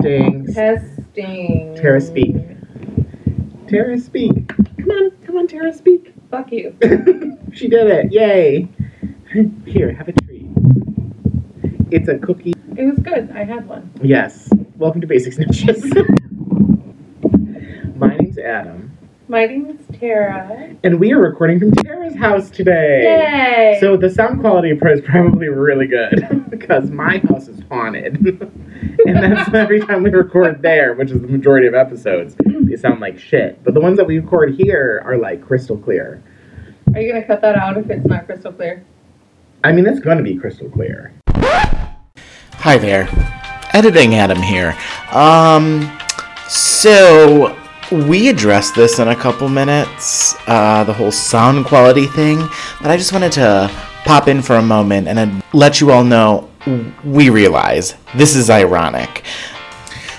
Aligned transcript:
Testing. 0.00 0.46
Testing. 0.54 1.74
Tara, 1.76 2.00
speak. 2.00 2.34
Tara, 3.68 3.98
speak. 3.98 4.48
Come 4.48 4.90
on, 4.90 5.10
come 5.26 5.36
on, 5.36 5.46
Tara, 5.46 5.74
speak. 5.74 6.14
Fuck 6.30 6.50
you. 6.52 6.74
she 7.52 7.68
did 7.68 7.86
it. 7.86 8.10
Yay. 8.10 8.66
Here, 9.66 9.92
have 9.92 10.08
a 10.08 10.12
treat. 10.12 10.46
It's 11.90 12.08
a 12.08 12.16
cookie. 12.18 12.54
It 12.78 12.84
was 12.84 12.98
good. 13.00 13.30
I 13.32 13.44
had 13.44 13.68
one. 13.68 13.90
Yes. 14.02 14.48
Welcome 14.76 15.02
to 15.02 15.06
Basic 15.06 15.34
Snitches. 15.34 15.84
My 17.96 18.16
name's 18.16 18.38
Adam, 18.38 18.96
My 19.28 19.44
name 19.44 19.66
is 19.66 19.98
Tara. 19.98 20.74
and 20.82 20.98
we 20.98 21.12
are 21.12 21.20
recording 21.20 21.58
from 21.58 21.72
Tara's 21.72 22.14
house 22.16 22.48
today. 22.48 23.74
Yay! 23.74 23.80
So 23.80 23.98
the 23.98 24.08
sound 24.08 24.40
quality 24.40 24.70
is 24.70 25.00
probably 25.04 25.48
really 25.48 25.86
good 25.86 26.46
because 26.50 26.90
my 26.90 27.18
house 27.18 27.48
is 27.48 27.60
haunted. 27.68 28.50
And 29.06 29.16
that's 29.16 29.52
every 29.54 29.80
time 29.80 30.02
we 30.02 30.10
record 30.10 30.62
there, 30.62 30.94
which 30.94 31.10
is 31.10 31.20
the 31.20 31.28
majority 31.28 31.66
of 31.66 31.74
episodes, 31.74 32.34
they 32.38 32.76
sound 32.76 33.00
like 33.00 33.18
shit. 33.18 33.62
But 33.64 33.74
the 33.74 33.80
ones 33.80 33.96
that 33.98 34.06
we 34.06 34.18
record 34.18 34.54
here 34.54 35.02
are 35.04 35.16
like 35.16 35.44
crystal 35.44 35.76
clear. 35.76 36.22
Are 36.94 37.00
you 37.00 37.12
gonna 37.12 37.24
cut 37.24 37.40
that 37.42 37.56
out 37.56 37.76
if 37.76 37.88
it's 37.90 38.06
not 38.06 38.26
crystal 38.26 38.52
clear? 38.52 38.84
I 39.62 39.72
mean, 39.72 39.86
it's 39.86 40.00
going 40.00 40.16
to 40.16 40.24
be 40.24 40.36
crystal 40.36 40.70
clear. 40.70 41.12
Hi 41.28 42.78
there. 42.78 43.08
Editing 43.74 44.14
Adam 44.14 44.40
here. 44.40 44.74
Um, 45.12 45.98
so 46.48 47.56
we 47.92 48.28
addressed 48.28 48.74
this 48.74 48.98
in 48.98 49.08
a 49.08 49.16
couple 49.16 49.48
minutes, 49.50 50.34
uh, 50.46 50.84
the 50.84 50.92
whole 50.94 51.12
sound 51.12 51.66
quality 51.66 52.06
thing, 52.06 52.38
but 52.80 52.90
I 52.90 52.96
just 52.96 53.12
wanted 53.12 53.32
to 53.32 53.70
pop 54.10 54.26
in 54.26 54.42
for 54.42 54.56
a 54.56 54.62
moment 54.62 55.06
and 55.06 55.20
I'd 55.20 55.54
let 55.54 55.80
you 55.80 55.92
all 55.92 56.02
know 56.02 56.50
we 57.04 57.30
realize 57.30 57.94
this 58.16 58.34
is 58.34 58.50
ironic. 58.50 59.24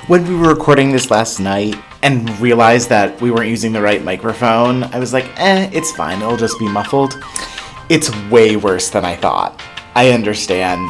When 0.08 0.25
we 0.25 0.34
were 0.34 0.47
recording 0.47 0.94
this 0.94 1.11
last 1.11 1.42
night 1.42 1.75
and 2.02 2.39
realized 2.39 2.88
that 2.88 3.19
we 3.19 3.31
weren't 3.31 3.50
using 3.50 3.73
the 3.73 3.81
right 3.81 4.02
microphone, 4.02 4.86
I 4.86 4.97
was 4.97 5.12
like, 5.12 5.25
eh, 5.38 5.69
it's 5.73 5.92
fine, 5.92 6.22
it'll 6.22 6.38
just 6.38 6.58
be 6.58 6.69
muffled. 6.69 7.22
It's 7.89 8.09
way 8.30 8.56
worse 8.56 8.89
than 8.89 9.03
I 9.03 9.17
thought. 9.17 9.62
I 9.94 10.12
understand. 10.12 10.89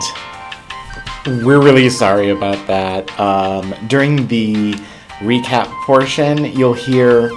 We're 1.25 1.59
really 1.59 1.89
sorry 1.89 2.29
about 2.29 2.67
that. 2.67 3.19
Um, 3.19 3.73
during 3.87 4.27
the 4.27 4.73
recap 5.21 5.65
portion, 5.87 6.45
you'll 6.45 6.75
hear 6.75 7.31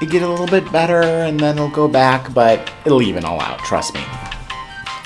it 0.00 0.08
get 0.08 0.22
a 0.22 0.28
little 0.28 0.46
bit 0.46 0.70
better 0.70 1.02
and 1.02 1.40
then 1.40 1.56
it'll 1.56 1.68
go 1.68 1.88
back, 1.88 2.32
but 2.32 2.72
it'll 2.84 3.02
even 3.02 3.24
all 3.24 3.40
out, 3.40 3.58
trust 3.58 3.92
me. 3.92 4.04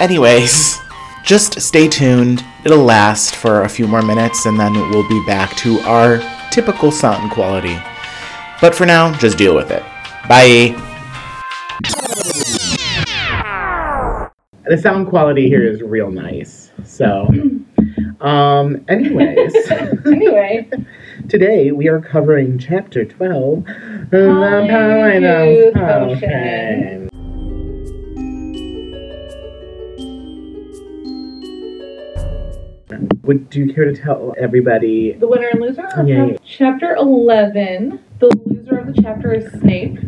Anyways, 0.01 0.81
just 1.23 1.61
stay 1.61 1.89
tuned. 1.89 2.45
It'll 2.65 2.85
last 2.85 3.37
for 3.37 3.63
a 3.63 3.69
few 3.69 3.87
more 3.87 4.03
minutes 4.03 4.47
and 4.47 4.59
then 4.59 4.73
we'll 4.73 5.09
be 5.09 5.25
back 5.27 5.57
to 5.59 5.79
our 5.81 6.21
typical 6.51 6.91
sound 6.91 7.31
quality. 7.31 7.79
But 8.61 8.75
for 8.75 8.87
now, 8.87 9.17
just 9.19 9.39
deal 9.39 9.55
with 9.55 9.71
it. 9.71 9.83
Bye. 10.29 10.75
The 14.67 14.79
sound 14.79 15.09
quality 15.09 15.49
here 15.49 15.65
is 15.65 15.83
real 15.83 16.11
nice. 16.11 16.73
So, 16.85 17.29
um, 18.21 18.85
anyways, 18.89 19.55
Anyway, 20.07 20.69
today 21.29 21.73
we 21.73 21.89
are 21.89 22.01
covering 22.01 22.59
chapter 22.59 23.05
12 23.05 23.65
The 24.11 24.17
Polyjuice 24.17 25.73
Polyjuice 25.73 26.21
Potion. 26.21 27.14
Would 33.25 33.49
do 33.51 33.61
you 33.61 33.73
care 33.75 33.85
to 33.87 33.95
tell 33.95 34.35
everybody? 34.39 35.13
the 35.13 35.27
winner 35.27 35.49
and 35.49 35.61
loser. 35.61 35.87
of 35.87 36.07
Yeah, 36.09 36.27
yeah. 36.27 36.37
Chapter 36.45 36.95
eleven. 36.97 38.01
The 38.21 38.31
loser 38.47 38.77
of 38.79 38.95
the 38.95 39.03
chapter 39.03 39.33
is 39.33 39.51
Snape 39.61 39.99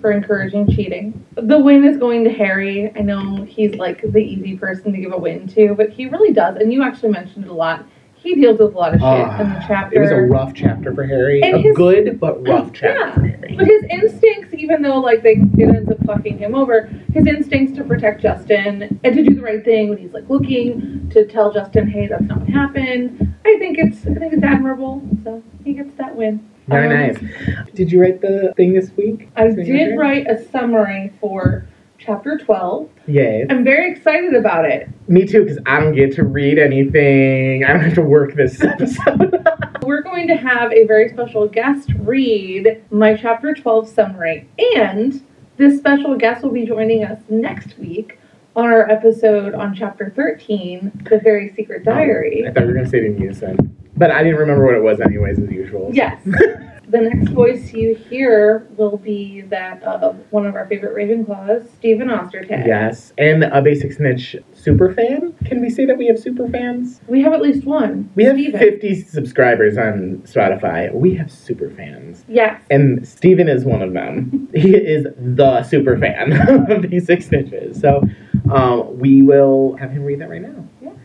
for 0.00 0.12
encouraging 0.12 0.70
cheating. 0.70 1.24
The 1.36 1.58
win 1.58 1.84
is 1.84 1.96
going 1.96 2.24
to 2.24 2.30
Harry. 2.30 2.92
I 2.94 3.00
know 3.00 3.44
he's 3.44 3.74
like 3.76 4.02
the 4.02 4.18
easy 4.18 4.56
person 4.56 4.92
to 4.92 4.98
give 4.98 5.12
a 5.12 5.16
win 5.18 5.48
to, 5.48 5.74
but 5.74 5.90
he 5.90 6.06
really 6.06 6.32
does. 6.32 6.56
And 6.56 6.72
you 6.72 6.82
actually 6.82 7.10
mentioned 7.10 7.46
it 7.46 7.50
a 7.50 7.54
lot. 7.54 7.86
He 8.14 8.34
deals 8.34 8.58
with 8.58 8.74
a 8.74 8.78
lot 8.78 8.94
of 8.94 9.00
shit 9.00 9.02
Ah, 9.08 9.40
in 9.40 9.50
the 9.50 9.64
chapter. 9.66 9.96
It 9.96 10.00
was 10.00 10.10
a 10.10 10.16
rough 10.16 10.54
chapter 10.54 10.94
for 10.94 11.04
Harry. 11.04 11.42
And 11.42 11.56
a 11.56 11.58
his- 11.58 11.76
good 11.76 12.18
but 12.20 12.46
rough 12.46 12.70
chapter 12.74 12.98
Yeah. 12.98 13.14
for 13.14 13.20
Harry. 13.26 13.54
But 13.56 13.66
his 13.66 13.84
instincts, 13.90 14.43
even 14.64 14.82
though 14.82 14.98
like 14.98 15.22
they 15.22 15.32
it 15.58 15.68
ends 15.76 15.90
up 15.90 15.98
fucking 16.06 16.38
him 16.38 16.54
over, 16.54 16.86
his 17.12 17.26
instincts 17.26 17.76
to 17.76 17.84
protect 17.84 18.22
Justin 18.22 18.98
and 19.04 19.14
to 19.16 19.22
do 19.22 19.34
the 19.34 19.42
right 19.42 19.64
thing 19.64 19.90
when 19.90 19.98
he's 19.98 20.12
like 20.12 20.28
looking 20.28 21.08
to 21.10 21.26
tell 21.26 21.52
Justin, 21.52 21.86
hey, 21.86 22.06
that's 22.06 22.24
not 22.24 22.40
what 22.40 22.48
happened. 22.48 23.34
I 23.44 23.56
think 23.58 23.78
it's 23.78 24.06
I 24.06 24.14
think 24.14 24.32
it's 24.32 24.42
admirable. 24.42 25.02
So 25.22 25.42
he 25.64 25.74
gets 25.74 25.94
that 25.98 26.16
win. 26.16 26.48
Very 26.68 26.86
Um, 26.86 26.94
nice. 26.94 27.66
Did 27.74 27.92
you 27.92 28.00
write 28.00 28.22
the 28.22 28.54
thing 28.56 28.72
this 28.72 28.90
week? 28.96 29.28
I 29.36 29.48
did 29.48 29.98
write 29.98 30.26
a 30.28 30.42
summary 30.50 31.12
for 31.20 31.66
chapter 31.98 32.38
twelve. 32.38 32.90
Yay. 33.06 33.46
I'm 33.48 33.64
very 33.64 33.90
excited 33.90 34.34
about 34.34 34.64
it. 34.64 34.88
Me 35.08 35.26
too, 35.26 35.44
because 35.44 35.58
I 35.66 35.80
don't 35.80 35.94
get 35.94 36.14
to 36.16 36.24
read 36.24 36.58
anything. 36.58 37.64
I 37.64 37.68
don't 37.68 37.82
have 37.82 37.94
to 37.94 38.02
work 38.02 38.34
this 38.34 38.60
episode. 38.64 39.46
We're 39.82 40.02
going 40.02 40.28
to 40.28 40.36
have 40.36 40.72
a 40.72 40.86
very 40.86 41.08
special 41.10 41.46
guest 41.46 41.90
read 41.98 42.82
my 42.90 43.14
chapter 43.14 43.52
12 43.52 43.88
summary. 43.88 44.48
And 44.76 45.24
this 45.56 45.78
special 45.78 46.16
guest 46.16 46.42
will 46.42 46.52
be 46.52 46.64
joining 46.64 47.04
us 47.04 47.20
next 47.28 47.78
week 47.78 48.18
on 48.56 48.66
our 48.66 48.88
episode 48.88 49.54
on 49.54 49.74
chapter 49.74 50.12
13, 50.14 51.06
The 51.10 51.18
Very 51.18 51.52
Secret 51.54 51.82
oh, 51.86 51.92
Diary. 51.92 52.44
I 52.46 52.52
thought 52.52 52.62
we 52.62 52.68
were 52.68 52.72
going 52.74 52.84
to 52.84 52.90
say 52.90 52.98
it 52.98 53.04
in 53.04 53.20
unison. 53.20 53.76
But 53.96 54.10
I 54.10 54.22
didn't 54.22 54.38
remember 54.38 54.64
what 54.64 54.74
it 54.74 54.82
was, 54.82 55.00
anyways, 55.00 55.38
as 55.38 55.50
usual. 55.50 55.90
Yes. 55.92 56.20
the 56.94 57.00
next 57.00 57.30
voice 57.30 57.72
you 57.72 57.96
hear 58.08 58.68
will 58.76 58.96
be 58.96 59.40
that 59.40 59.82
of 59.82 60.16
one 60.30 60.46
of 60.46 60.54
our 60.54 60.64
favorite 60.66 60.94
Ravenclaws, 60.94 61.68
Stephen 61.74 62.06
Ostertag. 62.06 62.64
Yes. 62.64 63.12
And 63.18 63.42
a 63.42 63.60
Basic 63.60 63.92
Snitch 63.92 64.36
super 64.54 64.94
fan? 64.94 65.34
Can 65.44 65.60
we 65.60 65.70
say 65.70 65.86
that 65.86 65.98
we 65.98 66.06
have 66.06 66.20
super 66.20 66.48
fans? 66.48 67.00
We 67.08 67.20
have 67.22 67.32
at 67.32 67.42
least 67.42 67.64
one. 67.64 68.10
We 68.14 68.22
have 68.24 68.36
Stephen. 68.36 68.60
50 68.60 69.02
subscribers 69.02 69.76
on 69.76 70.22
Spotify. 70.24 70.94
We 70.94 71.16
have 71.16 71.32
super 71.32 71.68
fans. 71.70 72.24
Yes. 72.28 72.62
And 72.70 73.06
Stephen 73.06 73.48
is 73.48 73.64
one 73.64 73.82
of 73.82 73.92
them. 73.92 74.48
he 74.54 74.76
is 74.76 75.08
the 75.18 75.64
super 75.64 75.98
fan 75.98 76.32
of 76.70 76.82
Basic 76.82 77.20
Snitches. 77.20 77.80
So 77.80 78.08
um, 78.52 79.00
we 79.00 79.20
will 79.20 79.74
have 79.78 79.90
him 79.90 80.04
read 80.04 80.20
that 80.20 80.30
right 80.30 80.42
now. 80.42 80.64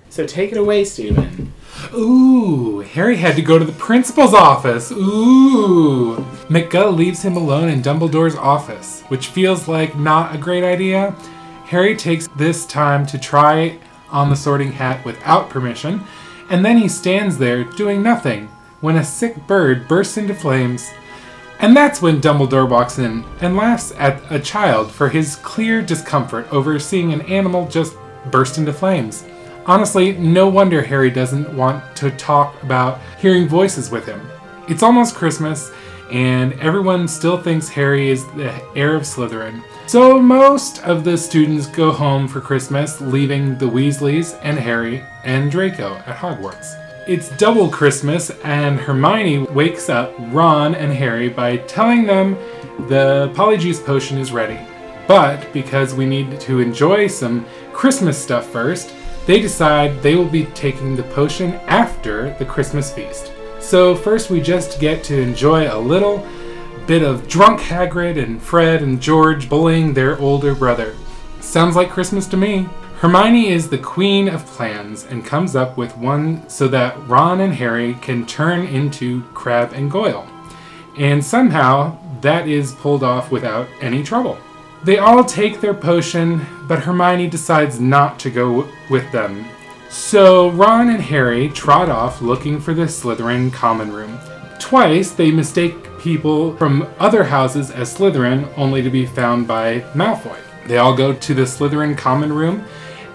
So 0.10 0.26
take 0.26 0.52
it 0.52 0.58
away, 0.58 0.86
Steven. 0.86 1.54
Ooh, 1.94 2.80
Harry 2.80 3.18
had 3.18 3.36
to 3.36 3.42
go 3.42 3.58
to 3.58 3.66
the 3.66 3.72
principal's 3.74 4.34
office. 4.34 4.92
Ooh. 4.92 6.16
McGill 6.50 6.96
leaves 6.96 7.22
him 7.22 7.36
alone 7.36 7.70
in 7.70 7.82
Dumbledore's 7.82 8.36
office, 8.36 9.02
which 9.10 9.28
feels 9.28 9.68
like 9.68 9.98
not 9.98 10.34
a 10.34 10.38
great 10.38 10.64
idea. 10.64 11.16
Harry 11.66 11.96
takes 11.96 12.28
this 12.36 12.66
time 12.66 13.06
to 13.06 13.18
try 13.18 13.78
on 14.10 14.30
the 14.30 14.36
sorting 14.36 14.72
hat 14.72 15.04
without 15.06 15.50
permission, 15.50 16.02
and 16.50 16.66
then 16.66 16.78
he 16.78 16.88
stands 16.88 17.38
there 17.38 17.64
doing 17.64 18.02
nothing 18.02 18.48
when 18.82 18.96
a 18.96 19.04
sick 19.04 19.46
bird 19.48 19.88
bursts 19.88 20.18
into 20.18 20.34
flames. 20.34 20.90
And 21.60 21.76
that's 21.76 22.02
when 22.02 22.22
Dumbledore 22.22 22.70
walks 22.70 23.00
in 23.00 23.26
and 23.42 23.58
laughs 23.58 23.92
at 23.98 24.22
a 24.32 24.40
child 24.40 24.92
for 24.92 25.10
his 25.10 25.36
clear 25.36 25.82
discomfort 25.82 26.52
over 26.52 26.80
seeing 26.80 27.12
an 27.12 27.22
animal 27.22 27.68
just 27.68 27.98
burst 28.32 28.58
into 28.58 28.74
flames. 28.74 29.26
Honestly, 29.70 30.14
no 30.14 30.50
wonder 30.50 30.82
Harry 30.82 31.12
doesn't 31.12 31.56
want 31.56 31.96
to 31.96 32.10
talk 32.10 32.60
about 32.64 33.00
hearing 33.20 33.48
voices 33.48 33.92
with 33.92 34.04
him. 34.04 34.20
It's 34.68 34.82
almost 34.82 35.14
Christmas, 35.14 35.72
and 36.12 36.54
everyone 36.54 37.08
still 37.08 37.40
thinks 37.40 37.70
Harry 37.70 38.10
is 38.10 38.26
the 38.32 38.52
heir 38.76 38.96
of 38.96 39.04
Slytherin. 39.04 39.64
So 39.86 40.20
most 40.20 40.84
of 40.86 41.04
the 41.04 41.16
students 41.16 41.68
go 41.68 41.92
home 41.92 42.28
for 42.28 42.42
Christmas, 42.42 43.00
leaving 43.00 43.60
the 43.60 43.68
Weasleys 43.68 44.40
and 44.42 44.58
Harry 44.58 45.04
and 45.24 45.52
Draco 45.52 45.98
at 45.98 46.18
Hogwarts. 46.18 46.74
It's 47.08 47.30
double 47.38 47.70
Christmas, 47.70 48.32
and 48.44 48.80
Hermione 48.80 49.46
wakes 49.54 49.88
up 49.88 50.16
Ron 50.32 50.74
and 50.74 50.92
Harry 50.92 51.30
by 51.30 51.58
telling 51.58 52.08
them 52.08 52.34
the 52.88 53.32
Polyjuice 53.36 53.86
potion 53.86 54.18
is 54.18 54.32
ready. 54.32 54.60
But 55.08 55.54
because 55.54 55.94
we 55.94 56.08
need 56.08 56.40
to 56.40 56.60
enjoy 56.60 57.06
some 57.06 57.46
Christmas 57.72 58.18
stuff 58.18 58.50
first, 58.50 58.96
they 59.30 59.40
decide 59.40 60.02
they 60.02 60.16
will 60.16 60.26
be 60.26 60.46
taking 60.56 60.96
the 60.96 61.04
potion 61.04 61.54
after 61.68 62.34
the 62.40 62.46
Christmas 62.46 62.92
feast. 62.92 63.32
So, 63.60 63.94
first, 63.94 64.32
we 64.32 64.42
just 64.42 64.80
get 64.80 65.04
to 65.04 65.22
enjoy 65.22 65.72
a 65.72 65.78
little 65.78 66.28
bit 66.88 67.04
of 67.04 67.28
drunk 67.28 67.60
Hagrid 67.60 68.18
and 68.18 68.42
Fred 68.42 68.82
and 68.82 69.00
George 69.00 69.48
bullying 69.48 69.94
their 69.94 70.18
older 70.18 70.56
brother. 70.56 70.96
Sounds 71.42 71.76
like 71.76 71.92
Christmas 71.92 72.26
to 72.26 72.38
me. 72.38 72.68
Hermione 73.02 73.50
is 73.50 73.70
the 73.70 73.78
queen 73.78 74.28
of 74.28 74.48
plans 74.48 75.06
and 75.06 75.24
comes 75.24 75.56
up 75.56 75.78
with 75.78 75.96
one 75.96 76.50
so 76.50 76.68
that 76.68 76.98
Ron 77.08 77.40
and 77.42 77.54
Harry 77.54 78.00
can 78.02 78.26
turn 78.26 78.66
into 78.66 79.22
Crabbe 79.36 79.74
and 79.74 79.92
Goyle. 79.92 80.28
And 80.98 81.24
somehow 81.24 82.00
that 82.22 82.48
is 82.48 82.72
pulled 82.72 83.04
off 83.04 83.30
without 83.30 83.68
any 83.80 84.02
trouble. 84.02 84.40
They 84.84 84.98
all 84.98 85.26
take 85.26 85.60
their 85.60 85.74
potion, 85.74 86.46
but 86.68 86.80
Hermione 86.80 87.28
decides 87.28 87.80
not 87.80 88.18
to 88.20 88.30
go 88.30 88.70
with 88.90 89.12
them. 89.12 89.46
So 89.90 90.52
Ron 90.52 90.90
and 90.90 91.02
Harry 91.02 91.50
trot 91.50 91.90
off 91.90 92.22
looking 92.22 92.62
for 92.62 92.74
the 92.74 92.84
Slytherin 92.84 93.52
common 93.52 93.92
room. 93.92 94.20
Twice 94.60 95.12
they 95.12 95.32
mistake 95.32 95.76
people 96.00 96.56
from 96.58 96.88
other 97.00 97.24
houses 97.24 97.72
as 97.72 97.94
Slytherin, 97.94 98.48
only 98.56 98.82
to 98.82 98.90
be 98.90 99.06
found 99.06 99.48
by 99.48 99.82
Malfoy. 99.94 100.38
They 100.68 100.78
all 100.78 100.96
go 100.96 101.14
to 101.14 101.34
the 101.34 101.42
Slytherin 101.42 101.98
common 101.98 102.32
room, 102.32 102.64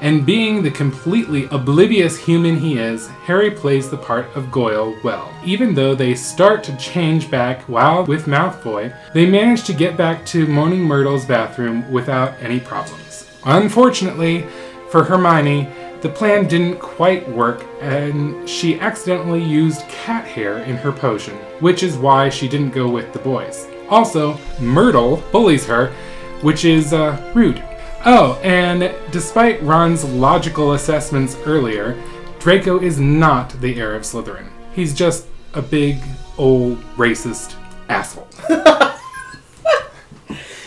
and 0.04 0.26
being 0.26 0.62
the 0.62 0.70
completely 0.70 1.46
oblivious 1.46 2.18
human 2.18 2.58
he 2.58 2.76
is, 2.76 3.08
Harry 3.24 3.50
plays 3.50 3.88
the 3.88 3.96
part 3.96 4.26
of 4.36 4.52
Goyle 4.52 4.94
well. 5.02 5.32
Even 5.46 5.74
though 5.74 5.94
they 5.94 6.14
start 6.14 6.62
to 6.64 6.76
change 6.76 7.30
back 7.30 7.62
while 7.62 8.04
with 8.04 8.26
Malfoy, 8.26 8.94
they 9.14 9.24
manage 9.24 9.64
to 9.64 9.72
get 9.72 9.96
back 9.96 10.26
to 10.26 10.46
Moaning 10.46 10.82
Myrtle's 10.82 11.24
bathroom 11.24 11.90
without 11.90 12.34
any 12.42 12.60
problems. 12.60 13.30
Unfortunately, 13.46 14.46
for 14.90 15.04
Hermione, 15.04 15.70
the 16.02 16.10
plan 16.10 16.48
didn't 16.48 16.80
quite 16.80 17.26
work 17.30 17.64
and 17.80 18.46
she 18.46 18.78
accidentally 18.80 19.42
used 19.42 19.88
cat 19.88 20.26
hair 20.26 20.58
in 20.58 20.76
her 20.76 20.92
potion, 20.92 21.34
which 21.60 21.82
is 21.82 21.96
why 21.96 22.28
she 22.28 22.46
didn't 22.46 22.72
go 22.72 22.90
with 22.90 23.10
the 23.14 23.20
boys. 23.20 23.68
Also, 23.88 24.38
Myrtle 24.60 25.22
bullies 25.32 25.64
her, 25.64 25.94
which 26.42 26.66
is 26.66 26.92
uh, 26.92 27.32
rude. 27.34 27.64
Oh, 28.06 28.38
and 28.42 28.94
despite 29.12 29.62
Ron's 29.62 30.04
logical 30.04 30.74
assessments 30.74 31.38
earlier, 31.46 31.98
Draco 32.38 32.78
is 32.78 33.00
not 33.00 33.48
the 33.62 33.80
heir 33.80 33.94
of 33.94 34.02
Slytherin. 34.02 34.50
He's 34.74 34.92
just 34.92 35.26
a 35.54 35.62
big, 35.62 35.96
old, 36.36 36.78
racist 36.96 37.54
asshole. 37.88 38.28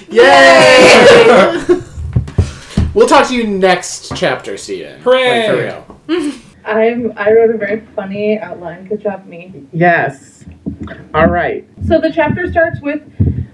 Yay! 0.09 1.65
we'll 2.95 3.07
talk 3.07 3.27
to 3.27 3.35
you 3.35 3.45
next 3.45 4.13
chapter, 4.15 4.57
Steven. 4.57 4.99
Hooray! 5.01 5.47
Like, 5.47 5.77
for 6.07 6.17
real. 6.17 6.33
I'm 6.65 7.13
I 7.15 7.31
wrote 7.31 7.53
a 7.53 7.57
very 7.57 7.81
funny 7.95 8.39
outline. 8.39 8.87
Good 8.87 9.01
job, 9.01 9.25
me. 9.27 9.67
Yes. 9.71 10.43
All 11.13 11.27
right. 11.27 11.67
So 11.87 12.01
the 12.01 12.11
chapter 12.11 12.51
starts 12.51 12.81
with 12.81 13.01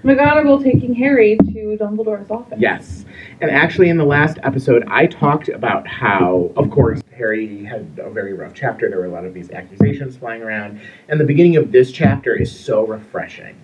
McGonagall 0.04 0.64
taking 0.64 0.94
Harry 0.96 1.38
to 1.38 1.78
Dumbledore's 1.80 2.32
office. 2.32 2.60
Yes. 2.60 3.03
And 3.44 3.52
actually, 3.52 3.90
in 3.90 3.98
the 3.98 4.06
last 4.06 4.40
episode, 4.44 4.86
I 4.88 5.06
talked 5.06 5.50
about 5.50 5.86
how, 5.86 6.54
of 6.56 6.72
course, 6.72 7.02
Harry 7.14 7.66
had 7.66 8.00
a 8.02 8.10
very 8.10 8.32
rough 8.32 8.54
chapter. 8.54 8.88
There 8.88 9.00
were 9.00 9.08
a 9.08 9.12
lot 9.12 9.26
of 9.26 9.34
these 9.34 9.52
accusations 9.52 10.16
flying 10.16 10.42
around. 10.42 10.80
And 11.10 11.20
the 11.20 11.26
beginning 11.26 11.58
of 11.58 11.74
this 11.74 11.92
chapter 11.92 12.34
is 12.34 12.58
so 12.58 12.88
refreshing 12.88 13.60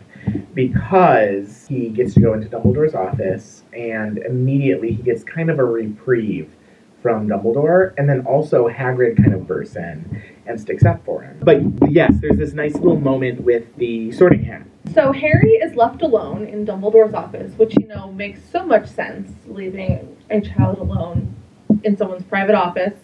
because 0.54 1.66
he 1.70 1.88
gets 1.88 2.14
to 2.16 2.20
go 2.20 2.34
into 2.34 2.50
Dumbledore's 2.50 2.94
office 2.94 3.64
and 3.72 4.18
immediately 4.18 4.92
he 4.92 5.02
gets 5.02 5.24
kind 5.24 5.50
of 5.50 5.60
a 5.60 5.64
reprieve 5.64 6.54
from 7.02 7.30
Dumbledore. 7.30 7.94
And 7.98 8.10
then 8.10 8.26
also, 8.26 8.68
Hagrid 8.68 9.16
kind 9.16 9.34
of 9.34 9.48
bursts 9.48 9.78
in 9.78 10.22
and 10.46 10.60
sticks 10.60 10.84
up 10.84 11.06
for 11.06 11.22
him. 11.22 11.40
But 11.42 11.62
yes, 11.90 12.12
there's 12.20 12.38
this 12.38 12.52
nice 12.52 12.74
little 12.74 13.00
moment 13.00 13.44
with 13.44 13.74
the 13.78 14.12
sorting 14.12 14.44
hat. 14.44 14.68
So 14.94 15.12
Harry 15.12 15.52
is 15.54 15.76
left 15.76 16.02
alone 16.02 16.48
in 16.48 16.66
Dumbledore's 16.66 17.14
office, 17.14 17.54
which 17.58 17.76
you 17.80 17.88
know 17.88 18.12
makes 18.12 18.40
so 18.52 18.66
much 18.66 18.88
sense, 18.88 19.32
leaving 19.48 20.18
a 20.30 20.42
child 20.42 20.80
alone 20.80 21.36
in 21.84 21.96
someone's 21.96 22.24
private 22.24 22.56
office. 22.56 22.96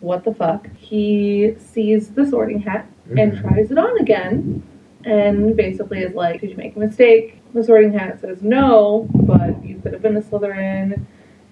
What 0.00 0.24
the 0.24 0.34
fuck? 0.34 0.68
He 0.76 1.54
sees 1.58 2.10
the 2.10 2.26
sorting 2.26 2.60
hat 2.60 2.86
and 3.16 3.32
Mhm. 3.32 3.40
tries 3.40 3.70
it 3.70 3.78
on 3.78 3.98
again, 4.00 4.62
and 5.04 5.56
basically 5.56 6.00
is 6.00 6.14
like, 6.14 6.40
"Did 6.40 6.50
you 6.50 6.56
make 6.56 6.76
a 6.76 6.78
mistake?" 6.78 7.40
The 7.54 7.62
sorting 7.62 7.92
hat 7.92 8.20
says, 8.20 8.42
"No, 8.42 9.06
but 9.14 9.64
you 9.64 9.76
could 9.76 9.92
have 9.92 10.02
been 10.02 10.16
a 10.16 10.22
Slytherin." 10.22 10.92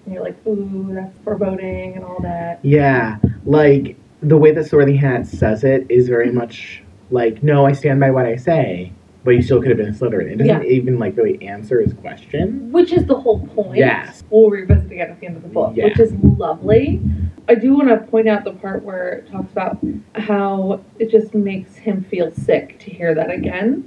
And 0.05 0.13
you're 0.13 0.23
like, 0.23 0.35
"Ooh, 0.45 0.89
that's 0.91 1.17
foreboding 1.19 1.95
and 1.95 2.03
all 2.03 2.19
that." 2.21 2.59
Yeah, 2.61 3.17
like 3.45 3.95
the 4.21 4.37
way 4.37 4.51
the 4.51 4.63
sorting 4.63 4.95
hat 4.97 5.27
says 5.27 5.63
it 5.63 5.85
is 5.89 6.09
very 6.09 6.31
much 6.31 6.83
like, 7.11 7.41
no, 7.43 7.65
I 7.65 7.71
stand 7.73 7.99
by 7.99 8.11
what 8.11 8.25
I 8.25 8.35
say, 8.35 8.91
but 9.23 9.31
you 9.31 9.41
still 9.41 9.59
could 9.61 9.69
have 9.69 9.77
been 9.77 9.89
a 9.89 9.91
Slytherin. 9.91 10.31
It 10.31 10.37
doesn't 10.37 10.63
Yeah. 10.63 10.69
even 10.69 10.99
like 10.99 11.15
really 11.17 11.41
answer 11.45 11.81
his 11.81 11.93
question. 11.93 12.71
Which 12.71 12.91
is 12.91 13.05
the 13.05 13.15
whole 13.15 13.39
point. 13.47 13.77
Yes. 13.77 14.23
We'll 14.29 14.49
revisit 14.49 14.91
again 14.91 15.09
at 15.11 15.19
the 15.19 15.27
end 15.27 15.37
of 15.37 15.43
the 15.43 15.49
book, 15.49 15.73
Yeah. 15.75 15.85
which 15.85 15.99
is 15.99 16.13
lovely. 16.37 17.01
I 17.47 17.55
do 17.55 17.73
want 17.73 17.89
to 17.89 17.97
point 17.97 18.27
out 18.27 18.43
the 18.43 18.51
part 18.53 18.83
where 18.83 19.09
it 19.13 19.31
talks 19.31 19.51
about 19.51 19.77
how 20.15 20.81
it 20.99 21.09
just 21.09 21.33
makes 21.35 21.75
him 21.75 22.01
feel 22.09 22.31
sick 22.31 22.79
to 22.79 22.89
hear 22.89 23.13
that 23.15 23.31
again. 23.31 23.83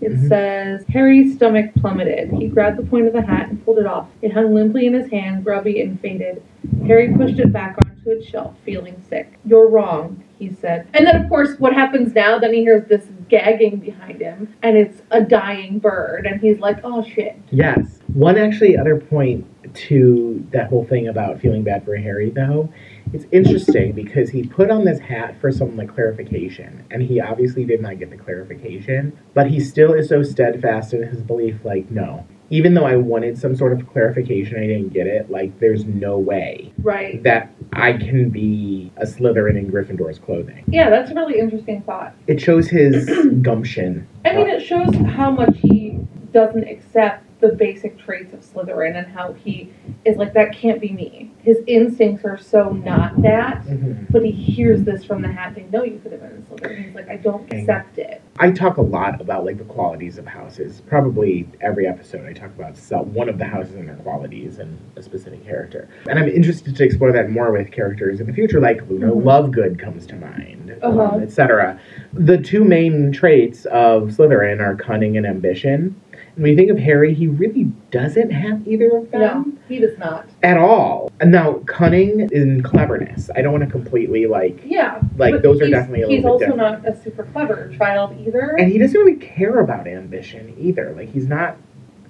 It 0.00 0.12
Mhm. 0.14 0.28
says 0.28 0.84
Harry's 0.88 1.34
stomach 1.36 1.70
plummeted. 1.76 2.32
He 2.32 2.48
grabbed 2.48 2.76
the 2.76 2.82
point 2.82 3.06
of 3.06 3.12
the 3.12 3.22
hat 3.22 3.48
and 3.50 3.64
pulled 3.64 3.78
it 3.78 3.86
off. 3.86 4.08
It 4.20 4.32
hung 4.32 4.52
limply 4.52 4.86
in 4.86 4.94
his 4.94 5.08
hand, 5.10 5.44
grubby 5.44 5.80
and 5.80 5.98
faded. 6.00 6.42
Harry 6.86 7.12
pushed 7.12 7.38
it 7.38 7.52
back 7.52 7.76
onto 7.84 8.10
its 8.10 8.26
shelf, 8.26 8.54
feeling 8.64 8.96
sick. 9.08 9.38
You're 9.44 9.68
wrong, 9.68 10.16
he 10.48 10.54
said. 10.54 10.86
And 10.94 11.06
then, 11.06 11.22
of 11.22 11.28
course, 11.28 11.58
what 11.58 11.72
happens 11.72 12.14
now? 12.14 12.38
Then 12.38 12.52
he 12.52 12.60
hears 12.60 12.88
this 12.88 13.06
gagging 13.28 13.78
behind 13.78 14.20
him, 14.20 14.54
and 14.62 14.76
it's 14.76 15.02
a 15.10 15.22
dying 15.22 15.78
bird, 15.78 16.26
and 16.26 16.40
he's 16.40 16.58
like, 16.58 16.78
"Oh 16.84 17.02
shit." 17.02 17.36
Yes. 17.50 18.00
One 18.12 18.36
actually 18.36 18.76
other 18.76 18.98
point 18.98 19.46
to 19.74 20.46
that 20.52 20.68
whole 20.68 20.84
thing 20.84 21.08
about 21.08 21.40
feeling 21.40 21.62
bad 21.62 21.84
for 21.84 21.96
Harry 21.96 22.30
though, 22.30 22.68
it's 23.12 23.26
interesting 23.32 23.92
because 23.92 24.30
he 24.30 24.42
put 24.42 24.70
on 24.70 24.84
this 24.84 24.98
hat 24.98 25.40
for 25.40 25.50
some 25.50 25.76
like 25.76 25.94
clarification, 25.94 26.84
and 26.90 27.02
he 27.02 27.20
obviously 27.20 27.64
did 27.64 27.80
not 27.80 27.98
get 27.98 28.10
the 28.10 28.16
clarification, 28.16 29.16
but 29.34 29.46
he 29.46 29.60
still 29.60 29.92
is 29.92 30.08
so 30.08 30.22
steadfast 30.22 30.92
in 30.92 31.02
his 31.02 31.22
belief, 31.22 31.56
like, 31.64 31.90
no. 31.90 32.26
Even 32.52 32.74
though 32.74 32.84
I 32.84 32.96
wanted 32.96 33.38
some 33.38 33.56
sort 33.56 33.72
of 33.72 33.88
clarification, 33.90 34.58
I 34.58 34.66
didn't 34.66 34.90
get 34.92 35.06
it. 35.06 35.30
Like, 35.30 35.58
there's 35.58 35.86
no 35.86 36.18
way 36.18 36.70
Right. 36.82 37.22
that 37.22 37.48
I 37.72 37.94
can 37.94 38.28
be 38.28 38.92
a 38.98 39.06
Slytherin 39.06 39.56
in 39.58 39.70
Gryffindor's 39.72 40.18
clothing. 40.18 40.62
Yeah, 40.68 40.90
that's 40.90 41.10
a 41.10 41.14
really 41.14 41.38
interesting 41.38 41.80
thought. 41.80 42.14
It 42.26 42.42
shows 42.42 42.68
his 42.68 43.06
gumption. 43.42 44.06
I 44.26 44.34
mean, 44.36 44.48
it 44.50 44.60
shows 44.60 44.94
how 45.16 45.30
much 45.30 45.56
he 45.62 45.98
doesn't 46.34 46.64
accept 46.68 47.21
the 47.42 47.48
basic 47.56 47.98
traits 47.98 48.32
of 48.32 48.40
Slytherin 48.40 48.96
and 48.96 49.06
how 49.08 49.32
he 49.32 49.68
is 50.04 50.16
like, 50.16 50.32
that 50.34 50.52
can't 50.54 50.80
be 50.80 50.90
me. 50.92 51.30
His 51.42 51.58
instincts 51.66 52.24
are 52.24 52.38
so 52.38 52.70
not 52.70 53.20
that, 53.22 53.64
Mhm. 53.66 54.06
but 54.10 54.24
he 54.24 54.30
hears 54.30 54.84
this 54.84 55.02
from 55.04 55.22
the 55.22 55.28
hat 55.28 55.56
thing. 55.56 55.68
No, 55.72 55.82
you 55.82 55.98
could 56.00 56.12
have 56.12 56.20
been 56.20 56.30
a 56.48 56.54
Slytherin. 56.54 56.84
He's 56.86 56.94
like, 56.94 57.10
I 57.10 57.16
don't 57.16 57.52
accept 57.52 57.98
it. 57.98 58.20
I 58.38 58.52
talk 58.52 58.76
a 58.76 58.82
lot 58.82 59.20
about 59.20 59.44
like 59.44 59.58
the 59.58 59.64
qualities 59.64 60.18
of 60.18 60.26
houses. 60.26 60.80
Probably 60.86 61.48
every 61.60 61.86
episode, 61.88 62.26
I 62.26 62.32
talk 62.32 62.50
about 62.56 62.76
one 63.08 63.28
of 63.28 63.38
the 63.38 63.44
houses 63.44 63.74
and 63.74 63.88
their 63.88 63.96
qualities 63.96 64.60
and 64.60 64.78
a 64.96 65.02
specific 65.02 65.44
character. 65.44 65.88
And 66.08 66.20
I'm 66.20 66.28
interested 66.28 66.76
to 66.76 66.84
explore 66.84 67.10
that 67.10 67.30
more 67.30 67.50
with 67.50 67.72
characters 67.72 68.20
in 68.20 68.28
the 68.28 68.32
future, 68.32 68.60
like 68.60 68.88
Luna 68.88 69.08
Mhm. 69.10 69.22
Lovegood 69.24 69.78
comes 69.80 70.06
to 70.06 70.14
mind, 70.14 70.74
Uh-huh. 70.80 71.16
um, 71.16 71.22
etc. 71.22 71.76
The 72.14 72.38
two 72.38 72.62
main 72.64 73.10
traits 73.10 73.64
of 73.66 74.10
Slytherin 74.10 74.60
are 74.60 74.76
cunning 74.76 75.16
and 75.16 75.26
ambition. 75.26 75.96
And 76.34 76.42
when 76.42 76.52
you 76.52 76.56
think 76.56 76.70
of 76.70 76.78
Harry, 76.78 77.12
he 77.12 77.26
really 77.26 77.64
doesn't 77.90 78.30
have 78.30 78.66
either 78.66 78.96
of 78.96 79.10
them 79.10 79.20
No, 79.20 79.52
he 79.68 79.78
does 79.80 79.98
not. 79.98 80.26
at 80.42 80.56
all. 80.56 81.12
And 81.20 81.30
now, 81.30 81.54
cunning 81.66 82.22
and 82.32 82.64
cleverness. 82.64 83.28
I 83.36 83.42
don't 83.42 83.52
want 83.52 83.64
to 83.64 83.70
completely 83.70 84.26
like 84.26 84.60
Yeah. 84.64 85.00
like 85.18 85.42
those 85.42 85.60
are 85.60 85.68
definitely 85.68 86.02
a 86.02 86.08
He's 86.08 86.22
little 86.24 86.38
bit 86.38 86.48
also 86.50 86.56
different. 86.62 86.84
not 86.84 86.92
a 86.94 87.02
super 87.02 87.24
clever 87.24 87.70
child 87.76 88.16
either. 88.26 88.56
and 88.58 88.72
he 88.72 88.78
doesn't 88.78 88.98
really 88.98 89.16
care 89.18 89.60
about 89.60 89.86
ambition 89.86 90.54
either. 90.58 90.94
Like 90.96 91.10
he's 91.10 91.26
not 91.28 91.56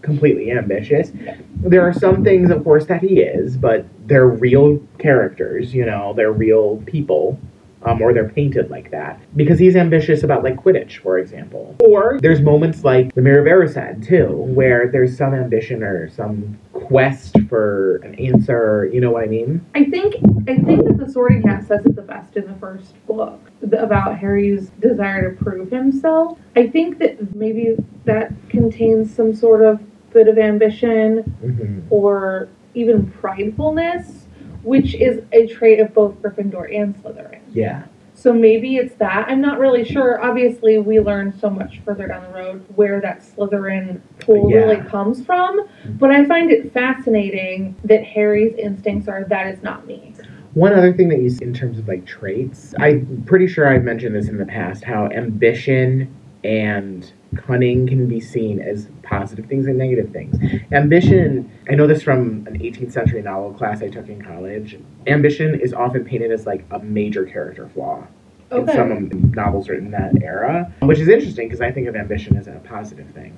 completely 0.03 0.51
ambitious. 0.51 1.13
There 1.57 1.83
are 1.83 1.93
some 1.93 2.25
things, 2.25 2.51
of 2.51 2.65
course, 2.65 2.87
that 2.87 3.01
he 3.03 3.21
is, 3.21 3.57
but 3.57 3.87
they're 4.07 4.27
real 4.29 4.81
characters. 4.99 5.75
You 5.75 5.85
know, 5.87 6.13
they're 6.15 6.33
real 6.33 6.83
people. 6.87 7.39
Um, 7.85 8.01
or 8.01 8.13
they're 8.15 8.29
painted 8.29 8.71
like 8.71 8.91
that 8.93 9.21
because 9.35 9.59
he's 9.59 9.75
ambitious 9.75 10.23
about 10.23 10.45
like 10.45 10.57
Quidditch, 10.57 10.99
for 10.99 11.19
example. 11.19 11.77
Or 11.81 12.19
there's 12.23 12.41
moments 12.41 12.85
like 12.85 13.15
the 13.15 13.21
Mirror 13.21 13.41
of 13.41 13.47
Erised 13.47 14.07
too, 14.07 14.29
where 14.29 14.89
there's 14.89 15.17
some 15.17 15.35
ambition 15.35 15.83
or 15.83 16.09
some 16.09 16.59
quest 16.73 17.37
for 17.49 17.97
an 17.99 18.15
answer. 18.17 18.89
You 18.93 19.01
know 19.01 19.11
what 19.11 19.25
I 19.25 19.27
mean? 19.27 19.65
I 19.75 19.85
think 19.85 20.15
I 20.49 20.59
think 20.59 20.85
that 20.87 20.99
the 20.99 21.11
Sorting 21.11 21.43
Hat 21.43 21.65
says 21.67 21.85
it 21.85 21.97
the 21.97 22.03
best 22.03 22.37
in 22.37 22.47
the 22.47 22.55
first 22.55 22.95
book 23.07 23.41
about 23.73 24.19
Harry's 24.19 24.71
desire 24.81 25.31
to 25.31 25.45
prove 25.45 25.71
himself. 25.71 26.39
I 26.55 26.69
think 26.69 26.99
that 26.99 27.35
maybe 27.35 27.77
that 28.05 28.33
contains 28.49 29.15
some 29.15 29.35
sort 29.35 29.63
of 29.63 29.81
bit 30.13 30.29
of 30.29 30.39
ambition 30.39 31.19
hmm 31.19 31.81
or 31.91 32.49
even 32.75 33.07
pridefulness, 33.21 34.25
which 34.63 34.95
is 34.95 35.23
a 35.33 35.47
trait 35.47 35.79
of 35.79 35.93
both 35.93 36.15
Gryffindor 36.23 36.75
and 36.75 36.95
Slytherin. 36.97 37.42
Yeah. 37.53 37.85
So 38.15 38.33
maybe 38.33 38.77
it's 38.77 38.95
that. 38.97 39.29
I'm 39.29 39.41
not 39.41 39.59
really 39.59 39.85
sure. 39.85 40.23
Obviously, 40.23 40.79
we 40.79 41.01
learn 41.01 41.37
so 41.39 41.51
much 41.51 41.81
further 41.85 42.07
down 42.07 42.23
the 42.31 42.39
road 42.39 42.65
where 42.77 43.01
that 43.01 43.23
Slytherin 43.23 44.01
pull 44.21 44.51
Yeah. 44.51 44.59
really 44.59 44.77
comes 44.89 45.25
from. 45.25 45.67
But 45.99 46.11
I 46.11 46.25
find 46.27 46.51
it 46.53 46.73
fascinating 46.73 47.75
that 47.85 48.05
Harry's 48.05 48.55
instincts 48.57 49.09
are 49.09 49.25
that 49.25 49.53
is 49.53 49.63
not 49.63 49.87
me. 49.87 50.15
One 50.55 50.75
other 50.75 50.93
thing 50.93 51.09
that 51.09 51.21
you 51.21 51.31
see 51.31 51.43
in 51.45 51.55
terms 51.55 51.79
of 51.79 51.89
like 51.89 52.05
traits, 52.05 52.75
I'm 52.79 53.25
pretty 53.27 53.47
sure 53.47 53.67
I've 53.67 53.85
mentioned 53.85 54.15
this 54.15 54.29
in 54.29 54.37
the 54.37 54.45
past 54.47 54.85
how 54.85 55.07
ambition 55.09 56.15
and 56.45 57.11
cunning 57.37 57.87
can 57.87 58.07
be 58.09 58.21
seen 58.21 58.61
as 58.61 58.89
positive 59.03 59.47
things 59.47 59.67
and 59.67 59.79
negative 59.79 60.11
things. 60.13 60.37
Ambition, 60.73 61.51
I 61.71 61.75
know 61.75 61.87
this 61.87 62.03
from 62.03 62.47
an 62.47 62.59
18th 62.59 62.93
century 62.93 63.23
novel 63.23 63.53
class 63.55 63.83
I 63.83 63.89
took 63.89 64.09
in 64.09 64.23
college. 64.23 64.79
Ambition 65.07 65.59
is 65.59 65.73
often 65.73 66.05
painted 66.05 66.31
as 66.31 66.47
like 66.47 66.65
a 66.71 66.79
major 66.81 67.25
character 67.25 67.69
flaw 67.69 68.07
in 68.51 68.59
Okay. 68.59 68.75
some 68.75 69.33
novels 69.35 69.69
written 69.69 69.87
in 69.87 69.93
that 69.93 70.23
era, 70.23 70.71
which 70.83 70.99
is 70.99 71.09
interesting 71.09 71.49
because 71.49 71.63
I 71.63 71.71
think 71.71 71.89
of 71.89 71.97
ambition 71.97 72.37
as 72.37 72.49
a 72.49 72.61
positive 72.65 73.09
thing. 73.11 73.35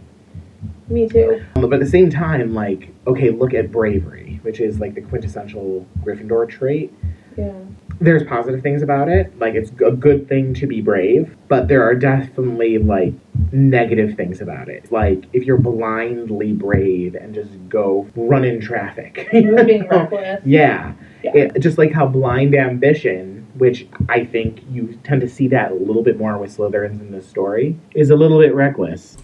Me 0.89 1.09
too. 1.09 1.43
But 1.55 1.73
at 1.73 1.81
the 1.81 1.87
same 1.87 2.11
time, 2.11 2.53
like, 2.53 2.89
okay, 3.07 3.31
look 3.31 3.55
at 3.55 3.71
bravery, 3.71 4.41
which 4.43 4.61
is 4.61 4.81
like 4.81 4.95
the 4.95 5.01
quintessential 5.01 5.87
Gryffindor 6.03 6.49
trait. 6.49 6.93
Yeah. 7.39 7.53
There's 8.01 8.25
positive 8.25 8.63
things 8.63 8.83
about 8.83 9.09
it, 9.09 9.39
like 9.39 9.55
it's 9.55 9.71
a 9.85 9.93
good 9.93 10.29
thing 10.29 10.55
to 10.55 10.67
be 10.67 10.81
brave, 10.81 11.37
but 11.49 11.69
there 11.69 11.83
are 11.83 11.95
definitely 11.95 12.79
like 12.79 13.15
negative 13.53 14.17
things 14.17 14.41
about 14.41 14.69
it. 14.69 14.91
Like 14.91 15.25
if 15.33 15.45
you're 15.45 15.59
blindly 15.59 16.53
brave 16.53 17.15
and 17.15 17.35
just 17.35 17.51
go 17.69 18.09
run 18.17 18.45
in 18.45 18.61
traffic. 18.61 19.29
you 19.33 19.43
You're 19.43 19.65
being 19.65 19.89
reckless. 19.89 20.43
Yeah. 20.45 20.95
Yeah. 21.23 21.33
It, 21.35 21.61
just 21.61 21.79
like 21.79 21.93
how 21.93 22.07
blind 22.07 22.55
ambition, 22.55 23.47
which 23.55 23.87
I 24.09 24.25
think 24.25 24.63
you 24.71 24.99
tend 25.05 25.21
to 25.23 25.29
see 25.29 25.49
that 25.49 25.73
a 25.73 25.75
little 25.75 26.03
bit 26.03 26.19
more 26.19 26.37
with 26.39 26.57
Slytherins 26.57 27.01
in 27.01 27.11
this 27.11 27.29
story, 27.29 27.79
is 27.95 28.11
a 28.11 28.17
little 28.17 28.41
bit 28.41 28.55
reckless. 28.55 29.17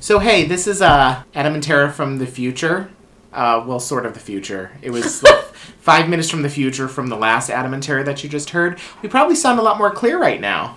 So 0.00 0.18
hey, 0.18 0.46
this 0.46 0.66
is 0.66 0.82
uh 0.82 1.22
Adam 1.34 1.54
and 1.54 1.62
Tara 1.62 1.92
from 1.92 2.18
the 2.18 2.26
future. 2.26 2.90
Uh, 3.32 3.64
well, 3.64 3.78
sort 3.78 4.06
of 4.06 4.14
the 4.14 4.20
future. 4.20 4.72
It 4.82 4.90
was 4.90 5.22
like 5.22 5.49
five 5.90 6.08
minutes 6.08 6.30
from 6.30 6.42
the 6.42 6.48
future 6.48 6.86
from 6.86 7.08
the 7.08 7.16
last 7.16 7.50
Adam 7.50 7.74
and 7.74 7.82
Tara 7.82 8.04
that 8.04 8.22
you 8.22 8.30
just 8.30 8.50
heard. 8.50 8.78
We 9.02 9.08
probably 9.08 9.34
sound 9.34 9.58
a 9.58 9.62
lot 9.62 9.76
more 9.76 9.90
clear 9.90 10.20
right 10.20 10.40
now. 10.40 10.76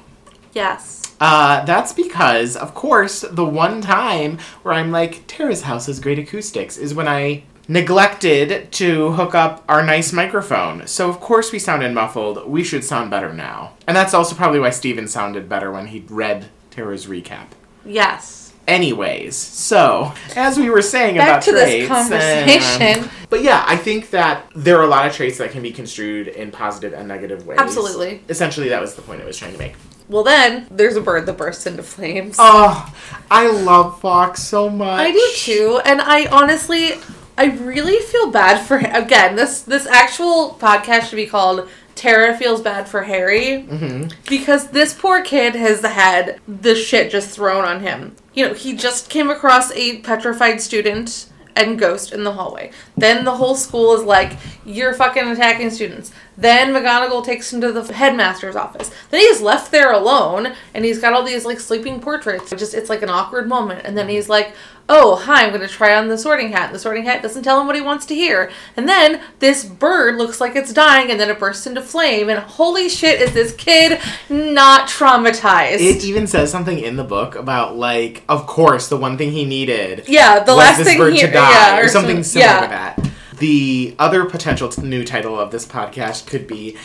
Yes. 0.54 1.04
Uh, 1.20 1.64
that's 1.66 1.94
because, 1.94 2.58
of 2.58 2.74
course, 2.74 3.22
the 3.22 3.46
one 3.46 3.80
time 3.80 4.40
where 4.64 4.74
I'm 4.74 4.90
like, 4.90 5.28
Tara's 5.28 5.62
house 5.62 5.86
has 5.86 6.00
great 6.00 6.18
acoustics 6.18 6.80
is 6.80 6.96
when 6.96 7.08
I 7.08 7.44
neglected 7.68 8.72
to 8.72 9.12
hook 9.12 9.36
up 9.36 9.64
our 9.70 9.86
nice 9.86 10.12
microphone. 10.12 10.88
So, 10.88 11.10
of 11.10 11.20
course, 11.20 11.52
we 11.52 11.60
sounded 11.60 11.94
muffled. 11.94 12.48
We 12.48 12.64
should 12.64 12.84
sound 12.84 13.12
better 13.12 13.32
now. 13.32 13.74
And 13.86 13.96
that's 13.96 14.16
also 14.16 14.34
probably 14.34 14.62
why 14.62 14.72
Steven 14.72 15.08
sounded 15.08 15.48
better 15.48 15.72
when 15.72 15.86
he 15.86 16.04
read 16.10 16.48
Tara's 16.72 17.06
recap. 17.06 17.50
Yes. 17.86 18.43
Anyways, 18.66 19.36
so 19.36 20.14
as 20.36 20.58
we 20.58 20.70
were 20.70 20.82
saying 20.82 21.18
Back 21.18 21.28
about 21.28 21.42
to 21.44 21.52
this 21.52 21.70
traits, 21.70 21.88
conversation. 21.90 23.04
um, 23.04 23.10
but 23.30 23.44
yeah, 23.44 23.64
I 23.68 23.76
think 23.76 24.10
that 24.12 24.46
there 24.56 24.78
are 24.80 24.84
a 24.84 24.88
lot 24.88 25.06
of 25.06 25.14
traits 25.14 25.38
that 25.40 25.52
can 25.52 25.62
be 25.62 25.72
construed 25.72 26.30
in 26.30 26.50
positive 26.50 26.94
and 26.94 27.08
negative 27.08 27.46
ways. 27.46 27.60
Absolutely. 27.60 28.22
Essentially, 28.30 28.70
that 28.70 28.80
was 28.80 28.96
the 28.96 29.02
point 29.02 29.22
I 29.22 29.26
was 29.26 29.38
trying 29.38 29.52
to 29.52 29.58
make. 29.58 29.76
Well, 30.08 30.24
then 30.24 30.68
there's 30.72 30.96
a 30.96 31.02
bird 31.02 31.26
that 31.26 31.38
bursts 31.38 31.66
into 31.66 31.84
flames. 31.84 32.38
Oh, 32.40 32.94
I 33.30 33.48
love 33.52 34.00
Fawkes 34.00 34.42
so 34.44 34.70
much. 34.70 35.00
I 35.00 35.12
do 35.12 35.32
too, 35.36 35.82
and 35.84 36.00
I 36.02 36.28
honestly, 36.28 36.94
I 37.38 37.46
really 37.46 38.00
feel 38.00 38.32
bad 38.32 38.66
for 38.66 38.78
him. 38.78 38.94
Again, 38.96 39.36
this 39.36 39.62
this 39.62 39.86
actual 39.88 40.58
podcast 40.60 41.10
should 41.10 41.16
be 41.18 41.26
called 41.28 41.68
"Tara 42.04 42.38
Feels 42.38 42.62
Bad 42.62 42.90
for 42.90 43.04
Harry" 43.04 43.62
hmm 43.62 44.04
because 44.28 44.68
this 44.68 44.94
poor 44.94 45.22
kid 45.22 45.56
has 45.56 45.82
had 45.82 46.40
the 46.48 46.76
shit 46.76 47.10
just 47.10 47.30
thrown 47.30 47.64
on 47.64 47.80
him. 47.80 48.16
You 48.34 48.48
know, 48.48 48.54
he 48.54 48.76
just 48.76 49.10
came 49.10 49.30
across 49.30 49.72
a 49.72 50.00
petrified 50.00 50.60
student 50.60 51.28
and 51.56 51.78
ghost 51.78 52.12
in 52.12 52.24
the 52.24 52.32
hallway. 52.34 52.72
Then 52.98 53.26
the 53.26 53.36
whole 53.36 53.56
school 53.56 53.94
is 53.94 54.04
like, 54.04 54.34
"You're 54.66 54.94
fucking 54.94 55.28
attacking 55.28 55.70
students." 55.70 56.12
Then 56.36 56.74
McGonagall 56.74 57.24
takes 57.24 57.54
him 57.54 57.62
to 57.62 57.72
the 57.72 57.94
headmaster's 57.94 58.56
office. 58.56 58.90
Then 59.12 59.22
he's 59.22 59.40
left 59.40 59.72
there 59.72 59.92
alone, 59.92 60.54
and 60.74 60.84
he's 60.84 61.00
got 61.00 61.14
all 61.14 61.24
these 61.24 61.46
like 61.46 61.60
sleeping 61.60 62.00
portraits. 62.00 62.52
It 62.52 62.58
Just 62.58 62.74
it's 62.74 62.90
like 62.90 63.04
an 63.04 63.10
awkward 63.10 63.48
moment, 63.48 63.82
and 63.86 63.96
then 63.98 64.10
he's 64.10 64.30
like, 64.30 64.56
"Oh, 64.90 65.16
hi, 65.16 65.46
I'm 65.46 65.52
gonna 65.52 65.68
try 65.68 65.96
on 65.96 66.08
the 66.10 66.18
Sorting 66.18 66.52
Hat." 66.52 66.72
The 66.72 66.80
Sorting 66.80 67.06
Hat 67.06 67.22
doesn't 67.22 67.44
tell 67.44 67.60
him 67.60 67.68
what 67.68 67.76
he 67.76 67.82
wants 67.82 68.06
to 68.08 68.16
hear, 68.16 68.52
and 68.76 68.88
then 68.88 69.22
this 69.40 69.64
bird 69.64 70.16
looks 70.16 70.42
like 70.42 70.56
it's 70.56 70.74
dying, 70.74 71.10
and 71.10 71.20
then 71.20 71.30
it 71.30 71.40
bursts 71.40 71.66
into 71.66 71.82
flame, 71.82 72.30
and 72.30 72.40
holy 72.40 72.90
shit, 72.90 73.22
is 73.22 73.34
this 73.34 73.54
kid 73.54 74.00
not 74.30 74.88
traumatized? 74.90 75.80
It 75.80 76.04
even 76.04 76.28
says 76.28 76.52
something 76.52 76.80
in 76.80 76.96
the 76.96 77.04
book 77.04 77.36
about 77.36 77.76
like, 77.76 78.24
of 78.28 78.46
course, 78.48 78.90
the 78.90 78.98
one 78.98 79.18
thing 79.18 79.32
he 79.32 79.46
needed 79.46 80.04
yeah, 80.08 80.40
the 80.44 80.56
last 80.56 80.78
this 80.78 80.88
thing 80.88 80.98
bird 80.98 81.14
he, 81.14 81.20
to 81.22 81.28
die, 81.32 81.52
yeah, 81.52 81.80
or 81.80 81.88
something 81.88 82.24
some- 82.24 82.42
similar 82.42 82.52
yeah. 82.52 82.62
to 82.62 82.68
that. 82.70 83.10
The 83.40 83.96
other 84.00 84.26
potential 84.26 84.70
t- 84.70 84.82
new 84.84 85.04
title 85.04 85.40
of 85.40 85.52
this 85.52 85.66
podcast 85.66 86.28
could 86.28 86.48
be 86.48 86.78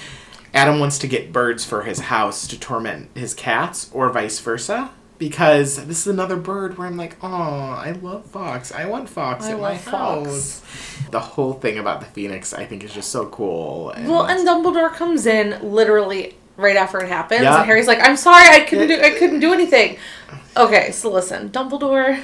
Adam 0.54 0.80
wants 0.80 0.98
to 0.98 1.06
get 1.06 1.32
birds 1.32 1.64
for 1.64 1.82
his 1.82 2.00
house 2.00 2.46
to 2.48 2.58
torment 2.58 3.10
his 3.14 3.34
cats, 3.34 3.90
or 3.92 4.10
vice 4.10 4.38
versa. 4.40 4.90
Because 5.18 5.84
this 5.86 6.00
is 6.02 6.06
another 6.06 6.36
bird 6.36 6.78
where 6.78 6.86
I'm 6.86 6.96
like, 6.96 7.16
oh, 7.22 7.26
I 7.28 7.90
love 8.02 8.24
Fawkes. 8.26 8.70
I 8.72 8.86
want 8.86 9.08
Fawkes 9.08 9.46
I 9.46 9.50
at 9.52 9.56
my 9.60 9.70
love 9.72 9.80
Fawkes. 9.80 10.60
house. 10.60 11.08
The 11.10 11.18
whole 11.20 11.54
thing 11.54 11.78
about 11.78 11.98
the 12.00 12.06
Phoenix, 12.06 12.54
I 12.54 12.64
think, 12.64 12.84
is 12.84 12.92
just 12.94 13.10
so 13.10 13.26
cool. 13.26 13.92
Well, 13.98 14.26
and 14.26 14.46
Dumbledore 14.46 14.92
comes 14.92 15.26
in 15.26 15.58
literally 15.72 16.36
right 16.56 16.76
after 16.76 16.98
it 17.00 17.08
happens, 17.08 17.42
Yeah. 17.42 17.56
and 17.58 17.66
Harry's 17.66 17.86
like, 17.88 18.00
"I'm 18.00 18.16
sorry, 18.16 18.48
I 18.48 18.60
couldn't 18.60 18.88
do, 18.88 19.00
I 19.00 19.10
couldn't 19.10 19.40
do 19.40 19.52
anything." 19.52 19.96
Okay, 20.56 20.90
so 20.92 21.10
listen, 21.10 21.50
Dumbledore. 21.50 22.20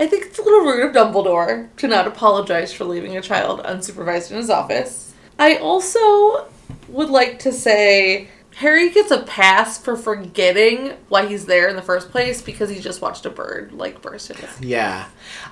I 0.00 0.06
think 0.08 0.24
it's 0.26 0.38
a 0.38 0.42
little 0.42 0.60
rude 0.62 0.84
of 0.84 0.92
Dumbledore 0.96 1.68
to 1.76 1.86
not 1.86 2.06
apologize 2.08 2.72
for 2.72 2.84
leaving 2.84 3.16
a 3.16 3.20
child 3.20 3.62
unsupervised 3.62 4.30
in 4.32 4.36
his 4.36 4.50
office. 4.50 5.12
I 5.38 5.56
also 5.56 6.46
would 6.88 7.08
like 7.10 7.38
to 7.40 7.52
say 7.52 8.28
Harry 8.56 8.90
gets 8.90 9.10
a 9.10 9.22
pass 9.22 9.78
for 9.78 9.96
forgetting 9.96 10.92
why 11.08 11.26
he's 11.26 11.46
there 11.46 11.68
in 11.68 11.76
the 11.76 11.82
first 11.82 12.10
place 12.10 12.42
because 12.42 12.68
he 12.70 12.78
just 12.80 13.00
watched 13.00 13.24
a 13.26 13.30
bird 13.30 13.72
like 13.72 14.00
burst 14.02 14.30
into. 14.30 14.48
Yeah. 14.60 15.06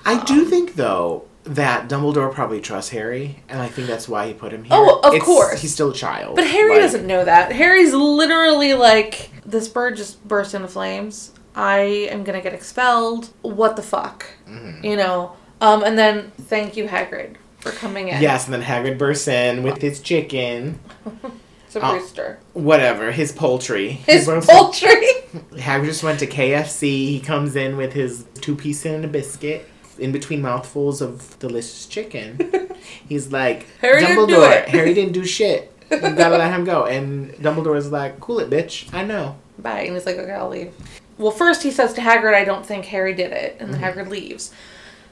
I 0.05 0.23
do 0.23 0.45
think, 0.45 0.75
though, 0.75 1.25
that 1.43 1.89
Dumbledore 1.89 2.31
probably 2.31 2.61
trusts 2.61 2.91
Harry, 2.91 3.41
and 3.49 3.59
I 3.59 3.67
think 3.67 3.87
that's 3.87 4.07
why 4.07 4.27
he 4.27 4.33
put 4.33 4.53
him 4.53 4.63
here. 4.63 4.73
Oh, 4.75 4.99
of 5.03 5.19
course. 5.21 5.59
He's 5.61 5.73
still 5.73 5.89
a 5.89 5.93
child. 5.95 6.35
But 6.35 6.45
Harry 6.45 6.73
Like, 6.73 6.81
doesn't 6.81 7.07
know 7.07 7.25
that. 7.25 7.51
Harry's 7.51 7.93
literally 7.93 8.75
like, 8.75 9.31
this 9.45 9.67
bird 9.67 9.97
just 9.97 10.23
burst 10.27 10.53
into 10.53 10.67
flames. 10.67 11.31
I 11.55 11.79
am 12.11 12.23
gonna 12.23 12.41
get 12.41 12.53
expelled. 12.53 13.29
What 13.41 13.75
the 13.75 13.81
fuck? 13.81 14.25
Mhm. 14.47 14.83
You 14.83 14.95
know? 14.95 15.33
Um, 15.59 15.83
and 15.83 15.97
then 15.97 16.31
thank 16.43 16.77
you, 16.77 16.87
Hagrid, 16.87 17.35
for 17.59 17.71
coming 17.71 18.07
in. 18.09 18.21
Yes, 18.21 18.45
and 18.45 18.53
then 18.53 18.61
Hagrid 18.61 18.97
bursts 18.97 19.27
in 19.27 19.63
with 19.63 19.81
his 19.81 19.99
chicken, 19.99 20.79
It's 21.73 21.75
a 21.77 21.87
Oh. 21.87 21.93
rooster. 21.93 22.37
whatever, 22.51 23.11
his 23.13 23.31
poultry. 23.31 23.91
His 24.05 24.25
He 24.25 24.31
bursts- 24.31 24.51
poultry! 24.51 25.07
Hagrid 25.55 25.85
just 25.85 26.03
went 26.03 26.19
to 26.19 26.27
KFC. 26.27 27.07
He 27.07 27.21
comes 27.21 27.55
in 27.55 27.77
with 27.77 27.93
his 27.93 28.25
two 28.41 28.55
piece 28.55 28.85
and 28.85 29.05
a 29.05 29.07
biscuit. 29.07 29.67
In 29.97 30.11
between 30.11 30.41
mouthfuls 30.41 31.01
of 31.01 31.37
delicious 31.39 31.85
chicken, 31.85 32.39
he's 33.07 33.31
like, 33.31 33.67
Harry 33.79 34.01
didn't 34.05 34.27
do 34.27 34.43
it." 34.43 34.67
Harry 34.69 34.93
didn't 34.93 35.13
do 35.13 35.23
shit. 35.23 35.71
You 35.91 35.99
gotta 36.01 36.37
let 36.37 36.51
him 36.51 36.65
go. 36.65 36.85
And 36.85 37.31
Dumbledore's 37.35 37.89
like, 37.91 38.19
cool 38.19 38.39
it, 38.39 38.49
bitch. 38.49 38.93
I 38.93 39.03
know. 39.05 39.37
Bye. 39.59 39.81
And 39.81 39.93
he's 39.93 40.05
like, 40.05 40.17
okay, 40.17 40.31
I'll 40.33 40.49
leave. 40.49 40.73
Well, 41.17 41.31
first 41.31 41.63
he 41.63 41.71
says 41.71 41.93
to 41.93 42.01
Hagrid, 42.01 42.33
I 42.33 42.43
don't 42.43 42.65
think 42.65 42.85
Harry 42.85 43.13
did 43.13 43.31
it. 43.31 43.57
And 43.61 43.73
then 43.73 43.79
Mm-hmm. 43.81 43.99
Hagrid 43.99 44.09
leaves. 44.09 44.51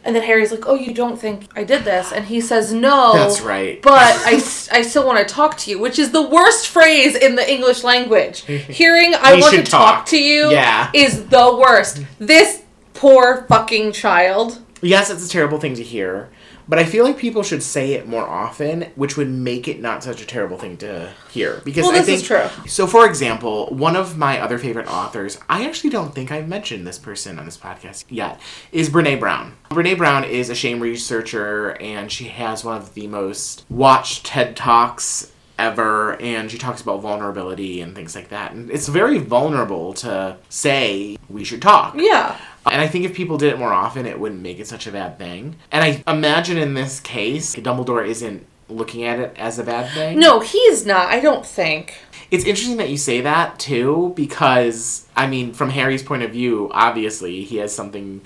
And 0.05 0.15
then 0.15 0.23
Harry's 0.23 0.51
like, 0.51 0.65
oh, 0.65 0.75
you 0.75 0.93
don't 0.93 1.19
think 1.19 1.47
I 1.55 1.63
did 1.65 1.83
this? 1.83 2.11
And 2.13 2.25
he 2.25 2.39
says, 2.39 2.71
no. 2.73 3.13
That's 3.13 3.41
right. 3.41 3.81
But 3.81 3.99
I, 4.25 4.35
I 4.71 4.81
still 4.81 5.05
want 5.05 5.19
to 5.27 5.31
talk 5.33 5.57
to 5.59 5.69
you, 5.71 5.77
which 5.79 5.99
is 5.99 6.11
the 6.11 6.21
worst 6.21 6.67
phrase 6.69 7.15
in 7.15 7.35
the 7.35 7.51
English 7.51 7.83
language. 7.83 8.41
Hearing 8.45 9.13
I 9.15 9.35
want 9.39 9.55
to 9.55 9.63
talk. 9.63 9.95
talk. 9.97 10.05
to 10.07 10.17
you 10.17 10.51
Yeah. 10.51 10.89
is 10.93 11.25
the 11.27 11.55
worst. 11.59 12.01
This 12.17 12.63
poor 12.93 13.45
fucking 13.49 13.91
child. 13.91 14.59
Yes, 14.81 15.09
it's 15.09 15.25
a 15.25 15.29
terrible 15.29 15.59
thing 15.59 15.75
to 15.75 15.83
hear, 15.83 16.29
but 16.69 16.77
I 16.77 16.85
feel 16.85 17.03
like 17.03 17.17
people 17.17 17.41
should 17.41 17.63
say 17.63 17.93
it 17.93 18.07
more 18.07 18.27
often, 18.27 18.83
which 18.95 19.17
would 19.17 19.27
make 19.27 19.67
it 19.67 19.81
not 19.81 20.03
such 20.03 20.21
a 20.21 20.25
terrible 20.25 20.57
thing 20.57 20.77
to 20.77 21.11
hear. 21.31 21.61
Because 21.65 21.83
Well, 21.83 21.93
I 21.93 21.97
this 21.97 22.05
think 22.05 22.21
is 22.21 22.27
true. 22.27 22.67
So, 22.69 22.85
for 22.85 23.07
example, 23.07 23.65
one 23.71 23.95
of 23.95 24.17
my 24.17 24.39
other 24.39 24.59
favorite 24.59 24.87
authors, 24.87 25.39
I 25.49 25.65
actually 25.65 25.89
don't 25.89 26.13
think 26.13 26.31
I've 26.31 26.47
mentioned 26.47 26.85
this 26.85 26.99
person 26.99 27.39
on 27.39 27.45
this 27.45 27.57
podcast 27.57 28.05
yet, 28.07 28.39
is 28.71 28.87
Brene 28.87 29.19
Brown. 29.19 29.55
Brene 29.71 29.97
Brown 29.97 30.23
is 30.23 30.51
a 30.51 30.55
shame 30.55 30.79
researcher, 30.79 31.71
and 31.81 32.11
she 32.11 32.25
has 32.25 32.63
one 32.63 32.77
of 32.77 32.93
the 32.93 33.07
most 33.07 33.65
watched 33.67 34.27
TED 34.27 34.55
Talks 34.55 35.31
ever, 35.57 36.15
and 36.21 36.49
she 36.49 36.57
talks 36.57 36.81
about 36.81 37.01
vulnerability 37.01 37.81
and 37.81 37.93
things 37.95 38.15
like 38.15 38.29
that. 38.29 38.53
And 38.53 38.71
it's 38.71 38.87
very 38.87 39.17
vulnerable 39.17 39.93
to 39.95 40.37
say 40.47 41.17
we 41.29 41.43
should 41.43 41.61
talk. 41.61 41.95
Yeah. 41.97 42.39
And 42.65 42.81
I 42.81 42.87
think 42.87 43.05
if 43.05 43.13
people 43.13 43.37
did 43.37 43.53
it 43.53 43.59
more 43.59 43.73
often, 43.73 44.05
it 44.05 44.19
wouldn't 44.19 44.41
make 44.41 44.59
it 44.59 44.67
such 44.67 44.87
a 44.87 44.91
bad 44.91 45.17
thing. 45.17 45.55
And 45.71 45.83
I 45.83 46.03
imagine 46.11 46.57
in 46.57 46.73
this 46.73 46.99
case, 46.99 47.55
Dumbledore 47.55 48.05
isn't 48.05 48.45
looking 48.67 49.03
at 49.03 49.19
it 49.19 49.35
as 49.37 49.59
a 49.59 49.63
bad 49.63 49.91
thing. 49.93 50.19
No, 50.19 50.39
he's 50.39 50.85
not. 50.85 51.07
I 51.07 51.19
don't 51.19 51.45
think. 51.45 51.97
It's 52.31 52.45
interesting 52.45 52.77
that 52.77 52.89
you 52.89 52.97
say 52.97 53.21
that 53.21 53.57
too, 53.57 54.13
because 54.15 55.07
I 55.15 55.27
mean, 55.27 55.53
from 55.53 55.71
Harry's 55.71 56.03
point 56.03 56.23
of 56.23 56.31
view, 56.31 56.69
obviously 56.71 57.43
he 57.43 57.57
has 57.57 57.73
something. 57.73 58.21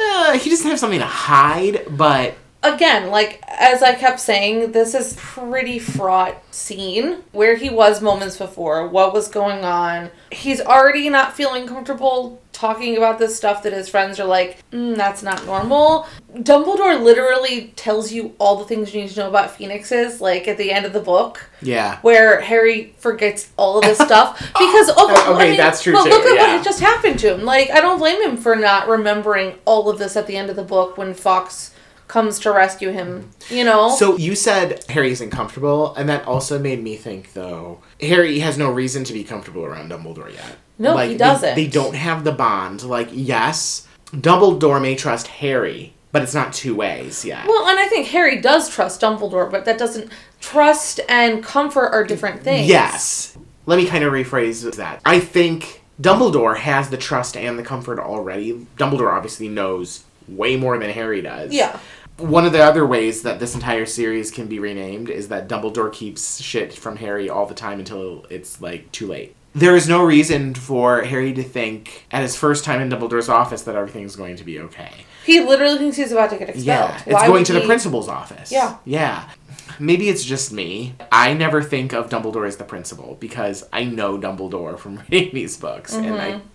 Uh, 0.00 0.38
he 0.38 0.50
doesn't 0.50 0.68
have 0.68 0.78
something 0.78 1.00
to 1.00 1.06
hide, 1.06 1.84
but 1.90 2.34
Again, 2.62 3.10
like 3.10 3.42
as 3.46 3.82
I 3.82 3.94
kept 3.94 4.18
saying, 4.18 4.72
this 4.72 4.94
is 4.94 5.14
pretty 5.18 5.78
fraught 5.78 6.42
scene 6.52 7.22
where 7.30 7.54
he 7.54 7.70
was 7.70 8.02
moments 8.02 8.36
before, 8.36 8.88
what 8.88 9.12
was 9.12 9.28
going 9.28 9.64
on. 9.64 10.10
He's 10.32 10.60
already 10.60 11.08
not 11.08 11.34
feeling 11.34 11.68
comfortable 11.68 12.40
talking 12.56 12.96
about 12.96 13.18
this 13.18 13.36
stuff 13.36 13.62
that 13.64 13.72
his 13.72 13.88
friends 13.88 14.18
are 14.18 14.24
like, 14.24 14.58
mm, 14.70 14.96
that's 14.96 15.22
not 15.22 15.44
normal. 15.44 16.06
Dumbledore 16.34 17.00
literally 17.02 17.72
tells 17.76 18.12
you 18.12 18.34
all 18.38 18.56
the 18.56 18.64
things 18.64 18.94
you 18.94 19.02
need 19.02 19.10
to 19.10 19.20
know 19.20 19.28
about 19.28 19.50
phoenixes, 19.50 20.20
like 20.20 20.48
at 20.48 20.56
the 20.58 20.72
end 20.72 20.86
of 20.86 20.92
the 20.92 21.00
book, 21.00 21.48
Yeah. 21.60 21.98
where 22.00 22.40
Harry 22.40 22.94
forgets 22.98 23.50
all 23.56 23.78
of 23.78 23.84
this 23.84 23.98
stuff 23.98 24.38
because. 24.58 24.88
I 24.90 25.32
Okay, 25.34 25.48
mean, 25.50 25.56
that's 25.56 25.82
true 25.82 25.92
But 25.92 26.04
too, 26.04 26.10
look 26.10 26.24
at 26.24 26.36
what 26.38 26.48
had 26.48 26.64
just 26.64 26.80
happened 26.80 27.18
to 27.20 27.34
him. 27.34 27.44
Like, 27.44 27.70
I 27.70 27.80
don't 27.80 27.98
blame 27.98 28.22
him 28.22 28.36
for 28.36 28.56
not 28.56 28.88
remembering 28.88 29.54
all 29.64 29.88
of 29.90 29.98
this 29.98 30.16
at 30.16 30.26
the 30.26 30.36
end 30.36 30.50
of 30.50 30.56
the 30.56 30.64
book 30.64 30.96
when 30.96 31.14
Fawkes 31.14 31.72
comes 32.08 32.38
to 32.40 32.52
rescue 32.52 32.90
him. 32.90 33.30
You 33.50 33.64
know. 33.64 33.94
So 33.96 34.16
you 34.16 34.34
said 34.34 34.84
Harry 34.88 35.10
isn't 35.10 35.30
comfortable, 35.30 35.94
and 35.96 36.08
that 36.08 36.24
also 36.26 36.58
made 36.58 36.82
me 36.82 36.96
think 36.96 37.32
though 37.32 37.80
Harry 38.00 38.38
has 38.38 38.56
no 38.56 38.70
reason 38.70 39.04
to 39.04 39.12
be 39.12 39.24
comfortable 39.24 39.64
around 39.64 39.90
Dumbledore 39.90 40.32
yet. 40.32 40.56
No, 40.78 40.94
like, 40.94 41.10
he 41.10 41.16
doesn't. 41.16 41.54
They, 41.54 41.66
don't 41.66 41.94
have 41.94 42.24
the 42.24 42.32
bond. 42.32 42.82
Like, 42.82 43.08
yes, 43.12 43.86
Dumbledore 44.12 44.80
may 44.80 44.94
trust 44.94 45.26
Harry, 45.26 45.94
but 46.12 46.22
it's 46.22 46.34
not 46.34 46.52
two 46.52 46.74
ways 46.74 47.24
yet. 47.24 47.46
Well, 47.46 47.66
and 47.68 47.78
I 47.78 47.86
think 47.86 48.08
Harry 48.08 48.40
does 48.40 48.68
trust 48.68 49.00
Dumbledore, 49.00 49.50
but 49.50 49.64
that 49.64 49.78
doesn't 49.78 50.10
trust 50.40 51.00
and 51.08 51.42
comfort 51.42 51.88
are 51.88 52.04
different 52.04 52.42
things. 52.42 52.68
Yes. 52.68 53.36
Let 53.64 53.76
me 53.76 53.86
kind 53.86 54.04
of 54.04 54.12
rephrase 54.12 54.76
that. 54.76 55.00
I 55.04 55.18
think 55.18 55.82
Dumbledore 56.00 56.56
has 56.56 56.90
the 56.90 56.96
trust 56.96 57.36
and 57.36 57.58
the 57.58 57.62
comfort 57.62 57.98
already. 57.98 58.66
Dumbledore 58.76 59.12
obviously 59.12 59.48
knows 59.48 60.04
way 60.28 60.56
more 60.56 60.78
than 60.78 60.90
Harry 60.90 61.22
does. 61.22 61.52
Yeah. 61.52 61.78
One 62.18 62.46
of 62.46 62.52
the 62.52 62.62
other 62.62 62.86
ways 62.86 63.22
that 63.22 63.40
this 63.40 63.54
entire 63.54 63.86
series 63.86 64.30
can 64.30 64.46
be 64.46 64.58
renamed 64.58 65.10
is 65.10 65.28
that 65.28 65.48
Dumbledore 65.48 65.92
keeps 65.92 66.40
shit 66.40 66.72
from 66.72 66.96
Harry 66.96 67.28
all 67.28 67.46
the 67.46 67.54
time 67.54 67.78
until 67.78 68.24
it's 68.30 68.60
like 68.60 68.90
too 68.92 69.06
late. 69.06 69.34
There 69.56 69.74
is 69.74 69.88
no 69.88 70.04
reason 70.04 70.52
for 70.52 71.02
Harry 71.04 71.32
to 71.32 71.42
think 71.42 72.04
at 72.10 72.20
his 72.20 72.36
first 72.36 72.62
time 72.62 72.82
in 72.82 72.90
Dumbledore's 72.90 73.30
office 73.30 73.62
that 73.62 73.74
everything's 73.74 74.14
going 74.14 74.36
to 74.36 74.44
be 74.44 74.60
okay. 74.60 74.90
He 75.24 75.40
literally 75.40 75.78
thinks 75.78 75.96
he's 75.96 76.12
about 76.12 76.28
to 76.30 76.36
get 76.36 76.50
expelled. 76.50 76.66
Yeah, 76.66 76.96
it's 77.06 77.14
Why 77.14 77.26
going 77.26 77.44
to 77.44 77.54
the 77.54 77.62
principal's 77.62 78.06
office. 78.06 78.52
Yeah. 78.52 78.76
Yeah. 78.84 79.30
Maybe 79.78 80.10
it's 80.10 80.24
just 80.24 80.52
me. 80.52 80.94
I 81.10 81.32
never 81.32 81.62
think 81.62 81.94
of 81.94 82.10
Dumbledore 82.10 82.46
as 82.46 82.58
the 82.58 82.64
principal 82.64 83.16
because 83.18 83.66
I 83.72 83.84
know 83.84 84.18
Dumbledore 84.18 84.78
from 84.78 84.98
reading 85.10 85.34
these 85.34 85.56
books 85.56 85.94
and 85.94 86.14
I 86.20 86.32
Mm-hmm. 86.32 86.46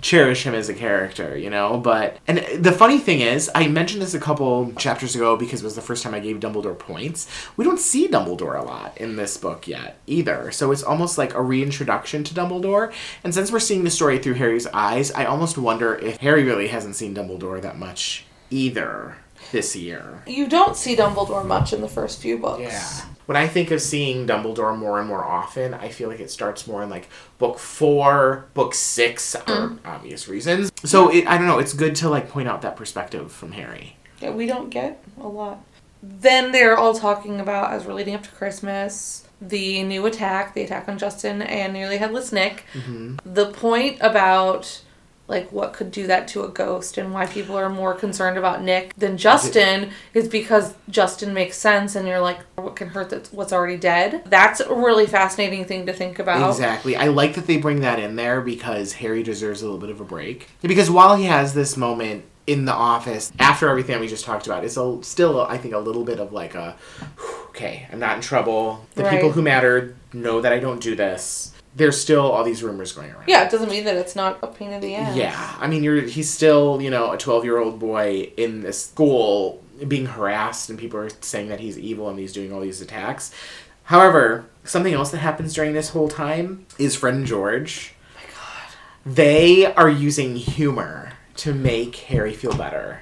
Cherish 0.00 0.44
him 0.44 0.54
as 0.54 0.68
a 0.68 0.74
character, 0.74 1.36
you 1.36 1.50
know? 1.50 1.78
But, 1.78 2.18
and 2.26 2.38
the 2.58 2.72
funny 2.72 2.98
thing 2.98 3.20
is, 3.20 3.50
I 3.54 3.68
mentioned 3.68 4.02
this 4.02 4.14
a 4.14 4.20
couple 4.20 4.72
chapters 4.72 5.14
ago 5.14 5.36
because 5.36 5.60
it 5.60 5.64
was 5.64 5.74
the 5.74 5.82
first 5.82 6.02
time 6.02 6.14
I 6.14 6.20
gave 6.20 6.40
Dumbledore 6.40 6.78
points. 6.78 7.28
We 7.56 7.64
don't 7.64 7.80
see 7.80 8.08
Dumbledore 8.08 8.58
a 8.58 8.64
lot 8.64 8.96
in 8.98 9.16
this 9.16 9.36
book 9.36 9.68
yet 9.68 9.98
either. 10.06 10.50
So 10.50 10.72
it's 10.72 10.82
almost 10.82 11.18
like 11.18 11.34
a 11.34 11.42
reintroduction 11.42 12.24
to 12.24 12.34
Dumbledore. 12.34 12.92
And 13.24 13.34
since 13.34 13.52
we're 13.52 13.60
seeing 13.60 13.84
the 13.84 13.90
story 13.90 14.18
through 14.18 14.34
Harry's 14.34 14.66
eyes, 14.68 15.12
I 15.12 15.24
almost 15.24 15.58
wonder 15.58 15.94
if 15.96 16.18
Harry 16.18 16.44
really 16.44 16.68
hasn't 16.68 16.96
seen 16.96 17.14
Dumbledore 17.14 17.60
that 17.62 17.78
much 17.78 18.24
either 18.50 19.16
this 19.52 19.74
year. 19.76 20.22
You 20.26 20.48
don't 20.48 20.76
see 20.76 20.96
Dumbledore 20.96 21.44
much 21.46 21.72
in 21.72 21.80
the 21.80 21.88
first 21.88 22.20
few 22.20 22.38
books. 22.38 22.62
Yeah. 22.62 23.02
When 23.30 23.36
I 23.36 23.46
think 23.46 23.70
of 23.70 23.80
seeing 23.80 24.26
Dumbledore 24.26 24.76
more 24.76 24.98
and 24.98 25.06
more 25.06 25.24
often, 25.24 25.72
I 25.72 25.90
feel 25.90 26.08
like 26.08 26.18
it 26.18 26.32
starts 26.32 26.66
more 26.66 26.82
in 26.82 26.90
like 26.90 27.08
book 27.38 27.60
four, 27.60 28.46
book 28.54 28.74
six, 28.74 29.36
for 29.36 29.78
obvious 29.84 30.26
reasons. 30.26 30.72
So 30.82 31.10
it, 31.10 31.28
I 31.28 31.38
don't 31.38 31.46
know. 31.46 31.60
It's 31.60 31.72
good 31.72 31.94
to 31.94 32.08
like 32.08 32.28
point 32.28 32.48
out 32.48 32.62
that 32.62 32.74
perspective 32.74 33.30
from 33.30 33.52
Harry. 33.52 33.94
Yeah, 34.18 34.30
we 34.30 34.46
don't 34.46 34.68
get 34.68 35.00
a 35.20 35.28
lot. 35.28 35.64
Then 36.02 36.50
they're 36.50 36.76
all 36.76 36.92
talking 36.92 37.38
about, 37.38 37.70
as 37.70 37.84
we're 37.84 37.94
leading 37.94 38.16
up 38.16 38.24
to 38.24 38.30
Christmas, 38.30 39.28
the 39.40 39.84
new 39.84 40.06
attack, 40.06 40.54
the 40.54 40.62
attack 40.62 40.88
on 40.88 40.98
Justin 40.98 41.40
and 41.40 41.72
nearly 41.72 41.98
headless 41.98 42.32
Nick. 42.32 42.64
Mm-hmm. 42.72 43.18
The 43.24 43.52
point 43.52 43.98
about 44.00 44.82
like 45.30 45.50
what 45.52 45.72
could 45.72 45.90
do 45.90 46.06
that 46.08 46.28
to 46.28 46.42
a 46.42 46.48
ghost 46.48 46.98
and 46.98 47.14
why 47.14 47.24
people 47.24 47.56
are 47.56 47.70
more 47.70 47.94
concerned 47.94 48.36
about 48.36 48.62
Nick 48.62 48.92
than 48.96 49.16
Justin 49.16 49.90
is 50.12 50.28
because 50.28 50.74
Justin 50.90 51.32
makes 51.32 51.56
sense 51.56 51.94
and 51.94 52.06
you're 52.06 52.20
like 52.20 52.40
what 52.56 52.76
can 52.76 52.88
hurt 52.88 53.08
that's 53.10 53.32
what's 53.32 53.52
already 53.52 53.78
dead. 53.78 54.22
That's 54.26 54.60
a 54.60 54.74
really 54.74 55.06
fascinating 55.06 55.64
thing 55.64 55.86
to 55.86 55.92
think 55.92 56.18
about. 56.18 56.50
Exactly. 56.50 56.96
I 56.96 57.06
like 57.06 57.34
that 57.34 57.46
they 57.46 57.56
bring 57.56 57.80
that 57.80 57.98
in 57.98 58.16
there 58.16 58.40
because 58.40 58.94
Harry 58.94 59.22
deserves 59.22 59.62
a 59.62 59.64
little 59.64 59.80
bit 59.80 59.90
of 59.90 60.00
a 60.00 60.04
break. 60.04 60.48
Because 60.62 60.90
while 60.90 61.16
he 61.16 61.24
has 61.24 61.54
this 61.54 61.76
moment 61.76 62.24
in 62.46 62.64
the 62.64 62.72
office 62.72 63.30
after 63.38 63.68
everything 63.68 64.00
we 64.00 64.08
just 64.08 64.24
talked 64.24 64.46
about, 64.46 64.64
it's 64.64 64.76
a, 64.76 64.98
still, 65.02 65.40
I 65.42 65.56
think, 65.56 65.72
a 65.74 65.78
little 65.78 66.04
bit 66.04 66.18
of 66.18 66.32
like 66.32 66.54
a, 66.56 66.76
okay, 67.50 67.86
I'm 67.92 68.00
not 68.00 68.16
in 68.16 68.22
trouble. 68.22 68.84
The 68.96 69.04
Right. 69.04 69.12
people 69.12 69.30
who 69.30 69.42
mattered 69.42 69.94
know 70.12 70.40
that 70.40 70.52
I 70.52 70.58
don't 70.58 70.80
do 70.80 70.96
this. 70.96 71.52
There's 71.74 72.00
still 72.00 72.22
all 72.22 72.42
these 72.42 72.62
rumors 72.62 72.92
going 72.92 73.10
around. 73.12 73.28
Yeah, 73.28 73.44
it 73.44 73.50
doesn't 73.50 73.70
mean 73.70 73.84
that 73.84 73.96
it's 73.96 74.16
not 74.16 74.38
a 74.42 74.48
pain 74.48 74.72
in 74.72 74.80
the 74.80 74.94
ass. 74.96 75.16
Yeah, 75.16 75.56
I 75.60 75.66
mean, 75.68 75.84
you're 75.84 76.00
he's 76.02 76.28
still 76.28 76.80
you 76.82 76.90
know 76.90 77.12
a 77.12 77.18
12 77.18 77.44
year 77.44 77.58
old 77.58 77.78
boy 77.78 78.32
in 78.36 78.62
this 78.62 78.86
school 78.86 79.62
being 79.86 80.06
harassed, 80.06 80.68
and 80.70 80.78
people 80.78 80.98
are 80.98 81.10
saying 81.20 81.48
that 81.48 81.60
he's 81.60 81.78
evil 81.78 82.08
and 82.08 82.18
he's 82.18 82.32
doing 82.32 82.52
all 82.52 82.60
these 82.60 82.80
attacks. 82.80 83.32
However, 83.84 84.46
something 84.64 84.94
else 84.94 85.10
that 85.10 85.18
happens 85.18 85.54
during 85.54 85.72
this 85.72 85.90
whole 85.90 86.08
time 86.08 86.66
is 86.78 86.94
friend 86.94 87.26
George. 87.26 87.94
my 88.14 88.22
god. 88.32 89.14
They 89.14 89.66
are 89.66 89.88
using 89.88 90.36
humor 90.36 91.12
to 91.36 91.54
make 91.54 91.96
Harry 91.96 92.34
feel 92.34 92.54
better, 92.54 93.00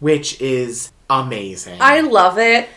which 0.00 0.40
is 0.40 0.92
amazing. 1.08 1.78
I 1.80 2.00
love 2.00 2.38
it. 2.38 2.68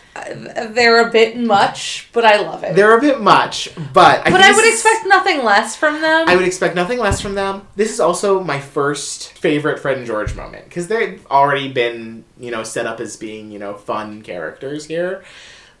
They're 0.72 1.08
a 1.08 1.10
bit 1.10 1.36
much, 1.36 2.08
but 2.12 2.24
I 2.24 2.40
love 2.40 2.64
it. 2.64 2.74
They're 2.74 2.96
a 2.96 3.00
bit 3.00 3.20
much, 3.20 3.70
but 3.92 4.26
I 4.26 4.30
but 4.30 4.40
I 4.40 4.52
would 4.52 4.64
is- 4.64 4.74
expect 4.74 5.06
nothing 5.06 5.44
less 5.44 5.76
from 5.76 6.00
them. 6.00 6.28
I 6.28 6.36
would 6.36 6.44
expect 6.44 6.74
nothing 6.74 6.98
less 6.98 7.20
from 7.20 7.34
them. 7.34 7.66
This 7.76 7.92
is 7.92 8.00
also 8.00 8.42
my 8.42 8.60
first 8.60 9.32
favorite 9.32 9.78
Fred 9.78 9.98
and 9.98 10.06
George 10.06 10.34
moment 10.34 10.64
because 10.64 10.88
they've 10.88 11.24
already 11.26 11.72
been, 11.72 12.24
you 12.38 12.50
know, 12.50 12.62
set 12.62 12.86
up 12.86 13.00
as 13.00 13.16
being, 13.16 13.50
you 13.50 13.58
know, 13.58 13.74
fun 13.74 14.22
characters 14.22 14.86
here. 14.86 15.24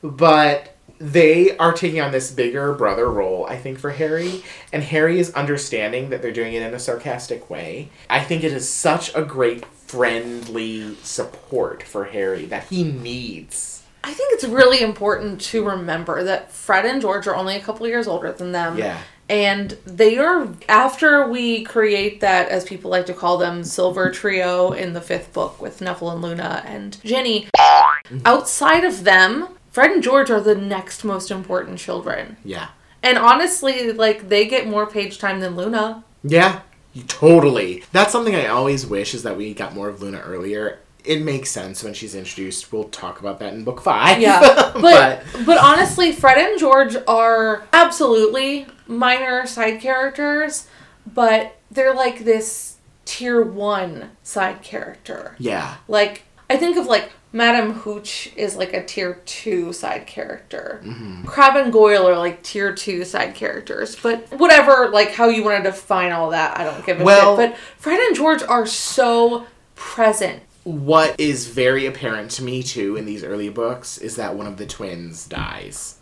But 0.02 0.76
they 0.98 1.56
are 1.56 1.72
taking 1.72 2.00
on 2.00 2.12
this 2.12 2.30
bigger 2.30 2.74
brother 2.74 3.10
role, 3.10 3.46
I 3.46 3.56
think, 3.56 3.78
for 3.78 3.90
Harry. 3.90 4.44
And 4.72 4.82
Harry 4.82 5.18
is 5.18 5.32
understanding 5.32 6.10
that 6.10 6.20
they're 6.20 6.30
doing 6.30 6.52
it 6.52 6.62
in 6.62 6.74
a 6.74 6.78
sarcastic 6.78 7.48
way. 7.48 7.88
I 8.08 8.20
think 8.22 8.44
it 8.44 8.52
is 8.52 8.68
such 8.68 9.14
a 9.14 9.22
great 9.22 9.64
friendly 9.64 10.94
support 10.96 11.82
for 11.82 12.04
Harry 12.04 12.44
that 12.46 12.64
he 12.64 12.84
needs. 12.84 13.79
I 14.02 14.12
think 14.12 14.32
it's 14.32 14.44
really 14.44 14.80
important 14.80 15.40
to 15.42 15.64
remember 15.64 16.24
that 16.24 16.50
Fred 16.50 16.86
and 16.86 17.00
George 17.00 17.26
are 17.26 17.36
only 17.36 17.56
a 17.56 17.60
couple 17.60 17.86
years 17.86 18.08
older 18.08 18.32
than 18.32 18.52
them. 18.52 18.78
Yeah. 18.78 19.00
And 19.28 19.70
they 19.84 20.18
are, 20.18 20.48
after 20.68 21.28
we 21.28 21.62
create 21.62 22.20
that, 22.20 22.48
as 22.48 22.64
people 22.64 22.90
like 22.90 23.06
to 23.06 23.14
call 23.14 23.38
them, 23.38 23.62
silver 23.62 24.10
trio 24.10 24.72
in 24.72 24.92
the 24.92 25.00
fifth 25.00 25.32
book 25.32 25.62
with 25.62 25.80
Neville 25.80 26.10
and 26.10 26.22
Luna 26.22 26.64
and 26.66 26.98
Ginny, 27.04 27.46
mm-hmm. 27.56 28.18
outside 28.24 28.84
of 28.84 29.04
them, 29.04 29.48
Fred 29.70 29.92
and 29.92 30.02
George 30.02 30.30
are 30.30 30.40
the 30.40 30.56
next 30.56 31.04
most 31.04 31.30
important 31.30 31.78
children. 31.78 32.38
Yeah. 32.44 32.70
And 33.04 33.18
honestly, 33.18 33.92
like, 33.92 34.28
they 34.28 34.48
get 34.48 34.66
more 34.66 34.84
page 34.84 35.18
time 35.18 35.38
than 35.38 35.54
Luna. 35.54 36.02
Yeah, 36.24 36.62
totally. 37.06 37.84
That's 37.92 38.10
something 38.10 38.34
I 38.34 38.46
always 38.46 38.84
wish 38.84 39.14
is 39.14 39.22
that 39.22 39.36
we 39.36 39.54
got 39.54 39.74
more 39.74 39.88
of 39.88 40.02
Luna 40.02 40.18
earlier. 40.18 40.80
It 41.10 41.22
makes 41.22 41.50
sense 41.50 41.82
when 41.82 41.92
she's 41.92 42.14
introduced. 42.14 42.72
We'll 42.72 42.84
talk 42.84 43.18
about 43.20 43.40
that 43.40 43.52
in 43.52 43.64
book 43.64 43.80
five. 43.80 44.20
Yeah, 44.20 44.40
but 44.74 45.24
but 45.44 45.58
honestly, 45.58 46.12
Fred 46.12 46.38
and 46.38 46.58
George 46.58 46.96
are 47.08 47.66
absolutely 47.72 48.66
minor 48.86 49.46
side 49.46 49.80
characters, 49.80 50.68
but 51.12 51.56
they're 51.70 51.94
like 51.94 52.20
this 52.24 52.76
tier 53.04 53.42
one 53.42 54.10
side 54.22 54.62
character. 54.62 55.34
yeah, 55.38 55.76
Like 55.88 56.22
I 56.48 56.56
think 56.56 56.76
of 56.76 56.86
like 56.86 57.10
Madame 57.32 57.72
Hooch 57.72 58.32
is 58.36 58.54
like 58.56 58.72
a 58.72 58.84
tier 58.84 59.20
two 59.24 59.72
side 59.72 60.06
character. 60.06 60.80
Mm-hmm. 60.84 61.24
Crabbe 61.24 61.56
and 61.56 61.72
Goyle 61.72 62.06
are 62.08 62.18
like 62.18 62.42
tier 62.44 62.72
two 62.72 63.04
side 63.04 63.34
characters. 63.34 63.96
But 64.00 64.28
whatever, 64.38 64.88
like 64.90 65.10
how 65.12 65.28
you 65.28 65.42
want 65.44 65.64
to 65.64 65.70
define 65.70 66.12
all 66.12 66.30
that, 66.30 66.56
I 66.58 66.64
don't 66.64 66.84
give 66.86 67.00
a 67.00 67.04
Well- 67.04 67.36
shit. 67.36 67.50
But 67.50 67.58
Fred 67.76 67.98
and 68.00 68.14
George 68.16 68.42
are 68.44 68.66
so 68.66 69.46
present. 69.74 70.42
What 70.64 71.18
is 71.18 71.46
very 71.48 71.86
apparent 71.86 72.30
to 72.32 72.42
me 72.42 72.62
too 72.62 72.96
in 72.96 73.06
these 73.06 73.24
early 73.24 73.48
books 73.48 73.98
is 73.98 74.16
that 74.16 74.34
one 74.34 74.46
of 74.46 74.56
the 74.56 74.66
twins 74.66 75.26
dies. 75.26 75.96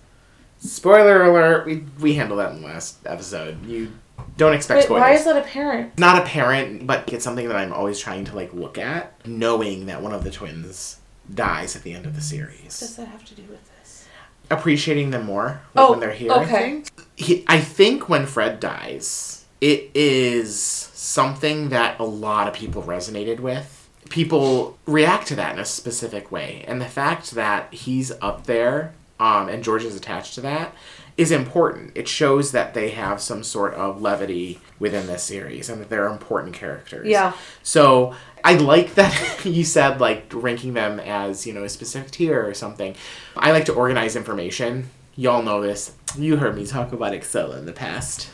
Spoiler 0.61 1.23
alert: 1.25 1.67
we 1.67 1.85
we 2.01 2.15
handled 2.15 2.41
that 2.41 2.53
in 2.53 2.61
the 2.63 2.67
last 2.67 2.97
episode. 3.07 3.65
You 3.65 3.93
don't 4.37 4.55
expect 4.55 4.79
But 4.81 4.85
spoilers. 4.87 5.01
why 5.03 5.13
is 5.13 5.25
that 5.25 5.37
apparent? 5.37 5.99
Not 5.99 6.21
apparent, 6.21 6.87
but 6.87 7.13
it's 7.13 7.25
something 7.25 7.47
that 7.49 7.57
I'm 7.57 7.73
always 7.73 7.99
trying 8.01 8.25
to 8.27 8.35
like 8.37 8.53
look 8.53 8.77
at, 8.79 9.15
knowing 9.27 9.87
that 9.87 10.03
one 10.03 10.13
of 10.13 10.25
the 10.25 10.31
twins 10.31 10.99
dies 11.33 11.77
at 11.77 11.83
the 11.83 11.93
end 11.93 12.07
of 12.07 12.13
the 12.15 12.19
What 12.19 12.21
does 12.21 12.29
series. 12.75 12.97
that 12.97 13.07
have 13.09 13.25
to 13.27 13.35
do 13.35 13.43
with 13.43 13.61
this? 13.79 14.07
Appreciating 14.51 15.11
them 15.11 15.27
more 15.27 15.61
like, 15.75 15.85
Oh, 15.87 15.91
when 15.93 16.01
they're 16.01 16.13
here. 16.13 16.33
I 16.33 16.43
okay. 16.43 16.53
think. 16.71 16.91
He, 17.17 17.45
I 17.47 17.61
think 17.61 18.09
when 18.09 18.27
Fred 18.27 18.59
dies, 18.61 19.45
it 19.61 19.91
is 19.95 20.61
something 20.61 21.69
that 21.69 21.99
a 22.01 22.05
lot 22.05 22.49
of 22.49 22.55
people 22.55 22.83
resonated 22.83 23.39
with. 23.41 23.78
People 24.09 24.79
react 24.87 25.27
to 25.29 25.37
that 25.37 25.55
in 25.55 25.61
a 25.61 25.65
specific 25.65 26.33
way, 26.33 26.65
and 26.67 26.81
the 26.81 26.87
fact 26.87 27.33
that 27.33 27.73
he's 27.73 28.13
up 28.21 28.45
there, 28.45 28.95
um, 29.21 29.49
and 29.49 29.63
George 29.63 29.85
is 29.85 29.97
attached 29.97 30.35
to 30.35 30.41
that, 30.43 30.75
is 31.19 31.33
important. 31.33 31.91
It 31.97 32.07
shows 32.07 32.53
that 32.53 32.75
they 32.75 32.91
have 32.91 33.21
some 33.21 33.43
sort 33.43 33.75
of 33.75 34.01
levity 34.01 34.61
within 34.79 35.09
this 35.09 35.25
series 35.25 35.69
and 35.69 35.81
that 35.81 35.91
they're 35.91 36.07
important 36.07 36.55
characters. 36.55 37.09
Yeah. 37.09 37.33
So 37.65 38.15
I 38.45 38.55
like 38.55 38.95
that 38.95 39.41
you 39.45 39.65
said 39.65 40.01
like 40.01 40.33
ranking 40.33 40.75
them 40.75 41.01
as, 41.01 41.45
you 41.45 41.53
know, 41.53 41.65
a 41.65 41.69
specific 41.69 42.13
tier 42.13 42.47
or 42.47 42.55
something. 42.55 42.95
I 43.37 43.51
like 43.51 43.65
to 43.65 43.75
organize 43.75 44.15
information. 44.15 44.91
Y'all 45.17 45.43
know 45.43 45.61
this. 45.61 45.93
You 46.17 46.37
heard 46.37 46.55
me 46.55 46.65
talk 46.65 46.93
about 46.93 47.13
Excel 47.13 47.53
in 47.53 47.67
the 47.67 47.73
past. 47.73 48.31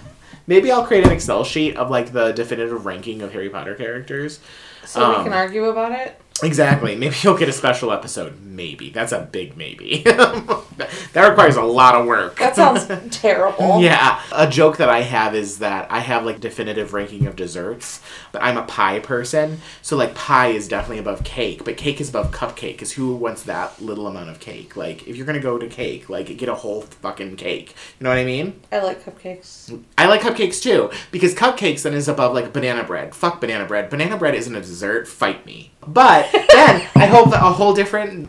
Maybe 0.46 0.70
I'll 0.70 0.84
create 0.84 1.06
an 1.06 1.12
Excel 1.12 1.42
sheet 1.42 1.76
of 1.76 1.90
like 1.90 2.12
the 2.12 2.32
definitive 2.32 2.84
ranking 2.84 3.22
of 3.22 3.32
Harry 3.32 3.48
Potter 3.48 3.74
characters. 3.74 4.40
So 4.86 5.08
we 5.10 5.16
Um, 5.16 5.24
can 5.24 5.32
argue 5.32 5.64
about 5.66 5.92
it. 5.92 6.20
Exactly. 6.42 6.96
Maybe 7.04 7.14
you'll 7.22 7.36
get 7.36 7.48
a 7.48 7.52
special 7.52 7.92
episode. 7.92 8.40
Maybe. 8.42 8.90
That's 8.90 9.12
a 9.12 9.20
big 9.20 9.56
maybe. 9.56 10.02
that 10.04 11.28
requires 11.28 11.56
a 11.56 11.62
lot 11.62 11.94
of 11.94 12.06
work. 12.06 12.38
That 12.38 12.54
sounds 12.56 12.86
terrible. 13.16 13.80
Yeah. 13.80 14.20
A 14.32 14.48
joke 14.48 14.76
that 14.76 14.88
I 14.88 15.02
have 15.02 15.34
is 15.34 15.58
that 15.58 15.90
I 15.90 16.00
have 16.00 16.24
like 16.24 16.40
definitive 16.40 16.92
ranking 16.92 17.26
of 17.26 17.34
desserts, 17.36 18.00
but 18.32 18.42
I'm 18.42 18.56
a 18.56 18.62
pie 18.62 19.00
person. 19.00 19.60
So 19.82 19.96
like 19.96 20.14
pie 20.14 20.48
is 20.48 20.68
definitely 20.68 20.98
above 20.98 21.24
cake, 21.24 21.64
but 21.64 21.76
cake 21.76 22.00
is 22.00 22.10
above 22.10 22.30
cupcake 22.30 22.72
because 22.72 22.92
who 22.92 23.14
wants 23.16 23.42
that 23.44 23.80
little 23.82 24.06
amount 24.06 24.30
of 24.30 24.40
cake? 24.40 24.76
Like 24.76 25.06
if 25.08 25.16
you're 25.16 25.26
going 25.26 25.38
to 25.38 25.42
go 25.42 25.58
to 25.58 25.66
cake, 25.68 26.08
like 26.08 26.36
get 26.36 26.48
a 26.48 26.54
whole 26.54 26.82
fucking 26.82 27.36
cake. 27.36 27.74
You 27.98 28.04
know 28.04 28.10
what 28.10 28.18
I 28.18 28.24
mean? 28.24 28.60
I 28.70 28.80
like 28.80 29.04
cupcakes. 29.04 29.82
I 29.98 30.06
like 30.06 30.20
cupcakes 30.20 30.62
too 30.62 30.90
because 31.10 31.34
cupcakes 31.34 31.82
then 31.82 31.94
is 31.94 32.08
above 32.08 32.34
like 32.34 32.52
banana 32.52 32.84
bread. 32.84 33.14
Fuck 33.14 33.40
banana 33.40 33.66
bread. 33.66 33.90
Banana 33.90 34.16
bread 34.16 34.34
isn't 34.34 34.54
a 34.54 34.60
dessert. 34.60 35.08
Fight 35.08 35.44
me. 35.44 35.72
But 35.86 36.30
then 36.52 36.86
I 36.94 37.06
hope 37.06 37.30
that 37.30 37.42
a 37.42 37.52
whole 37.52 37.74
different 37.74 38.28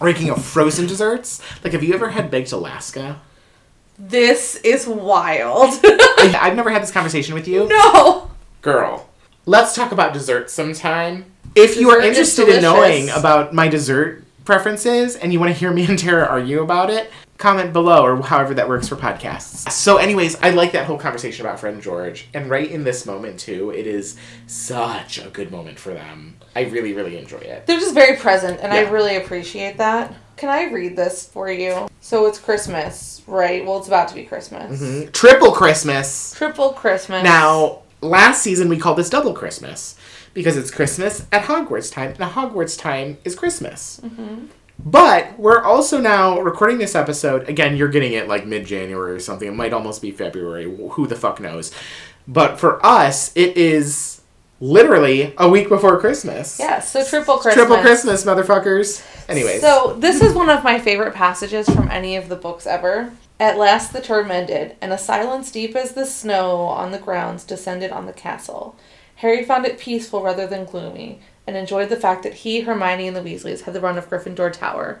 ranking 0.00 0.30
of 0.30 0.44
frozen 0.44 0.86
desserts. 0.86 1.40
Like, 1.62 1.72
have 1.72 1.82
you 1.82 1.94
ever 1.94 2.10
had 2.10 2.30
baked 2.30 2.52
Alaska? 2.52 3.20
This 3.98 4.56
is 4.56 4.86
wild. 4.86 5.80
I, 5.84 6.38
I've 6.42 6.56
never 6.56 6.70
had 6.70 6.82
this 6.82 6.90
conversation 6.90 7.34
with 7.34 7.46
you, 7.46 7.68
no. 7.68 8.30
girl. 8.62 9.08
Let's 9.46 9.74
talk 9.74 9.92
about 9.92 10.12
desserts 10.12 10.52
sometime. 10.52 11.26
If 11.54 11.76
you 11.76 11.90
are 11.90 12.00
Dessert 12.00 12.10
is 12.10 12.38
interested 12.38 12.56
in 12.56 12.62
knowing 12.62 13.10
about 13.10 13.52
my 13.54 13.68
dessert 13.68 14.24
preferences 14.44 15.14
and 15.16 15.32
you 15.32 15.38
want 15.38 15.52
to 15.52 15.58
hear 15.58 15.70
me 15.70 15.86
and 15.86 15.98
Tara 15.98 16.26
argue 16.26 16.60
about 16.62 16.90
it, 16.90 17.10
comment 17.38 17.72
below 17.72 18.04
or 18.04 18.22
however 18.22 18.54
that 18.54 18.68
works 18.68 18.88
for 18.88 18.96
podcasts. 18.96 19.70
So, 19.70 19.96
anyways, 19.96 20.36
I 20.40 20.50
like 20.50 20.72
that 20.72 20.86
whole 20.86 20.98
conversation 20.98 21.44
about 21.44 21.58
friend 21.60 21.82
George. 21.82 22.28
And 22.32 22.48
right 22.48 22.70
in 22.70 22.84
this 22.84 23.06
moment, 23.06 23.40
too, 23.40 23.70
it 23.70 23.86
is 23.86 24.16
such 24.46 25.18
a 25.18 25.28
good 25.28 25.50
moment 25.50 25.78
for 25.78 25.92
them. 25.92 26.36
I 26.54 26.62
really, 26.62 26.92
really 26.92 27.18
enjoy 27.18 27.38
it. 27.38 27.66
They're 27.66 27.80
just 27.80 27.94
very 27.94 28.16
present, 28.16 28.60
and 28.60 28.72
I 28.72 28.80
really 28.82 29.16
appreciate 29.16 29.78
that. 29.78 30.14
Can 30.36 30.48
I 30.48 30.64
read 30.72 30.96
this 30.96 31.26
for 31.26 31.50
you? 31.50 31.88
So 32.00 32.26
it's 32.26 32.38
Christmas, 32.38 33.22
right? 33.26 33.64
Well, 33.64 33.78
it's 33.78 33.88
about 33.88 34.08
to 34.08 34.14
be 34.14 34.24
Christmas. 34.24 34.80
Mhm. 34.80 35.12
Triple 35.12 35.52
Christmas. 35.52 36.32
Triple 36.36 36.72
Christmas. 36.72 37.22
Now, 37.24 37.80
last 38.00 38.42
season 38.42 38.68
we 38.68 38.76
called 38.78 38.98
this 38.98 39.10
double 39.10 39.32
Christmas 39.32 39.94
because 40.34 40.56
it's 40.56 40.70
Christmas 40.70 41.24
at 41.32 41.44
Hogwarts 41.44 41.92
time, 41.92 42.14
and 42.18 42.32
Hogwarts 42.32 42.78
time 42.78 43.18
is 43.24 43.34
Christmas. 43.34 44.00
But 44.78 45.38
we're 45.38 45.62
also 45.62 46.00
now 46.00 46.40
recording 46.40 46.78
this 46.78 46.94
episode. 46.94 47.48
Again, 47.48 47.76
you're 47.76 47.88
getting 47.88 48.12
it 48.12 48.28
like 48.28 48.46
mid 48.46 48.66
January 48.66 49.12
or 49.12 49.20
something. 49.20 49.48
It 49.48 49.54
might 49.54 49.72
almost 49.72 50.02
be 50.02 50.10
February. 50.10 50.64
Who 50.64 51.06
the 51.06 51.16
fuck 51.16 51.40
knows? 51.40 51.72
But 52.26 52.58
for 52.58 52.84
us, 52.84 53.34
it 53.36 53.56
is 53.56 54.22
literally 54.60 55.34
a 55.38 55.48
week 55.48 55.68
before 55.68 56.00
Christmas. 56.00 56.58
Yeah, 56.58 56.80
so 56.80 57.04
triple 57.04 57.38
Christmas. 57.38 57.54
Triple 57.54 57.82
Christmas, 57.82 58.24
motherfuckers. 58.24 59.04
Anyways. 59.28 59.60
So 59.60 59.96
this 59.98 60.22
is 60.22 60.34
one 60.34 60.50
of 60.50 60.64
my 60.64 60.78
favorite 60.78 61.14
passages 61.14 61.68
from 61.68 61.90
any 61.90 62.16
of 62.16 62.28
the 62.28 62.36
books 62.36 62.66
ever. 62.66 63.12
At 63.40 63.58
last 63.58 63.92
the 63.92 64.00
term 64.00 64.30
ended, 64.30 64.76
and 64.80 64.92
a 64.92 64.98
silence 64.98 65.50
deep 65.50 65.74
as 65.74 65.92
the 65.92 66.06
snow 66.06 66.60
on 66.60 66.92
the 66.92 66.98
grounds 66.98 67.44
descended 67.44 67.90
on 67.90 68.06
the 68.06 68.12
castle. 68.12 68.76
Harry 69.24 69.42
found 69.42 69.64
it 69.64 69.78
peaceful 69.78 70.22
rather 70.22 70.46
than 70.46 70.66
gloomy, 70.66 71.18
and 71.46 71.56
enjoyed 71.56 71.88
the 71.88 71.96
fact 71.96 72.24
that 72.24 72.34
he, 72.34 72.60
Hermione, 72.60 73.08
and 73.08 73.16
the 73.16 73.22
Weasleys 73.22 73.62
had 73.62 73.72
the 73.72 73.80
run 73.80 73.96
of 73.96 74.10
Gryffindor 74.10 74.52
Tower. 74.52 75.00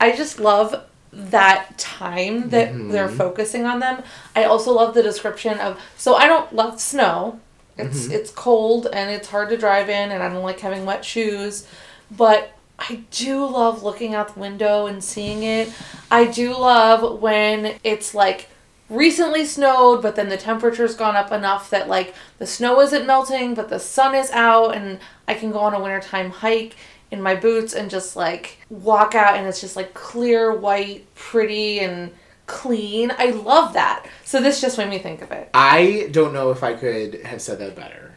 I 0.00 0.16
just 0.16 0.40
love 0.40 0.86
that 1.12 1.76
time 1.76 2.48
that 2.48 2.72
mm-hmm. 2.72 2.88
they're 2.88 3.10
focusing 3.10 3.66
on 3.66 3.80
them. 3.80 4.02
I 4.34 4.44
also 4.44 4.72
love 4.72 4.94
the 4.94 5.02
description 5.02 5.58
of 5.58 5.78
so 5.98 6.14
I 6.14 6.26
don't 6.26 6.54
love 6.54 6.80
snow. 6.80 7.38
It's 7.76 8.04
mm-hmm. 8.04 8.12
it's 8.12 8.30
cold 8.30 8.86
and 8.90 9.10
it's 9.10 9.28
hard 9.28 9.50
to 9.50 9.58
drive 9.58 9.90
in 9.90 10.10
and 10.10 10.22
I 10.22 10.30
don't 10.30 10.42
like 10.42 10.60
having 10.60 10.86
wet 10.86 11.04
shoes, 11.04 11.66
but 12.10 12.56
I 12.78 13.02
do 13.10 13.44
love 13.44 13.82
looking 13.82 14.14
out 14.14 14.32
the 14.32 14.40
window 14.40 14.86
and 14.86 15.04
seeing 15.04 15.42
it. 15.42 15.70
I 16.10 16.24
do 16.24 16.56
love 16.56 17.20
when 17.20 17.74
it's 17.84 18.14
like 18.14 18.48
recently 18.90 19.46
snowed, 19.46 20.02
but 20.02 20.16
then 20.16 20.28
the 20.28 20.36
temperature's 20.36 20.94
gone 20.94 21.16
up 21.16 21.32
enough 21.32 21.70
that 21.70 21.88
like 21.88 22.14
the 22.38 22.46
snow 22.46 22.80
isn't 22.80 23.06
melting, 23.06 23.54
but 23.54 23.68
the 23.70 23.80
sun 23.80 24.14
is 24.14 24.30
out, 24.32 24.74
and 24.76 24.98
I 25.26 25.34
can 25.34 25.50
go 25.50 25.60
on 25.60 25.72
a 25.72 25.80
wintertime 25.80 26.30
hike 26.30 26.76
in 27.10 27.22
my 27.22 27.34
boots 27.34 27.72
and 27.72 27.88
just 27.88 28.16
like 28.16 28.58
walk 28.68 29.14
out, 29.14 29.36
and 29.36 29.46
it's 29.46 29.60
just 29.60 29.76
like 29.76 29.94
clear, 29.94 30.54
white, 30.54 31.06
pretty, 31.14 31.80
and 31.80 32.10
clean. 32.46 33.12
I 33.16 33.26
love 33.26 33.74
that. 33.74 34.06
So 34.24 34.40
this 34.40 34.60
just 34.60 34.76
made 34.76 34.90
me 34.90 34.98
think 34.98 35.22
of 35.22 35.30
it. 35.30 35.50
I 35.54 36.08
don't 36.10 36.32
know 36.32 36.50
if 36.50 36.62
I 36.62 36.74
could 36.74 37.22
have 37.22 37.40
said 37.40 37.60
that 37.60 37.76
better. 37.76 38.16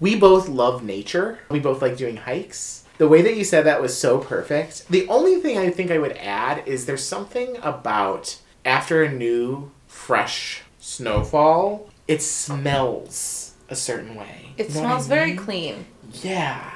We 0.00 0.16
both 0.16 0.48
love 0.48 0.82
nature. 0.82 1.38
We 1.50 1.60
both 1.60 1.82
like 1.82 1.96
doing 1.96 2.16
hikes. 2.16 2.84
The 2.96 3.08
way 3.08 3.22
that 3.22 3.36
you 3.36 3.44
said 3.44 3.66
that 3.66 3.82
was 3.82 3.94
so 3.96 4.18
perfect. 4.18 4.88
The 4.88 5.06
only 5.08 5.40
thing 5.40 5.58
I 5.58 5.68
think 5.68 5.90
I 5.90 5.98
would 5.98 6.16
add 6.16 6.66
is 6.66 6.86
there's 6.86 7.04
something 7.04 7.58
about 7.60 8.38
after 8.64 9.02
a 9.02 9.12
new, 9.12 9.70
fresh 10.04 10.62
snowfall, 10.80 11.88
it 12.06 12.20
smells 12.20 13.54
a 13.70 13.74
certain 13.74 14.14
way. 14.14 14.52
It 14.58 14.68
You 14.68 14.74
know 14.74 14.80
what 14.80 14.86
I 14.86 14.90
smells 14.90 15.06
very 15.06 15.34
clean. 15.34 15.86
Yeah. 16.22 16.70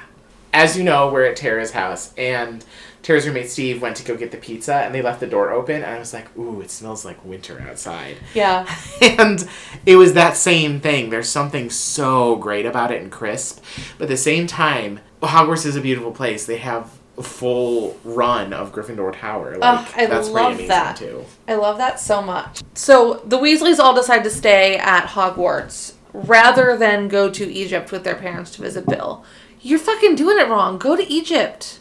As 0.51 0.75
you 0.75 0.83
know, 0.83 1.11
we're 1.11 1.25
at 1.25 1.35
Tara's 1.35 1.71
house, 1.71 2.11
and 2.17 2.65
Tara's 3.03 3.27
roommate 3.27 3.51
Steve 3.51 3.83
went 3.83 3.97
to 3.97 4.03
go 4.03 4.17
get 4.17 4.31
the 4.31 4.37
pizza, 4.37 4.77
and 4.77 4.95
they 4.95 5.03
left 5.03 5.19
the 5.19 5.27
door 5.27 5.51
open, 5.51 5.83
and 5.83 5.85
I 5.85 5.99
was 5.99 6.11
like, 6.11 6.35
ooh, 6.35 6.59
it 6.61 6.71
smells 6.71 7.05
like 7.05 7.23
winter 7.23 7.63
outside. 7.69 8.17
Yeah. 8.33 8.67
and 9.01 9.47
it 9.85 9.97
was 9.97 10.13
that 10.13 10.35
same 10.35 10.79
thing. 10.79 11.11
There's 11.11 11.29
something 11.29 11.69
so 11.69 12.35
great 12.35 12.65
about 12.65 12.91
it 12.91 12.99
and 12.99 13.11
crisp. 13.11 13.63
But 13.99 14.05
at 14.05 14.09
the 14.09 14.17
same 14.17 14.47
time, 14.47 15.01
Hogwarts 15.21 15.67
is 15.67 15.75
a 15.75 15.81
beautiful 15.81 16.11
place. 16.11 16.47
They 16.47 16.57
have 16.57 16.98
full 17.21 17.97
run 18.03 18.53
of 18.53 18.71
Gryffindor 18.73 19.17
Tower. 19.19 19.57
Ah, 19.61 19.71
like, 19.85 19.87
Ugh, 19.87 19.93
I 19.97 20.05
that's 20.05 20.29
love 20.29 20.55
pretty 20.55 20.65
amazing, 20.65 20.67
that. 20.69 20.95
too. 20.97 21.25
I 21.47 21.55
love 21.55 21.77
that 21.77 21.99
so 21.99 22.21
much. 22.21 22.61
So 22.73 23.21
the 23.25 23.37
Weasleys 23.37 23.79
all 23.79 23.93
decide 23.93 24.23
to 24.23 24.29
stay 24.29 24.77
at 24.77 25.07
Hogwarts 25.07 25.93
rather 26.13 26.77
than 26.77 27.07
go 27.07 27.29
to 27.29 27.51
Egypt 27.51 27.91
with 27.91 28.03
their 28.03 28.15
parents 28.15 28.51
to 28.51 28.61
visit 28.61 28.85
Bill. 28.87 29.23
You're 29.61 29.79
fucking 29.79 30.15
doing 30.15 30.39
it 30.39 30.47
wrong. 30.49 30.77
Go 30.77 30.95
to 30.95 31.03
Egypt. 31.11 31.79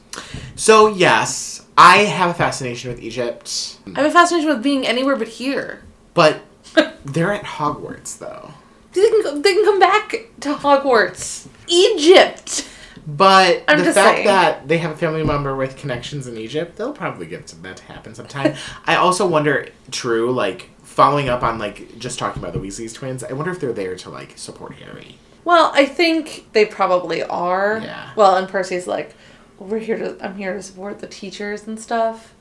So, 0.57 0.89
yes, 0.89 1.65
I 1.77 1.99
have 1.99 2.31
a 2.31 2.35
fascination 2.35 2.91
with 2.91 3.01
Egypt, 3.01 3.79
I 3.95 4.01
have 4.03 4.11
a 4.11 4.13
fascination 4.13 4.49
with 4.49 4.63
being 4.63 4.85
anywhere 4.87 5.15
but 5.17 5.29
here. 5.29 5.83
but 6.15 6.41
they're 7.05 7.33
at 7.33 7.45
Hogwarts, 7.45 8.19
though. 8.19 8.51
They 8.93 9.09
can 9.09 9.23
go, 9.23 9.41
they 9.41 9.53
can 9.55 9.65
come 9.65 9.79
back 9.79 10.11
to 10.41 10.55
Hogwarts. 10.55 11.47
Egypt. 11.69 12.68
But 13.09 13.65
I'm 13.67 13.79
the 13.79 13.93
fact 13.93 14.17
saying. 14.17 14.27
that 14.27 14.69
they 14.69 14.77
have 14.79 14.91
a 14.91 14.97
family 14.97 15.25
member 15.25 15.57
with 15.57 15.79
connections 15.79 16.27
in 16.27 16.37
Egypt, 16.37 16.77
they'll 16.77 16.93
probably 16.93 17.25
get 17.25 17.47
to 17.47 17.57
that 17.63 17.79
to 17.79 17.85
happen 17.85 18.15
sometime. 18.15 18.55
I 18.85 18.97
also 18.97 19.27
wonder, 19.27 19.67
true, 19.91 20.31
like 20.31 20.69
following 20.83 21.31
up 21.31 21.43
on 21.43 21.59
like 21.59 21.99
just 21.99 22.19
talking 22.19 22.43
about 22.43 22.53
the 22.53 22.59
Weasleys 22.59 22.95
twins, 22.95 23.25
I 23.25 23.33
wonder 23.33 23.51
if 23.51 23.61
they're 23.61 23.73
there 23.73 23.97
to 23.97 24.11
like 24.11 24.37
support 24.37 24.75
Harry. 24.75 25.17
Well, 25.45 25.71
I 25.73 25.87
think 25.87 26.49
they 26.53 26.67
probably 26.67 27.23
are. 27.23 27.81
Yeah. 27.83 28.11
Well, 28.15 28.37
and 28.37 28.47
Percy's 28.47 28.87
like, 28.87 29.15
we're 29.59 29.79
here 29.79 29.97
to. 29.97 30.19
I'm 30.23 30.37
here 30.37 30.53
to 30.53 30.63
support 30.63 30.99
the 30.99 31.07
teachers 31.07 31.67
and 31.67 31.81
stuff. 31.81 32.35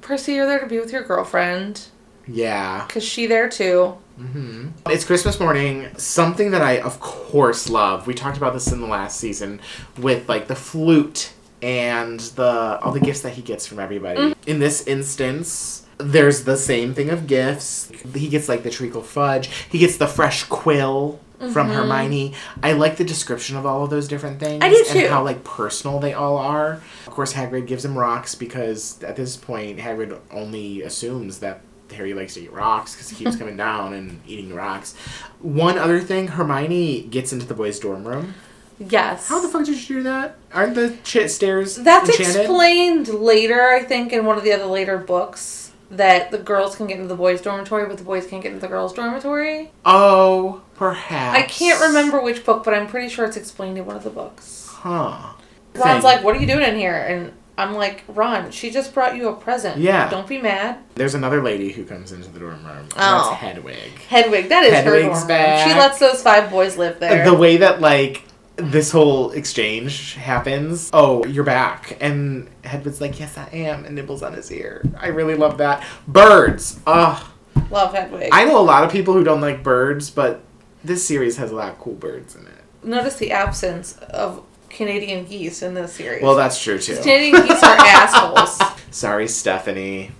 Percy, 0.00 0.32
you're 0.32 0.46
there 0.46 0.60
to 0.60 0.66
be 0.66 0.78
with 0.78 0.90
your 0.90 1.02
girlfriend. 1.02 1.88
Yeah. 2.26 2.86
Cause 2.88 3.04
she 3.04 3.26
there 3.26 3.50
too. 3.50 3.98
Hmm 4.18 4.68
It's 4.86 5.04
Christmas 5.04 5.38
morning. 5.40 5.88
Something 5.96 6.50
that 6.50 6.62
I, 6.62 6.78
of 6.80 7.00
course, 7.00 7.68
love. 7.68 8.06
We 8.06 8.14
talked 8.14 8.36
about 8.36 8.52
this 8.52 8.70
in 8.72 8.80
the 8.80 8.86
last 8.86 9.18
season 9.20 9.60
with 9.98 10.28
like 10.28 10.48
the 10.48 10.56
flute 10.56 11.32
and 11.62 12.20
the 12.20 12.78
all 12.82 12.92
the 12.92 13.00
gifts 13.00 13.20
that 13.22 13.34
he 13.34 13.42
gets 13.42 13.66
from 13.66 13.78
everybody. 13.78 14.34
In 14.46 14.58
this 14.58 14.86
instance, 14.86 15.86
there's 15.98 16.44
the 16.44 16.56
same 16.56 16.94
thing 16.94 17.10
of 17.10 17.26
gifts. 17.26 17.90
He 18.14 18.28
gets 18.28 18.48
like 18.48 18.62
the 18.62 18.70
treacle 18.70 19.02
fudge. 19.02 19.48
He 19.68 19.78
gets 19.78 19.96
the 19.96 20.06
fresh 20.06 20.44
quill 20.44 21.20
from 21.52 21.68
Hermione. 21.68 22.34
I 22.64 22.72
like 22.72 22.96
the 22.96 23.04
description 23.04 23.56
of 23.56 23.64
all 23.66 23.84
of 23.84 23.90
those 23.90 24.08
different 24.08 24.40
things. 24.40 24.62
I 24.62 24.70
do 24.70 24.84
And 24.90 25.00
too. 25.00 25.08
how 25.08 25.22
like 25.22 25.44
personal 25.44 26.00
they 26.00 26.12
all 26.12 26.36
are. 26.36 26.80
Of 27.06 27.12
course, 27.12 27.32
Hagrid 27.32 27.66
gives 27.66 27.84
him 27.84 27.96
rocks 27.96 28.34
because 28.34 29.00
at 29.04 29.14
this 29.16 29.36
point, 29.36 29.78
Hagrid 29.78 30.18
only 30.32 30.82
assumes 30.82 31.38
that 31.38 31.60
Harry 31.92 32.14
likes 32.14 32.34
to 32.34 32.40
eat 32.42 32.52
rocks 32.52 32.94
because 32.94 33.08
he 33.10 33.16
keeps 33.24 33.36
coming 33.36 33.56
down 33.68 33.92
and 33.94 34.20
eating 34.26 34.54
rocks. 34.54 34.94
One 35.40 35.78
other 35.78 36.00
thing, 36.00 36.28
Hermione 36.28 37.02
gets 37.02 37.32
into 37.32 37.46
the 37.46 37.54
boys' 37.54 37.78
dorm 37.78 38.06
room. 38.06 38.34
Yes. 38.78 39.28
How 39.28 39.40
the 39.40 39.48
fuck 39.48 39.64
did 39.64 39.88
you 39.88 39.96
do 39.96 40.02
that? 40.04 40.36
Aren't 40.52 40.74
the 40.76 40.96
ch- 41.02 41.28
stairs 41.28 41.74
That's 41.76 42.08
enchanted? 42.10 42.42
explained 42.42 43.08
later, 43.08 43.60
I 43.68 43.82
think, 43.82 44.12
in 44.12 44.24
one 44.24 44.38
of 44.38 44.44
the 44.44 44.52
other 44.52 44.66
later 44.66 44.98
books. 44.98 45.72
that 45.90 46.30
the 46.30 46.38
girls 46.38 46.76
can 46.76 46.86
get 46.86 46.96
into 46.96 47.08
the 47.08 47.16
boys' 47.16 47.40
dormitory, 47.40 47.86
but 47.88 47.96
the 47.98 48.04
boys 48.04 48.26
can't 48.26 48.42
get 48.42 48.50
into 48.52 48.60
the 48.60 48.68
girls' 48.68 48.92
dormitory. 48.92 49.70
Oh, 49.86 50.60
perhaps. 50.76 51.38
I 51.38 51.42
can't 51.42 51.80
remember 51.80 52.20
which 52.20 52.44
book, 52.44 52.62
but 52.62 52.74
I'm 52.74 52.86
pretty 52.86 53.08
sure 53.08 53.24
it's 53.24 53.38
explained 53.38 53.78
in 53.78 53.86
one 53.86 53.96
of 53.96 54.04
the 54.04 54.10
books. 54.10 54.66
Huh. 54.68 55.32
Ron's 55.74 56.04
like, 56.04 56.22
"What 56.22 56.36
are 56.36 56.40
you 56.40 56.46
doing 56.46 56.62
in 56.68 56.76
here?" 56.76 56.94
And 56.94 57.32
I'm 57.58 57.74
like, 57.74 58.04
"Ron, 58.08 58.50
she 58.52 58.70
just 58.70 58.94
brought 58.94 59.16
you 59.16 59.28
a 59.28 59.34
present. 59.34 59.78
Yeah. 59.78 60.08
don't 60.08 60.26
be 60.28 60.40
mad." 60.40 60.78
There's 60.94 61.14
another 61.14 61.42
lady 61.42 61.72
who 61.72 61.84
comes 61.84 62.12
into 62.12 62.28
the 62.30 62.38
dorm 62.38 62.64
room. 62.64 62.78
and 62.78 62.92
Oh. 62.96 63.28
That's 63.30 63.40
Hedwig. 63.42 63.98
Hedwig, 64.08 64.48
that 64.48 64.64
is 64.64 64.72
her 64.72 64.82
Hedwig's 64.94 65.02
dorm 65.06 65.18
room. 65.18 65.26
back. 65.28 65.68
She 65.68 65.74
lets 65.74 65.98
those 65.98 66.22
five 66.22 66.50
boys 66.50 66.76
live 66.78 67.00
there. 67.00 67.24
The 67.24 67.34
way 67.34 67.58
that 67.58 67.80
like 67.80 68.22
this 68.56 68.90
whole 68.90 69.30
exchange 69.32 70.14
happens. 70.14 70.90
Oh, 70.92 71.24
you're 71.26 71.44
back, 71.44 71.96
and 72.00 72.48
Hedwig's 72.64 73.00
like, 73.00 73.18
"Yes, 73.20 73.36
I 73.36 73.48
am," 73.52 73.84
and 73.84 73.94
nibbles 73.94 74.22
on 74.22 74.32
his 74.34 74.50
ear. 74.50 74.82
I 74.98 75.08
really 75.08 75.34
love 75.34 75.58
that. 75.58 75.84
Birds. 76.06 76.80
Ugh. 76.86 77.22
Love 77.70 77.92
Hedwig. 77.92 78.30
I 78.32 78.44
know 78.44 78.58
a 78.58 78.62
lot 78.62 78.84
of 78.84 78.90
people 78.90 79.14
who 79.14 79.22
don't 79.24 79.40
like 79.40 79.62
birds, 79.62 80.10
but 80.10 80.40
this 80.84 81.04
series 81.06 81.36
has 81.36 81.50
a 81.50 81.54
lot 81.56 81.70
of 81.70 81.78
cool 81.78 81.94
birds 81.94 82.34
in 82.36 82.46
it. 82.46 82.52
Notice 82.84 83.16
the 83.16 83.32
absence 83.32 83.96
of 84.10 84.42
Canadian 84.70 85.24
geese 85.24 85.62
in 85.62 85.74
this 85.74 85.92
series. 85.94 86.22
Well, 86.22 86.34
that's 86.34 86.62
true 86.62 86.78
too. 86.78 86.96
Canadian 86.96 87.46
geese 87.46 87.62
are 87.62 87.76
assholes. 87.78 88.58
Sorry, 88.90 89.28
Stephanie, 89.28 90.10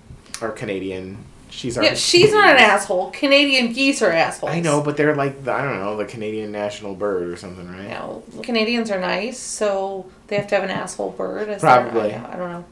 our 0.40 0.50
Canadian. 0.50 1.24
She's 1.50 1.76
our. 1.78 1.84
Yeah, 1.84 1.94
she's 1.94 2.32
not 2.32 2.50
an 2.50 2.56
asshole. 2.58 3.10
Canadian 3.10 3.72
geese 3.72 4.02
are 4.02 4.12
assholes. 4.12 4.52
I 4.52 4.60
know, 4.60 4.80
but 4.82 4.96
they're 4.96 5.14
like 5.16 5.44
the, 5.44 5.52
I 5.52 5.62
don't 5.62 5.78
know 5.78 5.96
the 5.96 6.04
Canadian 6.04 6.52
national 6.52 6.94
bird 6.94 7.28
or 7.30 7.36
something, 7.36 7.68
right? 7.68 7.84
You 7.84 7.88
know, 7.88 8.22
Canadians 8.42 8.90
are 8.90 9.00
nice, 9.00 9.38
so 9.38 10.10
they 10.28 10.36
have 10.36 10.46
to 10.48 10.54
have 10.54 10.64
an 10.64 10.70
asshole 10.70 11.10
bird. 11.10 11.48
as 11.48 11.60
Probably. 11.60 12.12
I, 12.12 12.34
I 12.34 12.36
don't 12.36 12.52
know. 12.52 12.64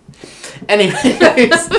Anyways, 0.68 1.70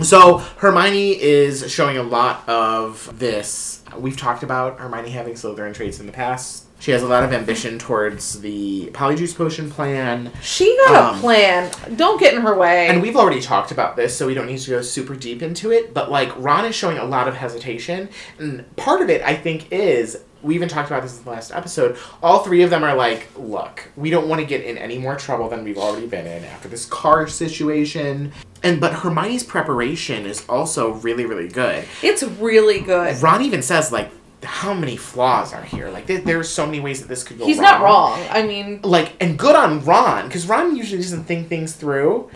so 0.08 0.38
Hermione 0.58 1.20
is 1.20 1.70
showing 1.72 1.96
a 1.96 2.02
lot 2.02 2.48
of 2.48 3.18
this. 3.18 3.82
We've 3.96 4.16
talked 4.16 4.42
about 4.42 4.78
Hermione 4.78 5.10
having 5.10 5.34
Slytherin 5.34 5.74
traits 5.74 5.98
in 5.98 6.06
the 6.06 6.12
past. 6.12 6.66
She 6.82 6.90
has 6.90 7.04
a 7.04 7.06
lot 7.06 7.22
of 7.22 7.32
ambition 7.32 7.78
towards 7.78 8.40
the 8.40 8.90
Polyjuice 8.92 9.36
Potion 9.36 9.70
plan. 9.70 10.32
She 10.42 10.76
got 10.88 11.12
Um, 11.12 11.16
a 11.16 11.20
plan. 11.20 11.70
Don't 11.94 12.18
get 12.18 12.34
in 12.34 12.40
her 12.40 12.56
way. 12.56 12.88
And 12.88 13.00
we've 13.00 13.14
already 13.14 13.40
talked 13.40 13.70
about 13.70 13.94
this, 13.94 14.16
so 14.16 14.26
we 14.26 14.34
don't 14.34 14.46
need 14.48 14.58
to 14.58 14.70
go 14.70 14.82
super 14.82 15.14
deep 15.14 15.42
into 15.42 15.70
it. 15.70 15.94
But 15.94 16.10
like 16.10 16.32
Ron 16.36 16.64
is 16.64 16.74
showing 16.74 16.98
a 16.98 17.04
lot 17.04 17.28
of 17.28 17.36
hesitation, 17.36 18.08
and 18.40 18.64
part 18.74 19.00
of 19.00 19.08
it 19.10 19.22
I 19.22 19.36
think 19.36 19.70
is 19.70 20.18
we 20.42 20.56
even 20.56 20.68
talked 20.68 20.90
about 20.90 21.04
this 21.04 21.16
in 21.18 21.22
the 21.22 21.30
last 21.30 21.52
episode. 21.52 21.96
All 22.20 22.40
three 22.40 22.62
of 22.64 22.70
them 22.70 22.82
are 22.82 22.96
like, 22.96 23.28
"Look, 23.36 23.88
we 23.94 24.10
don't 24.10 24.26
want 24.26 24.40
to 24.40 24.44
get 24.44 24.62
in 24.64 24.76
any 24.76 24.98
more 24.98 25.14
trouble 25.14 25.48
than 25.48 25.62
we've 25.62 25.78
already 25.78 26.08
been 26.08 26.26
in 26.26 26.44
after 26.46 26.66
this 26.66 26.84
car 26.84 27.28
situation." 27.28 28.32
And 28.64 28.80
but 28.80 28.92
Hermione's 28.92 29.44
preparation 29.44 30.26
is 30.26 30.44
also 30.48 30.94
really, 30.94 31.26
really 31.26 31.46
good. 31.46 31.84
it's 32.02 32.24
really 32.24 32.80
good. 32.80 33.22
Ron 33.22 33.42
even 33.42 33.62
says 33.62 33.92
like, 33.92 34.10
"How 34.44 34.74
many 34.74 34.96
flaws 34.96 35.52
are 35.52 35.62
here? 35.62 35.88
Like, 35.90 36.06
there, 36.06 36.20
there's 36.20 36.48
so 36.48 36.66
many 36.66 36.80
ways 36.80 37.00
that 37.00 37.08
this 37.08 37.22
could 37.24 37.38
go." 37.38 37.46
He's 37.46 37.58
not 37.58 37.80
wrong. 37.80 38.20
I 38.30 38.42
mean, 38.42 38.80
Like, 38.82 39.12
and 39.20 39.38
good 39.38 39.56
on 39.56 39.84
Ron 39.84 40.26
because 40.26 40.46
Ron 40.48 40.76
usually 40.76 41.00
doesn't 41.02 41.24
think 41.24 41.48
things 41.48 41.72
through. 41.74 42.30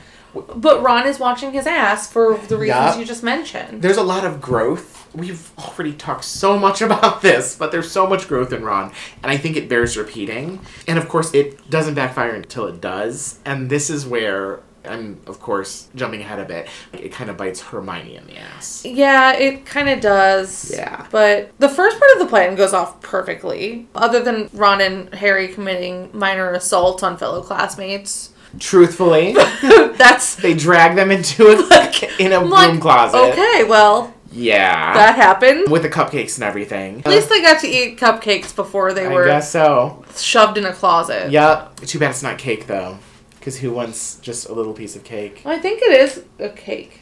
but 0.56 0.82
Ron 0.82 1.06
is 1.06 1.18
watching 1.18 1.52
his 1.52 1.66
ass 1.66 2.10
for 2.10 2.36
the 2.48 2.56
reasons 2.58 2.90
Yup. 2.92 2.98
you 2.98 3.04
just 3.06 3.22
mentioned. 3.22 3.80
there's 3.82 3.96
a 3.96 4.02
lot 4.02 4.24
of 4.24 4.40
growth. 4.40 4.94
We've 5.14 5.50
already 5.58 5.94
talked 5.94 6.24
so 6.24 6.58
much 6.58 6.82
about 6.88 7.22
this, 7.22 7.56
but 7.56 7.72
there's 7.72 7.90
so 7.90 8.06
much 8.06 8.28
growth 8.28 8.52
in 8.52 8.62
Ron, 8.62 8.92
and 9.22 9.32
I 9.32 9.38
think 9.38 9.56
it 9.56 9.66
bears 9.68 9.96
repeating. 9.96 10.60
And 10.86 10.98
of 10.98 11.08
course, 11.08 11.32
it 11.32 11.70
doesn't 11.70 11.94
backfire 11.94 12.34
until 12.34 12.66
it 12.66 12.80
does. 12.82 13.38
And 13.46 13.70
this 13.70 13.88
is 13.88 14.04
where 14.06 14.60
I'm, 14.88 15.20
of 15.26 15.40
course, 15.40 15.88
jumping 15.94 16.20
ahead 16.20 16.38
a 16.38 16.44
bit. 16.44 16.68
It 16.92 17.12
kind 17.12 17.30
of 17.30 17.36
bites 17.36 17.60
Hermione 17.60 18.16
in 18.16 18.26
the 18.26 18.36
ass. 18.38 18.84
Yeah, 18.84 19.32
it 19.34 19.66
kind 19.66 19.88
of 19.88 20.00
does. 20.00 20.70
Yeah. 20.74 21.06
But 21.10 21.52
the 21.58 21.68
first 21.68 21.98
part 21.98 22.10
of 22.14 22.18
the 22.20 22.26
plan 22.26 22.54
goes 22.54 22.72
off 22.72 23.00
perfectly, 23.02 23.88
other 23.94 24.22
than 24.22 24.48
Ron 24.52 24.80
and 24.80 25.14
Harry 25.14 25.48
committing 25.48 26.10
minor 26.12 26.52
assaults 26.52 27.02
on 27.02 27.16
fellow 27.16 27.42
classmates. 27.42 28.30
Truthfully, 28.58 29.32
That's 29.96 30.36
they 30.36 30.54
drag 30.54 30.96
them 30.96 31.10
into 31.10 31.46
a 31.46 32.16
in 32.18 32.32
a 32.32 32.36
I'm 32.40 32.48
like, 32.50 32.70
room 32.70 32.80
closet. 32.80 33.16
Okay, 33.32 33.64
well, 33.64 34.14
Yeah. 34.32 34.94
that 34.94 35.16
happened. 35.16 35.70
with 35.70 35.82
the 35.82 35.90
cupcakes 35.90 36.36
and 36.36 36.44
everything. 36.44 37.00
At 37.00 37.08
least 37.08 37.28
they 37.28 37.42
got 37.42 37.60
to 37.60 37.68
eat 37.68 37.98
cupcakes 37.98 38.54
before 38.56 38.94
they 38.94 39.06
I 39.06 39.12
were 39.12 39.26
guess 39.26 39.50
so. 39.50 40.04
shoved 40.16 40.56
in 40.56 40.64
a 40.64 40.72
closet. 40.72 41.30
Yep. 41.30 41.76
Too 41.80 41.98
bad 41.98 42.10
it's 42.10 42.22
not 42.22 42.38
cake 42.38 42.66
though, 42.66 42.98
because 43.46 43.60
who 43.60 43.70
wants 43.70 44.16
just 44.16 44.48
a 44.48 44.52
little 44.52 44.72
piece 44.72 44.96
of 44.96 45.04
cake? 45.04 45.42
I 45.46 45.60
think 45.60 45.80
it 45.80 45.92
is 45.92 46.24
a 46.40 46.48
cake. 46.48 47.00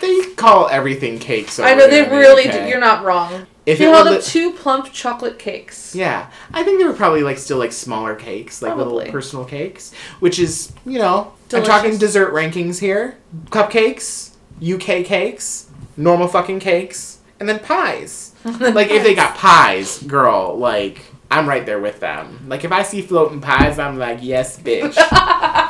They 0.00 0.22
call 0.36 0.66
everything 0.68 1.18
cakes. 1.18 1.58
I 1.58 1.74
know 1.74 1.86
they 1.86 2.02
the 2.04 2.10
really 2.10 2.44
do. 2.50 2.66
You're 2.66 2.80
not 2.80 3.04
wrong. 3.04 3.46
If 3.66 3.76
he 3.76 3.84
it 3.84 3.92
held 3.92 4.08
were 4.08 4.14
up 4.14 4.22
two 4.22 4.52
plump 4.52 4.90
chocolate 4.90 5.38
cakes. 5.38 5.94
Yeah, 5.94 6.30
I 6.50 6.62
think 6.62 6.80
they 6.80 6.86
were 6.86 6.94
probably 6.94 7.22
like 7.22 7.36
still 7.36 7.58
like 7.58 7.72
smaller 7.72 8.14
cakes, 8.14 8.62
like 8.62 8.72
Probably. 8.72 8.94
little 8.94 9.12
personal 9.12 9.44
cakes, 9.44 9.92
which 10.20 10.38
is 10.38 10.72
you 10.86 10.98
know 10.98 11.34
Delicious. 11.50 11.70
I'm 11.70 11.82
talking 11.82 11.98
dessert 11.98 12.32
rankings 12.32 12.80
here: 12.80 13.18
cupcakes, 13.50 14.34
UK 14.62 15.04
cakes, 15.04 15.68
normal 15.98 16.26
fucking 16.26 16.60
cakes, 16.60 17.18
and 17.38 17.46
then 17.46 17.58
pies. 17.58 18.34
like 18.44 18.88
if 18.88 19.02
they 19.02 19.14
got 19.14 19.36
pies, 19.36 20.02
girl, 20.02 20.56
like 20.56 21.02
I'm 21.30 21.46
right 21.46 21.64
there 21.64 21.80
with 21.80 22.00
them. 22.00 22.46
Like 22.46 22.64
if 22.64 22.72
I 22.72 22.82
see 22.82 23.02
floating 23.02 23.42
pies, 23.42 23.78
I'm 23.78 23.98
like, 23.98 24.20
yes, 24.22 24.58
bitch. 24.58 24.96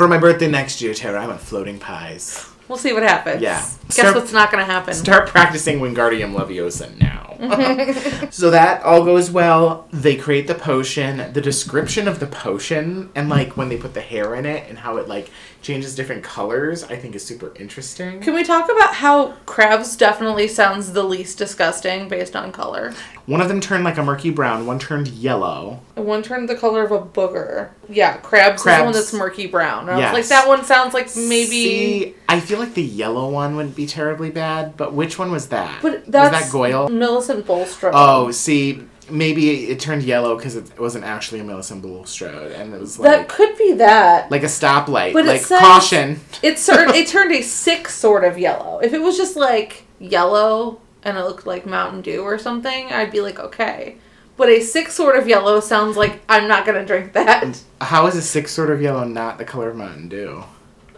For 0.00 0.08
my 0.08 0.16
birthday 0.16 0.48
next 0.48 0.80
year, 0.80 0.94
Tara, 0.94 1.22
I 1.22 1.26
want 1.26 1.42
floating 1.42 1.78
pies. 1.78 2.48
We'll 2.68 2.78
see 2.78 2.94
what 2.94 3.02
happens. 3.02 3.42
Yeah. 3.42 3.58
Guess 3.58 3.92
Start- 3.96 4.14
what's 4.14 4.32
not 4.32 4.50
going 4.50 4.64
to 4.64 4.72
happen? 4.72 4.94
Start 4.94 5.28
practicing 5.28 5.78
Wingardium 5.78 6.34
Leviosa 6.34 6.98
now. 6.98 7.36
Mm-hmm. 7.38 8.26
so 8.30 8.48
that 8.48 8.82
all 8.82 9.04
goes 9.04 9.30
well. 9.30 9.88
They 9.92 10.16
create 10.16 10.46
the 10.46 10.54
potion. 10.54 11.30
The 11.34 11.42
description 11.42 12.08
of 12.08 12.18
the 12.18 12.26
potion 12.26 13.10
and 13.14 13.28
like 13.28 13.58
when 13.58 13.68
they 13.68 13.76
put 13.76 13.92
the 13.92 14.00
hair 14.00 14.34
in 14.34 14.46
it 14.46 14.70
and 14.70 14.78
how 14.78 14.96
it 14.96 15.06
like 15.06 15.28
changes 15.62 15.94
different 15.94 16.22
colors, 16.22 16.84
I 16.84 16.96
think 16.96 17.14
is 17.14 17.24
super 17.24 17.52
interesting. 17.56 18.20
Can 18.20 18.34
we 18.34 18.42
talk 18.42 18.70
about 18.70 18.94
how 18.94 19.32
Crabbe's 19.46 19.96
definitely 19.96 20.48
sounds 20.48 20.92
the 20.92 21.02
least 21.02 21.38
disgusting 21.38 22.08
based 22.08 22.34
on 22.34 22.50
color? 22.52 22.92
One 23.26 23.40
of 23.40 23.48
them 23.48 23.60
turned 23.60 23.84
like 23.84 23.98
a 23.98 24.02
murky 24.02 24.30
brown. 24.30 24.66
One 24.66 24.78
turned 24.78 25.08
yellow. 25.08 25.80
And 25.96 26.06
one 26.06 26.22
turned 26.22 26.48
the 26.48 26.56
color 26.56 26.82
of 26.84 26.92
a 26.92 27.00
booger. 27.00 27.70
Yeah, 27.88 28.16
Crabbe's, 28.18 28.60
is 28.60 28.64
the 28.64 28.84
one 28.84 28.92
that's 28.92 29.12
murky 29.12 29.46
brown. 29.46 29.88
And 29.88 29.98
Yes. 29.98 30.14
like, 30.14 30.26
that 30.28 30.48
one 30.48 30.64
sounds 30.64 30.94
like 30.94 31.14
maybe. 31.14 31.46
See, 31.46 32.14
I 32.28 32.40
feel 32.40 32.58
like 32.58 32.74
the 32.74 32.82
yellow 32.82 33.28
one 33.28 33.56
wouldn't 33.56 33.76
be 33.76 33.86
terribly 33.86 34.30
bad, 34.30 34.76
but 34.76 34.94
which 34.94 35.18
one 35.18 35.30
was 35.30 35.48
that? 35.48 35.82
But 35.82 36.04
was 36.06 36.12
that 36.12 36.48
Goyle? 36.50 36.88
Millicent 36.88 37.46
Bulstrode. 37.46 37.92
Oh, 37.94 38.30
see, 38.30 38.82
maybe 39.10 39.68
it 39.70 39.80
turned 39.80 40.02
yellow 40.02 40.36
because 40.36 40.56
it 40.56 40.78
wasn't 40.78 41.04
actually 41.04 41.40
a 41.40 41.44
Millicent 41.44 41.82
Bulstrode, 41.82 42.52
and 42.52 42.72
it 42.74 42.80
was 42.80 42.98
like 42.98 43.10
that 43.10 43.28
could 43.28 43.56
be 43.58 43.72
that. 43.74 44.30
like 44.30 44.42
a 44.42 44.46
stoplight, 44.46 45.12
But 45.12 45.24
it 45.24 45.28
like 45.28 45.40
says- 45.42 45.60
caution. 45.60 46.20
It 46.42 46.56
turned 46.58 46.90
it 46.94 47.08
turned 47.08 47.32
a 47.32 47.42
sick 47.42 47.88
sort 47.88 48.24
of 48.24 48.38
yellow. 48.38 48.78
If 48.80 48.92
it 48.92 49.00
was 49.02 49.16
just 49.16 49.36
like 49.36 49.84
yellow 49.98 50.80
and 51.02 51.16
it 51.16 51.22
looked 51.24 51.46
like 51.46 51.66
Mountain 51.66 52.02
Dew 52.02 52.22
or 52.22 52.38
something, 52.38 52.88
I'd 52.92 53.10
be 53.10 53.20
like 53.20 53.38
okay. 53.38 53.96
But 54.36 54.48
a 54.48 54.60
sick 54.60 54.88
sort 54.88 55.16
of 55.16 55.28
yellow 55.28 55.60
sounds 55.60 55.96
like 55.98 56.20
I'm 56.28 56.48
not 56.48 56.64
gonna 56.64 56.86
drink 56.86 57.12
that. 57.12 57.60
How 57.80 58.06
is 58.06 58.16
a 58.16 58.22
sick 58.22 58.48
sort 58.48 58.70
of 58.70 58.80
yellow 58.80 59.04
not 59.04 59.36
the 59.38 59.44
color 59.44 59.68
of 59.70 59.76
Mountain 59.76 60.08
Dew? 60.08 60.42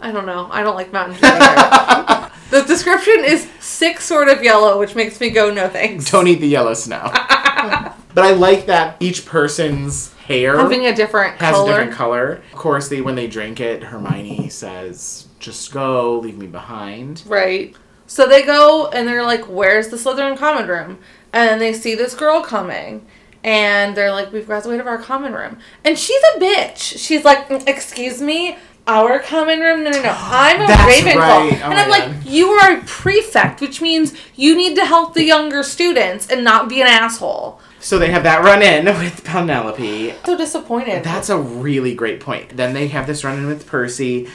I 0.00 0.10
don't 0.12 0.26
know. 0.26 0.48
I 0.50 0.62
don't 0.62 0.74
like 0.76 0.92
Mountain 0.92 1.14
Dew. 1.16 1.20
the 2.50 2.62
description 2.66 3.24
is 3.24 3.48
sick 3.60 4.00
sort 4.00 4.28
of 4.28 4.42
yellow, 4.44 4.78
which 4.78 4.94
makes 4.94 5.20
me 5.20 5.30
go 5.30 5.52
no 5.52 5.68
thanks. 5.68 6.10
Don't 6.10 6.26
eat 6.28 6.40
the 6.40 6.46
yellow 6.48 6.74
snow. 6.74 7.12
but 8.14 8.24
I 8.24 8.30
like 8.32 8.66
that 8.66 8.96
each 9.00 9.26
person's 9.26 10.12
hair 10.14 10.56
Having 10.58 10.86
a 10.86 10.94
different 10.94 11.36
has 11.40 11.54
color. 11.54 11.64
a 11.64 11.74
different 11.74 11.92
color. 11.92 12.42
Of 12.52 12.58
course, 12.58 12.88
they 12.88 13.00
when 13.00 13.14
they 13.16 13.26
drink 13.26 13.60
it, 13.60 13.82
Hermione 13.84 14.48
says, 14.48 15.26
"Just 15.38 15.72
go, 15.72 16.18
leave 16.18 16.38
me 16.38 16.46
behind." 16.46 17.22
Right. 17.26 17.74
So 18.06 18.26
they 18.26 18.42
go 18.42 18.88
and 18.88 19.08
they're 19.08 19.24
like, 19.24 19.44
"Where's 19.48 19.88
the 19.88 19.96
Slytherin 19.96 20.36
common 20.36 20.68
room?" 20.68 20.98
And 21.32 21.60
they 21.60 21.72
see 21.72 21.94
this 21.94 22.14
girl 22.14 22.42
coming, 22.42 23.06
and 23.42 23.96
they're 23.96 24.12
like, 24.12 24.32
"We've 24.32 24.46
graduated 24.46 24.86
our 24.86 24.98
common 24.98 25.32
room," 25.32 25.58
and 25.84 25.98
she's 25.98 26.20
a 26.36 26.38
bitch. 26.40 26.98
She's 26.98 27.24
like, 27.24 27.48
"Mm, 27.48 27.66
"Excuse 27.68 28.20
me." 28.20 28.56
Our 28.84 29.20
common 29.20 29.60
room? 29.60 29.84
No, 29.84 29.90
no, 29.90 30.02
no. 30.02 30.12
I'm 30.18 30.60
a 30.60 30.66
That's 30.66 30.82
Ravenclaw. 31.00 31.14
right. 31.14 31.60
Oh 31.62 31.70
and 31.70 31.74
I'm 31.78 31.88
like, 31.88 32.02
God. 32.04 32.24
you 32.26 32.48
are 32.48 32.78
a 32.78 32.80
prefect, 32.82 33.60
which 33.60 33.80
means 33.80 34.12
you 34.34 34.56
need 34.56 34.74
to 34.74 34.84
help 34.84 35.14
the 35.14 35.22
younger 35.22 35.62
students 35.62 36.26
and 36.28 36.42
not 36.42 36.68
be 36.68 36.80
an 36.80 36.88
asshole. 36.88 37.60
So 37.82 37.98
they 37.98 38.10
have 38.12 38.22
that 38.22 38.42
run 38.44 38.62
in 38.62 38.84
with 38.86 39.24
Penelope. 39.24 40.14
So 40.24 40.36
disappointed. 40.36 41.02
That's 41.04 41.28
a 41.28 41.36
really 41.38 41.94
great 41.94 42.20
point. 42.20 42.56
Then 42.56 42.72
they 42.74 42.88
have 42.88 43.06
this 43.06 43.24
run 43.24 43.38
in 43.38 43.46
with 43.46 43.66
Percy. 43.66 44.28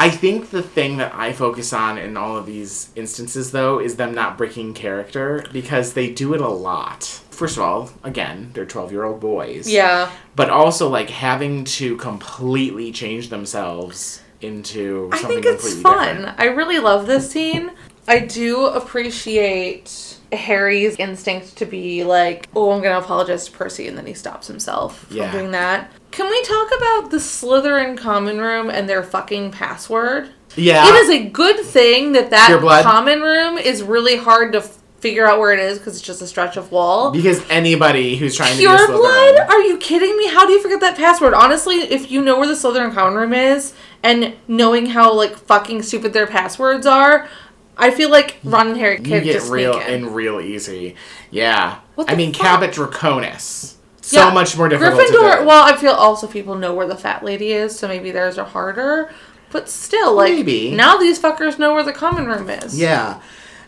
I 0.00 0.08
think 0.10 0.50
the 0.50 0.62
thing 0.62 0.96
that 0.96 1.14
I 1.14 1.32
focus 1.32 1.72
on 1.72 1.98
in 1.98 2.16
all 2.16 2.36
of 2.36 2.46
these 2.46 2.90
instances, 2.96 3.52
though, 3.52 3.78
is 3.78 3.96
them 3.96 4.14
not 4.14 4.38
breaking 4.38 4.74
character 4.74 5.44
because 5.52 5.92
they 5.92 6.10
do 6.10 6.32
it 6.34 6.40
a 6.40 6.48
lot. 6.48 7.04
First 7.30 7.56
of 7.56 7.62
all, 7.62 7.90
again, 8.02 8.50
they're 8.54 8.66
12 8.66 8.90
year 8.92 9.04
old 9.04 9.20
boys. 9.20 9.68
yeah. 9.70 10.10
But 10.34 10.50
also, 10.50 10.88
like, 10.88 11.10
having 11.10 11.64
to 11.64 11.96
completely 11.98 12.90
change 12.92 13.28
themselves 13.28 14.22
into 14.40 15.08
I 15.12 15.18
something 15.18 15.42
think 15.42 15.54
it's 15.54 15.62
completely 15.74 15.82
fun. 15.82 16.16
different. 16.16 16.40
I 16.40 16.44
really 16.46 16.78
love 16.78 17.06
this 17.06 17.30
scene. 17.30 17.70
I 18.08 18.18
do 18.20 18.66
appreciate 18.66 20.16
Harry's 20.32 20.96
instinct 20.96 21.56
to 21.58 21.66
be 21.66 22.04
like, 22.04 22.48
oh, 22.54 22.70
I'm 22.72 22.80
going 22.82 22.92
to 22.98 22.98
apologize 23.04 23.46
to 23.46 23.52
Percy, 23.52 23.86
and 23.86 23.96
then 23.96 24.06
he 24.06 24.14
stops 24.14 24.46
himself 24.46 24.98
from 25.06 25.16
doing 25.32 25.50
that. 25.52 25.90
Can 26.10 26.28
we 26.28 26.42
talk 26.42 26.68
about 26.76 27.10
the 27.10 27.18
Slytherin 27.18 27.96
common 27.96 28.38
room 28.38 28.70
and 28.70 28.88
their 28.88 29.02
fucking 29.02 29.50
password? 29.52 30.30
Yeah. 30.56 30.86
It 30.86 30.94
is 30.94 31.10
a 31.10 31.28
good 31.28 31.60
thing 31.60 32.12
that 32.12 32.30
that 32.30 32.48
common 32.84 33.20
room 33.22 33.56
is 33.56 33.82
really 33.82 34.16
hard 34.16 34.52
to 34.52 34.58
f- 34.58 34.78
figure 34.98 35.26
out 35.26 35.38
where 35.40 35.52
it 35.52 35.60
is 35.60 35.78
because 35.78 35.96
it's 35.96 36.04
just 36.06 36.20
a 36.22 36.26
stretch 36.26 36.56
of 36.56 36.70
wall. 36.70 37.10
because 37.10 37.42
anybody 37.48 38.16
who's 38.16 38.36
trying 38.36 38.52
to 38.52 38.58
be 38.58 38.64
a 38.64 38.68
Pure 38.68 38.88
Slytherin- 38.88 38.96
blood? 38.98 39.38
Are 39.48 39.60
you 39.62 39.78
kidding 39.78 40.16
me? 40.18 40.28
How 40.28 40.44
do 40.46 40.52
you 40.52 40.60
forget 40.60 40.80
that 40.80 40.96
password? 40.96 41.34
Honestly, 41.34 41.76
if 41.76 42.10
you 42.10 42.20
know 42.22 42.38
where 42.38 42.46
the 42.48 42.54
Slytherin 42.54 42.92
common 42.92 43.14
room 43.18 43.32
is 43.32 43.72
and 44.02 44.34
knowing 44.48 44.86
how 44.86 45.14
like 45.14 45.36
fucking 45.36 45.82
stupid 45.82 46.12
their 46.12 46.26
passwords 46.26 46.86
are, 46.86 47.28
I 47.76 47.90
feel 47.90 48.10
like 48.10 48.36
Ron 48.44 48.68
and 48.68 48.76
Harry 48.76 48.96
could 48.98 49.24
get 49.24 49.42
real 49.48 49.78
in. 49.80 50.04
in 50.04 50.12
real 50.12 50.40
easy. 50.40 50.94
Yeah. 51.30 51.78
I 52.06 52.14
mean, 52.14 52.32
fuck? 52.32 52.42
Caput 52.42 52.70
Draconis. 52.72 53.74
So 54.02 54.18
Yeah. 54.26 54.32
much 54.34 54.56
more 54.56 54.68
difficult 54.68 54.96
to 55.06 55.12
Gryffindor. 55.12 55.38
do. 55.40 55.44
Well, 55.46 55.64
I 55.64 55.76
feel 55.76 55.92
also 55.92 56.26
people 56.26 56.54
know 56.54 56.74
where 56.74 56.86
the 56.86 56.96
fat 56.96 57.24
lady 57.24 57.52
is, 57.52 57.78
so 57.78 57.88
maybe 57.88 58.10
theirs 58.10 58.36
are 58.38 58.44
harder. 58.46 59.10
But 59.50 59.68
still, 59.68 60.14
like 60.14 60.32
Maybe. 60.32 60.70
now 60.70 60.96
these 60.96 61.20
fuckers 61.20 61.58
know 61.58 61.74
where 61.74 61.82
the 61.82 61.92
common 61.92 62.26
room 62.26 62.48
is. 62.50 62.78
Yeah. 62.78 63.16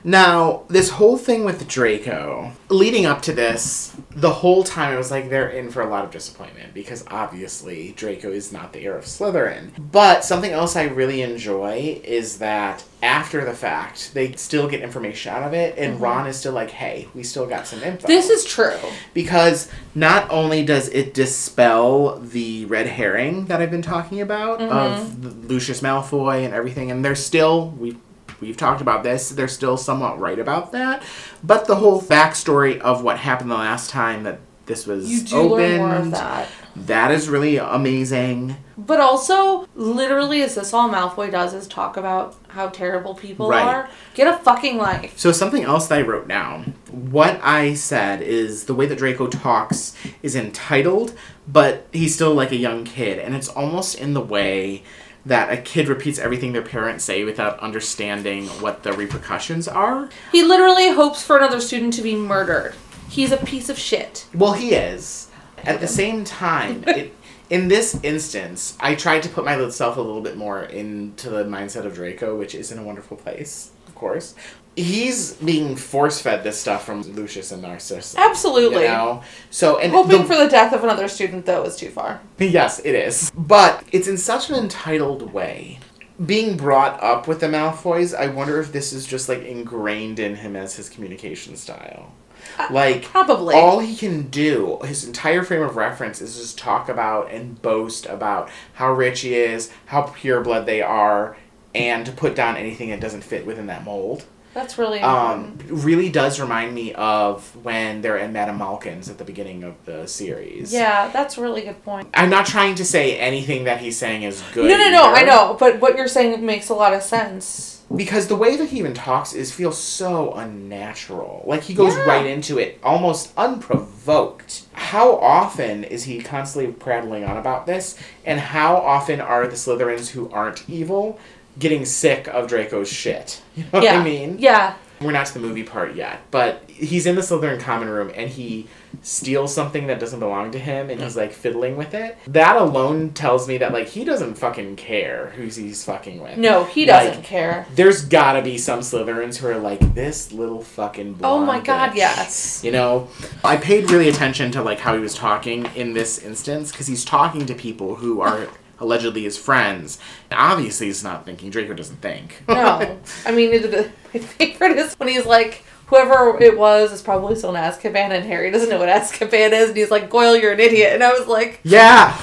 Now, 0.07 0.65
this 0.69 0.91
whole 0.91 1.17
thing 1.17 1.47
with 1.47 1.67
Draco, 1.67 2.53
leading 2.69 3.07
up 3.07 3.23
to 3.23 3.33
this, 3.33 3.97
the 4.11 4.31
whole 4.31 4.63
time 4.63 4.93
it 4.93 4.99
was 4.99 5.11
like 5.11 5.31
they're 5.31 5.49
in 5.49 5.71
for 5.71 5.81
a 5.81 5.89
lot 5.89 6.05
of 6.05 6.11
disappointment 6.11 6.75
because 6.75 7.05
obviously 7.11 7.93
Draco 7.97 8.31
is 8.31 8.53
not 8.53 8.75
the 8.75 8.81
heir 8.85 8.99
of 8.99 9.05
Slytherin. 9.07 9.71
But 9.91 10.23
something 10.23 10.51
else 10.53 10.77
I 10.77 10.85
really 10.85 11.23
enjoy 11.23 12.01
is 12.05 12.37
that 12.39 12.85
after 13.03 13.45
the 13.47 13.55
fact, 13.55 14.13
they 14.13 14.33
still 14.33 14.69
get 14.69 14.83
information 14.83 15.33
out 15.33 15.43
of 15.43 15.55
it, 15.55 15.77
and 15.79 16.01
Ron 16.01 16.27
is 16.27 16.37
still 16.39 16.53
like, 16.53 16.71
hey, 16.71 17.09
we 17.15 17.23
still 17.23 17.47
got 17.47 17.67
some 17.67 17.83
info. 17.83 17.99
Mm-hmm. 18.01 18.07
This 18.07 18.29
is 18.29 18.45
true. 18.45 18.77
because 19.15 19.71
not 19.95 20.31
only 20.31 20.65
does 20.65 20.89
it 20.89 21.15
dispel 21.15 22.19
the 22.19 22.65
red 22.67 22.87
herring 22.87 23.47
that 23.47 23.61
I've 23.63 23.71
been 23.71 23.83
talking 23.83 24.21
about 24.21 24.61
Mm-hmm. 24.61 25.27
of 25.27 25.51
Lucius 25.51 25.81
Malfoy 25.81 26.45
and 26.45 26.53
everything, 26.55 26.91
and 26.91 27.03
they're 27.05 27.15
still 27.15 27.71
we 27.71 27.97
we've 28.41 28.57
talked 28.57 28.81
about 28.81 29.03
this. 29.03 29.31
They're 29.31 29.49
still 29.49 29.77
somewhat 29.77 30.19
right 30.19 30.39
about 30.39 30.73
that, 30.73 31.03
but 31.43 31.67
the 31.67 31.77
whole 31.77 32.01
backstory 32.03 32.79
of 32.81 33.03
what 33.03 33.19
happened 33.19 33.51
the 33.51 33.55
last 33.57 33.91
time 33.91 34.23
that 34.25 34.41
this 34.67 34.87
was 34.87 35.11
You 35.11 35.21
do 35.23 35.37
opened, 35.37 35.51
learn 35.53 35.79
more 35.79 35.95
of 35.97 36.11
that. 36.13 36.49
that 36.75 37.11
is 37.11 37.29
really 37.29 37.59
amazing. 37.59 38.57
But 38.79 38.99
also, 38.99 39.69
literally, 39.77 40.41
is 40.41 40.55
this 40.55 40.73
all 40.73 40.89
Malfoy 40.89 41.31
does 41.31 41.53
is 41.53 41.67
talk 41.69 41.99
about 41.99 42.35
how 42.49 42.69
terrible 42.71 43.15
people 43.15 43.49
Right. 43.51 43.63
are? 43.63 43.91
Get 44.15 44.27
a 44.27 44.39
fucking 44.39 44.79
life. 44.79 45.19
So 45.19 45.33
something 45.33 45.65
else 45.65 45.87
that 45.89 45.99
I 45.99 46.03
wrote 46.03 46.29
down. 46.29 46.73
What 46.91 47.39
I 47.43 47.75
said 47.75 48.23
is 48.23 48.65
the 48.65 48.75
way 48.75 48.87
that 48.87 48.97
Draco 48.99 49.27
talks 49.27 49.95
is 50.23 50.35
entitled, 50.35 51.13
but 51.47 51.87
he's 51.93 52.15
still 52.15 52.33
like 52.35 52.51
a 52.51 52.57
young 52.57 52.85
kid, 52.85 53.19
and 53.19 53.35
it's 53.35 53.49
almost 53.49 53.97
in 53.97 54.15
the 54.15 54.21
way 54.23 54.83
that 55.27 55.53
a 55.53 55.57
kid 55.57 55.89
repeats 55.89 56.19
everything 56.19 56.53
their 56.53 56.63
parents 56.63 57.05
say 57.05 57.25
without 57.25 57.59
understanding 57.61 58.47
what 58.61 58.83
the 58.83 58.93
repercussions 58.93 59.67
are. 59.67 60.09
He 60.33 60.43
literally 60.43 60.91
hopes 60.91 61.23
for 61.23 61.37
another 61.37 61.61
student 61.61 61.95
to 61.95 62.03
be 62.03 62.15
murdered. 62.15 62.75
He's 63.09 63.33
a 63.33 63.37
piece 63.39 63.69
of 63.69 63.79
shit. 63.79 64.27
Well, 64.35 64.53
he 64.53 64.75
is. 64.75 65.29
At 65.59 65.81
the 65.81 65.89
same 65.89 66.25
time, 66.25 66.85
it, 66.89 67.15
in 67.51 67.69
this 67.69 67.99
instance, 68.03 68.77
I 68.81 68.95
tried 68.95 69.23
to 69.23 69.29
put 69.29 69.45
myself 69.45 69.97
a 69.97 70.01
little 70.01 70.21
bit 70.21 70.37
more 70.37 70.63
into 70.65 71.31
the 71.31 71.45
mindset 71.45 71.85
of 71.85 71.95
Draco, 71.95 72.37
which 72.37 72.55
is 72.55 72.73
in 72.73 72.79
a 72.79 72.83
wonderful 72.83 73.17
place, 73.17 73.71
of 73.87 73.95
course. 73.95 74.35
He's 74.77 75.35
being 75.35 75.77
force 75.77 76.21
fed 76.21 76.43
this 76.43 76.61
stuff 76.61 76.85
from 76.85 77.03
Lucius 77.03 77.53
and 77.53 77.63
Narcissa. 77.63 78.19
Absolutely. 78.19 78.83
You 78.83 78.89
know? 78.89 79.23
So, 79.51 79.79
and 79.79 79.93
Hoping 79.93 80.23
the- 80.23 80.25
for 80.27 80.37
the 80.37 80.49
death 80.49 80.73
of 80.73 80.83
another 80.83 81.07
student, 81.09 81.47
though, 81.47 81.63
is 81.65 81.77
too 81.77 81.91
far. 81.91 82.21
Yes, 82.39 82.81
it 82.81 82.95
is. 82.95 83.31
But 83.37 83.85
it's 83.93 84.09
in 84.09 84.19
such 84.19 84.51
an 84.51 84.57
entitled 84.57 85.33
way. 85.33 85.79
Being 86.25 86.57
brought 86.57 87.03
up 87.03 87.27
with 87.29 87.41
the 87.41 87.47
Malfoys, 87.47 88.15
I 88.17 88.29
wonder 88.29 88.61
if 88.61 88.73
this 88.73 88.93
is 88.93 89.07
just 89.07 89.29
like 89.29 89.43
ingrained 89.45 90.19
in 90.19 90.37
him 90.37 90.55
as 90.57 90.77
his 90.77 90.89
communication 90.89 91.57
style. 91.57 92.13
Uh, 92.59 92.69
like 92.71 93.05
Probably. 93.05 93.55
all 93.55 93.79
he 93.81 93.97
can 93.97 94.29
do, 94.29 94.79
his 94.85 95.05
entire 95.05 95.43
frame 95.43 95.63
of 95.63 95.77
reference 95.77 96.21
is 96.21 96.37
just 96.37 96.59
talk 96.59 96.89
about 96.89 97.31
and 97.31 97.61
boast 97.63 98.07
about 98.07 98.51
how 98.75 98.93
rich 98.93 99.21
he 99.21 99.35
is, 99.35 99.73
how 99.87 100.03
pure 100.03 100.41
blood 100.43 100.67
they 100.67 100.83
are, 100.83 101.37
and 101.75 102.05
to 102.07 102.13
put 102.13 102.37
down 102.37 102.57
anything 102.57 102.91
that 102.91 103.01
doesn't 103.01 103.25
fit 103.25 103.47
within 103.47 103.67
that 103.69 103.83
mold. 103.85 104.25
That's 104.55 104.79
really 104.79 105.01
Um, 105.01 105.59
really 105.69 106.09
does 106.09 106.39
remind 106.41 106.73
me 106.75 106.93
of 106.95 107.57
when 107.65 108.03
they're 108.03 108.17
in 108.17 108.33
Madame 108.33 108.59
Malkin's 108.59 109.09
at 109.11 109.19
the 109.19 109.25
beginning 109.25 109.65
of 109.65 109.75
the 109.85 110.07
series. 110.07 110.73
yeah, 110.73 111.09
that's 111.13 111.37
a 111.37 111.43
really 111.43 111.63
good 111.63 111.85
point. 111.85 112.09
I'm 112.15 112.31
not 112.31 112.47
trying 112.47 112.77
to 112.77 112.85
say 112.85 113.19
anything 113.19 113.65
that 113.65 113.79
he's 113.81 113.99
saying 113.99 114.23
is 114.23 114.43
good. 114.55 114.69
No, 114.71 114.77
no, 114.77 114.91
no, 114.91 115.05
either, 115.07 115.17
I 115.17 115.23
know, 115.25 115.57
but 115.59 115.81
what 115.81 115.97
you're 115.97 116.07
saying 116.09 116.45
makes 116.47 116.69
a 116.69 116.75
lot 116.75 116.95
of 116.95 117.03
sense. 117.03 117.73
Because 117.95 118.29
the 118.29 118.37
way 118.37 118.57
that 118.57 118.71
he 118.71 118.79
even 118.79 118.95
talks 118.95 119.35
is 119.35 119.53
feels 119.53 119.77
so 119.77 120.33
unnatural. 120.33 121.45
Like 121.47 121.65
he 121.65 121.75
goes 121.75 121.95
Yeah. 121.97 122.05
right 122.07 122.25
into 122.25 122.59
it, 122.59 122.79
almost 122.83 123.33
unprovoked. 123.37 124.63
How 124.73 125.17
often 125.17 125.85
is 125.85 126.05
he 126.05 126.21
constantly 126.21 126.73
prattling 126.73 127.25
on 127.25 127.37
about 127.37 127.67
this? 127.67 127.97
And 128.25 128.41
how 128.41 128.77
often 128.77 129.21
are 129.21 129.47
the 129.47 129.57
Slytherins 129.57 130.11
who 130.11 130.31
aren't 130.33 130.69
evil 130.69 131.19
getting 131.59 131.85
sick 131.85 132.29
of 132.29 132.49
Draco's 132.49 132.91
shit? 132.91 133.41
You 133.57 133.65
know 133.73 133.81
yeah. 133.81 133.93
what 133.93 134.01
I 134.01 134.05
mean? 134.05 134.37
Yeah. 134.41 134.75
We're 135.01 135.13
not 135.13 135.27
to 135.27 135.35
the 135.35 135.41
movie 135.41 135.63
part 135.63 135.95
yet, 135.95 136.21
but 136.33 136.65
he's 136.69 137.07
in 137.07 137.15
the 137.15 137.21
Slytherin 137.21 137.61
common 137.61 137.89
room 137.89 138.11
and 138.15 138.29
he 138.29 138.67
steals 139.03 139.55
something 139.55 139.87
that 139.89 140.01
doesn't 140.01 140.19
belong 140.19 140.51
to 140.53 140.59
him 140.59 140.91
and 140.91 141.01
he's 141.01 141.17
like 141.17 141.33
fiddling 141.33 141.77
with 141.77 141.95
it. 141.95 142.17
That 142.27 142.57
alone 142.57 143.11
tells 143.11 143.47
me 143.47 143.59
that 143.59 143.73
like 143.73 143.89
he 143.89 144.05
doesn't 144.05 144.35
fucking 144.37 144.77
care 144.77 145.33
who 145.37 145.43
he's 145.43 145.85
fucking 145.85 146.21
with. 146.21 146.39
No, 146.39 146.65
he 146.65 146.85
doesn't 146.85 147.23
care. 147.23 147.67
There's 147.75 148.05
gotta 148.05 148.43
be 148.43 148.59
some 148.59 148.81
Slytherins 148.81 149.37
who 149.37 149.49
are 149.49 149.59
like 149.59 149.95
this 149.95 150.33
little 150.33 150.63
fucking. 150.63 151.21
Oh 151.23 151.45
my 151.45 151.61
god, 151.61 151.91
bitch." 151.93 151.97
yes. 151.97 152.65
You 152.65 152.73
know, 152.73 153.09
I 153.45 153.57
paid 153.57 153.91
really 153.91 154.09
attention 154.09 154.51
to 154.53 154.63
like 154.63 154.81
how 154.81 154.95
he 154.95 155.01
was 155.01 155.15
talking 155.15 155.67
in 155.77 155.93
this 155.93 156.19
instance 156.19 156.71
because 156.73 156.87
he's 156.87 157.05
talking 157.05 157.47
to 157.47 157.55
people 157.55 157.97
who 157.97 158.21
are 158.21 158.49
allegedly 158.81 159.23
his 159.25 159.37
friends. 159.39 159.99
And 160.31 160.39
obviously, 160.41 160.87
he's 160.87 161.03
not 161.05 161.25
thinking. 161.25 161.51
Draco 161.51 161.75
doesn't 161.75 162.01
think. 162.01 162.43
No. 162.49 162.99
I 163.27 163.33
mean, 163.33 163.53
it- 163.53 163.65
it- 163.65 163.91
my 164.13 164.21
favorite 164.21 164.79
is 164.79 164.95
when 164.95 165.09
he's 165.09 165.27
like, 165.27 165.65
whoever 165.87 166.41
it 166.43 166.57
was 166.57 166.93
is 166.93 167.03
probably 167.03 167.35
still 167.37 167.51
in 167.55 167.57
Azkaban, 167.63 168.11
and 168.11 168.25
Harry 168.25 168.51
doesn't 168.51 168.69
know 168.71 168.79
what 168.79 168.89
Azkaban 168.89 169.53
is, 169.53 169.69
and 169.69 169.77
he's 169.77 169.91
like, 169.91 170.09
Goyle, 170.11 170.37
you're 170.37 170.53
an 170.53 170.61
idiot. 170.61 170.93
And 170.95 171.03
I 171.03 171.13
was 171.13 171.27
like, 171.29 171.61
yeah. 171.63 172.17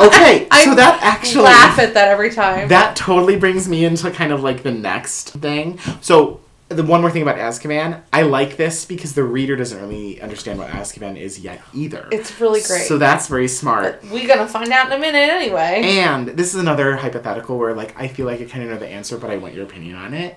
Okay, 0.00 0.46
I 0.50 0.64
so 0.64 0.74
that 0.74 0.98
actually 1.02 1.44
laugh 1.44 1.78
at 1.78 1.94
that 1.94 2.08
every 2.08 2.30
time. 2.30 2.68
that 2.68 2.96
totally 2.96 3.36
brings 3.36 3.68
me 3.68 3.84
into 3.84 4.10
kind 4.10 4.32
of 4.32 4.42
like 4.42 4.62
the 4.62 4.72
next 4.72 5.30
thing. 5.34 5.78
So 6.00 6.40
the 6.68 6.82
one 6.82 7.00
more 7.00 7.10
thing 7.10 7.22
about 7.22 7.36
Azkaban, 7.36 8.02
I 8.12 8.22
like 8.22 8.56
this 8.56 8.84
because 8.84 9.14
the 9.14 9.22
reader 9.24 9.54
doesn't 9.54 9.78
really 9.80 10.20
understand 10.20 10.58
what 10.58 10.70
Azkaban 10.70 11.16
is 11.18 11.40
yet 11.40 11.60
either. 11.74 12.08
it's 12.10 12.40
really 12.40 12.60
great. 12.62 12.86
So 12.86 12.98
that's 12.98 13.28
very 13.28 13.48
smart. 13.48 14.00
but 14.02 14.10
we 14.10 14.26
gonna 14.26 14.48
find 14.48 14.72
out 14.72 14.86
in 14.86 14.92
a 14.92 14.98
minute 14.98 15.28
anyway. 15.28 15.82
And 15.84 16.28
this 16.28 16.54
is 16.54 16.60
another 16.60 16.96
hypothetical 16.96 17.58
where 17.58 17.74
like 17.74 17.98
I 18.00 18.08
feel 18.08 18.26
like 18.26 18.40
I 18.40 18.44
kind 18.44 18.64
of 18.64 18.70
know 18.70 18.78
the 18.78 18.88
answer, 18.88 19.18
but 19.18 19.30
I 19.30 19.36
want 19.36 19.54
your 19.54 19.64
opinion 19.64 19.96
on 19.96 20.14
it. 20.14 20.36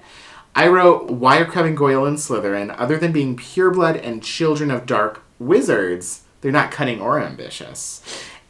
I 0.55 0.67
wrote 0.67 1.09
why 1.11 1.37
are 1.37 1.45
Crabbe 1.45 1.67
and 1.67 1.77
Goyle 1.77 2.05
and 2.05 2.17
Slytherin, 2.17 2.75
other 2.77 2.97
than 2.97 3.11
being 3.11 3.37
pureblood 3.37 4.03
and 4.03 4.23
children 4.23 4.69
of 4.71 4.85
dark 4.85 5.23
wizards, 5.39 6.23
they're 6.41 6.51
not 6.51 6.71
cunning 6.71 6.99
or 6.99 7.21
ambitious. 7.21 8.01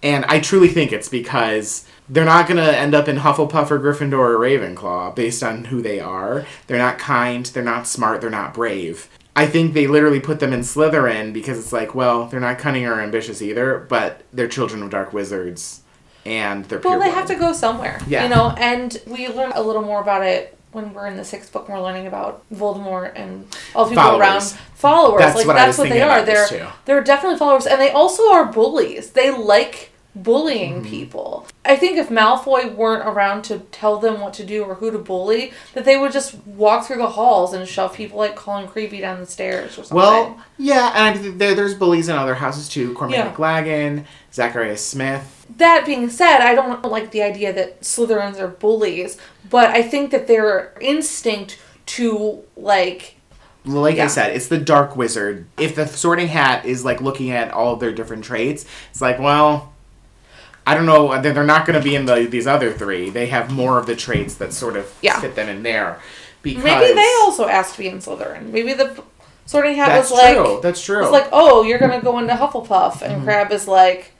And 0.01 0.25
I 0.25 0.39
truly 0.39 0.67
think 0.67 0.91
it's 0.93 1.09
because 1.09 1.85
they're 2.09 2.25
not 2.25 2.47
gonna 2.47 2.61
end 2.61 2.95
up 2.95 3.07
in 3.07 3.17
Hufflepuff 3.17 3.71
or 3.71 3.79
Gryffindor 3.79 4.13
or 4.13 4.37
Ravenclaw 4.37 5.15
based 5.15 5.43
on 5.43 5.65
who 5.65 5.81
they 5.81 5.99
are. 5.99 6.45
They're 6.67 6.77
not 6.77 6.97
kind, 6.97 7.45
they're 7.47 7.63
not 7.63 7.87
smart, 7.87 8.21
they're 8.21 8.29
not 8.29 8.53
brave. 8.53 9.09
I 9.35 9.45
think 9.45 9.73
they 9.73 9.85
literally 9.85 10.19
put 10.19 10.39
them 10.39 10.51
in 10.51 10.61
Slytherin 10.61 11.31
because 11.31 11.59
it's 11.59 11.71
like, 11.71 11.93
well, 11.93 12.25
they're 12.25 12.39
not 12.39 12.57
cunning 12.57 12.85
or 12.87 12.99
ambitious 12.99 13.41
either, 13.41 13.85
but 13.87 14.23
they're 14.33 14.47
children 14.47 14.81
of 14.81 14.89
dark 14.89 15.13
wizards 15.13 15.81
and 16.25 16.65
they're 16.65 16.79
well, 16.79 16.99
they 16.99 17.09
have 17.09 17.27
to 17.27 17.35
go 17.35 17.53
somewhere. 17.53 17.99
Yeah. 18.07 18.23
You 18.23 18.29
know, 18.29 18.53
and 18.57 19.01
we 19.07 19.29
learn 19.29 19.51
a 19.53 19.61
little 19.61 19.83
more 19.83 20.01
about 20.01 20.23
it 20.23 20.57
when 20.71 20.93
we're 20.93 21.07
in 21.07 21.15
the 21.17 21.23
sixth 21.23 21.53
book 21.53 21.67
and 21.67 21.77
we're 21.77 21.83
learning 21.83 22.07
about 22.07 22.43
Voldemort 22.53 23.13
and 23.15 23.47
all 23.73 23.85
the 23.85 23.91
people 23.91 24.03
Followers. 24.03 24.21
around 24.21 24.43
followers. 24.75 25.19
That's 25.21 25.35
like 25.37 25.47
what 25.47 25.53
that's 25.53 25.77
what 25.77 25.89
they 25.89 26.01
are. 26.01 26.23
They're 26.25 26.73
they're 26.85 27.03
definitely 27.03 27.37
followers. 27.39 27.65
And 27.65 27.79
they 27.79 27.91
also 27.91 28.29
are 28.31 28.45
bullies. 28.51 29.11
They 29.11 29.31
like 29.31 29.91
bullying 30.23 30.81
Mm-hmm. 30.81 30.89
people. 30.89 31.47
I 31.65 31.75
think 31.75 31.97
if 31.97 32.09
Malfoy 32.09 32.73
weren't 32.75 33.05
around 33.07 33.43
to 33.43 33.59
tell 33.71 33.97
them 33.99 34.21
what 34.21 34.33
to 34.35 34.45
do 34.45 34.63
or 34.63 34.75
who 34.75 34.89
to 34.91 34.97
bully, 34.97 35.51
that 35.73 35.85
they 35.85 35.97
would 35.97 36.11
just 36.11 36.35
walk 36.45 36.85
through 36.85 36.97
the 36.97 37.07
halls 37.09 37.53
and 37.53 37.67
shove 37.67 37.93
people 37.93 38.17
like 38.17 38.35
Colin 38.35 38.67
Creevey 38.67 39.01
down 39.01 39.19
the 39.19 39.25
stairs 39.25 39.71
or 39.73 39.83
something. 39.83 39.97
Well, 39.97 40.41
yeah, 40.57 40.91
and 40.95 41.03
I 41.03 41.13
think 41.13 41.37
there, 41.37 41.55
there's 41.55 41.73
bullies 41.75 42.07
in 42.09 42.15
other 42.15 42.35
houses 42.35 42.69
too. 42.69 42.93
Cormac 42.93 43.17
Yeah. 43.17 43.33
McLaggen, 43.33 44.05
Zachariah 44.33 44.77
Smith. 44.77 45.45
That 45.57 45.85
being 45.85 46.09
said, 46.09 46.39
I 46.41 46.55
don't 46.55 46.83
like 46.85 47.11
the 47.11 47.21
idea 47.23 47.53
that 47.53 47.81
Slytherins 47.81 48.39
are 48.39 48.47
bullies, 48.47 49.17
but 49.49 49.69
I 49.69 49.81
think 49.81 50.11
that 50.11 50.27
their 50.27 50.73
instinct 50.81 51.59
to 51.87 52.43
like 52.55 53.15
like 53.65 53.99
I 53.99 54.07
said, 54.07 54.33
it's 54.33 54.47
the 54.47 54.57
dark 54.57 54.95
wizard. 54.95 55.45
If 55.59 55.75
the 55.75 55.85
sorting 55.87 56.27
hat 56.29 56.63
is 56.65 56.85
like 56.85 57.01
looking 57.01 57.31
at 57.31 57.51
all 57.51 57.73
of 57.73 57.81
their 57.81 57.91
different 57.91 58.23
traits, 58.23 58.65
it's 58.91 59.01
like, 59.01 59.19
well, 59.19 59.73
I 60.67 60.73
don't 60.75 60.85
know. 60.85 61.19
They're 61.21 61.33
they're 61.33 61.43
not 61.43 61.65
going 61.65 61.79
to 61.79 61.83
be 61.83 61.95
in 61.95 62.05
the 62.05 62.27
these 62.29 62.45
other 62.47 62.71
three. 62.73 63.09
They 63.09 63.27
have 63.27 63.51
more 63.51 63.79
of 63.79 63.85
the 63.85 63.95
traits 63.95 64.35
that 64.35 64.53
sort 64.53 64.75
of 64.75 64.93
Yeah. 65.01 65.19
fit 65.19 65.35
them 65.35 65.49
in 65.49 65.63
there. 65.63 65.99
Because 66.43 66.63
maybe 66.63 66.93
they 66.93 67.13
also 67.23 67.47
asked 67.47 67.73
to 67.73 67.79
be 67.79 67.87
in 67.87 67.97
Slytherin. 67.99 68.51
Maybe 68.51 68.73
the 68.73 69.01
sorting 69.45 69.75
hat 69.75 69.87
That's 69.89 70.11
was 70.11 70.19
like 70.19 70.35
true. 70.37 70.59
That's 70.61 70.83
true. 70.83 71.01
It's 71.03 71.11
like, 71.11 71.29
oh, 71.31 71.63
you're 71.63 71.79
gonna 71.79 72.01
go 72.01 72.19
into 72.19 72.33
Hufflepuff, 72.33 73.01
and 73.01 73.13
Mm-hmm. 73.15 73.23
Crabbe 73.23 73.51
is 73.51 73.67
like, 73.67 74.11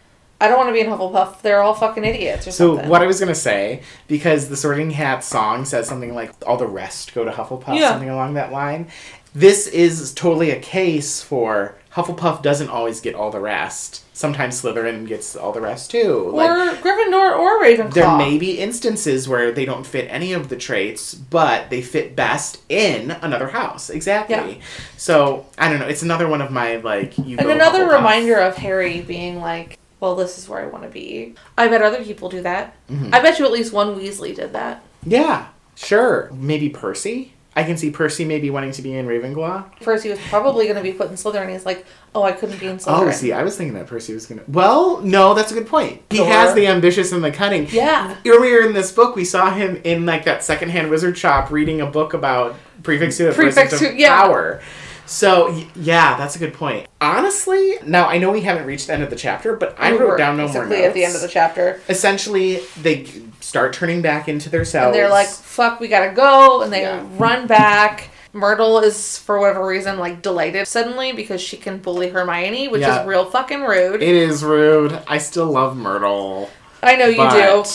I 0.42 0.48
don't 0.48 0.58
want 0.58 0.70
to 0.70 0.74
be 0.74 0.80
in 0.82 0.88
Hufflepuff. 0.88 1.42
They're 1.42 1.62
all 1.62 1.74
fucking 1.74 2.04
idiots 2.06 2.48
or 2.48 2.52
So 2.52 2.74
something. 2.76 2.90
what 2.90 3.02
I 3.02 3.08
was 3.08 3.20
gonna 3.20 3.36
say, 3.36 3.82
because 4.08 4.50
the 4.50 4.58
Sorting 4.58 4.92
Hat 4.92 5.24
song 5.24 5.64
says 5.66 5.88
something 5.88 6.14
like 6.16 6.32
"all 6.46 6.58
the 6.58 6.68
rest 6.68 7.14
go 7.14 7.24
to 7.26 7.32
Hufflepuff," 7.32 7.76
Yeah. 7.78 7.92
something 7.92 8.10
along 8.10 8.34
that 8.36 8.52
line. 8.52 8.88
This 9.36 9.68
is 9.68 10.14
totally 10.14 10.52
a 10.52 10.60
case 10.60 11.22
for 11.22 11.76
Hufflepuff 11.98 12.44
doesn't 12.44 12.70
always 12.70 13.02
get 13.02 13.16
all 13.16 13.32
the 13.32 13.40
rest. 13.40 14.04
Sometimes 14.14 14.62
Slytherin 14.62 15.08
gets 15.08 15.36
all 15.36 15.52
the 15.52 15.62
rest 15.62 15.90
too. 15.92 16.30
or 16.30 16.32
Like, 16.32 16.80
Gryffindor 16.82 17.38
or 17.40 17.60
Ravenclaw. 17.64 17.94
there 17.94 18.18
may 18.18 18.38
be 18.38 18.60
instances 18.60 19.28
where 19.28 19.52
they 19.52 19.66
don't 19.66 19.86
fit 19.86 20.08
any 20.10 20.32
of 20.34 20.50
the 20.50 20.56
traits, 20.58 21.16
but 21.16 21.70
they 21.72 21.82
fit 21.82 22.16
best 22.16 22.60
in 22.70 23.12
another 23.12 23.48
house. 23.50 23.90
Exactly. 23.90 24.36
Yeah. 24.36 24.64
So 24.96 25.48
I 25.58 25.70
don't 25.70 25.80
know. 25.80 25.88
It's 25.88 26.04
another 26.04 26.28
one 26.28 26.42
of 26.42 26.52
my 26.52 26.76
like. 26.78 27.18
You 27.18 27.38
and 27.40 27.50
another 27.50 27.86
Hufflepuff. 27.88 27.98
reminder 27.98 28.36
of 28.38 28.56
Harry 28.58 29.02
being 29.02 29.42
like, 29.42 29.80
well, 30.00 30.16
this 30.16 30.38
is 30.38 30.48
where 30.48 30.62
I 30.62 30.68
want 30.68 30.84
to 30.84 30.90
be. 30.90 31.34
I 31.58 31.68
bet 31.68 31.82
other 31.82 32.04
people 32.04 32.30
do 32.30 32.42
that. 32.44 32.76
Mhm. 32.92 33.12
I 33.14 33.22
bet 33.22 33.40
you 33.40 33.46
at 33.46 33.52
least 33.52 33.74
one 33.74 34.00
Weasley 34.00 34.36
did 34.36 34.54
that. 34.54 34.84
Yeah, 35.04 35.46
sure. 35.76 36.30
Maybe 36.32 36.70
Percy. 36.70 37.34
I 37.58 37.64
can 37.64 37.76
see 37.76 37.90
Percy 37.90 38.24
maybe 38.24 38.52
wanting 38.52 38.72
to 38.74 38.84
be 38.84 38.94
in 38.94 39.08
Ravenclaw. 39.08 39.82
Percy 39.82 40.10
was 40.10 40.20
probably 40.30 40.66
going 40.66 40.76
to 40.76 40.84
be 40.84 40.94
put 40.94 41.10
in 41.10 41.16
Slytherin. 41.16 41.52
He's 41.52 41.66
like, 41.66 41.88
oh, 42.14 42.22
I 42.22 42.32
couldn't 42.32 42.60
be 42.60 42.68
in 42.68 42.74
oh, 42.74 42.78
Slytherin. 42.78 43.08
Oh, 43.08 43.12
see, 43.12 43.34
I 43.34 43.42
was 43.42 43.58
thinking 43.58 43.74
that 43.74 43.88
Percy 43.88 44.14
was 44.14 44.28
gonna. 44.28 44.44
Well, 44.48 45.02
no, 45.02 45.34
that's 45.34 45.50
a 45.52 45.56
good 45.56 45.66
point. 45.66 46.04
He 46.12 46.18
has 46.20 46.54
the 46.54 46.68
ambitious 46.68 47.12
and 47.12 47.24
the 47.24 47.32
cunning. 47.32 47.66
Yeah. 47.72 48.16
Earlier 48.28 48.60
in 48.60 48.74
this 48.74 48.92
book, 48.92 49.16
we 49.16 49.26
saw 49.26 49.52
him 49.52 49.82
in 49.84 50.06
like 50.06 50.26
that 50.26 50.44
secondhand 50.44 50.92
wizard 50.92 51.18
shop 51.18 51.50
reading 51.50 51.82
a 51.82 51.88
book 51.88 52.14
about 52.14 52.56
prefects 52.84 53.18
to 53.18 53.24
the 53.24 53.32
Prefects 53.32 53.80
to- 53.80 53.98
yeah. 53.98 54.22
power. 54.22 54.62
So 55.08 55.64
yeah, 55.76 56.18
that's 56.18 56.36
a 56.36 56.40
good 56.40 56.54
point. 56.54 56.88
Honestly, 57.02 57.76
now 57.86 58.08
I 58.08 58.18
know 58.18 58.32
we 58.32 58.42
haven't 58.42 58.66
reached 58.66 58.88
the 58.88 58.94
end 58.94 59.04
of 59.04 59.10
the 59.10 59.16
chapter, 59.16 59.56
but 59.56 59.76
I 59.80 59.94
We 59.94 59.98
wrote 60.00 60.18
down 60.18 60.38
no 60.38 60.48
more 60.50 60.66
notes. 60.66 60.86
at 60.86 60.94
the 60.94 61.06
end 61.06 61.16
of 61.16 61.22
the 61.22 61.28
chapter. 61.30 61.82
Essentially, 61.90 62.60
they 62.82 63.06
start 63.40 63.74
turning 63.74 64.02
back 64.02 64.28
into 64.28 64.50
their 64.50 64.66
cells. 64.66 64.88
And 64.88 64.96
they're 64.96 65.10
like, 65.10 65.28
fuck, 65.30 65.80
we 65.80 65.88
gotta 65.88 66.12
go. 66.14 66.62
And 66.62 66.72
they 66.72 66.82
Yeah. 66.82 67.04
run 67.18 67.48
back. 67.48 68.10
Myrtle 68.34 68.80
is, 68.80 69.18
for 69.18 69.40
whatever 69.40 69.66
reason, 69.66 69.98
like 69.98 70.22
delighted 70.22 70.68
suddenly 70.68 71.14
because 71.14 71.42
she 71.42 71.56
can 71.58 71.78
bully 71.78 72.10
Hermione, 72.10 72.68
which 72.68 72.82
Yeah. 72.82 73.02
is 73.02 73.08
real 73.08 73.26
fucking 73.26 73.64
rude. 73.64 74.04
It 74.04 74.14
is 74.16 74.44
rude. 74.44 75.00
I 75.08 75.18
still 75.18 75.46
love 75.48 75.78
Myrtle. 75.78 76.50
I 76.84 76.98
know 76.98 77.06
you 77.08 77.18
but 77.18 77.64
do. 77.64 77.70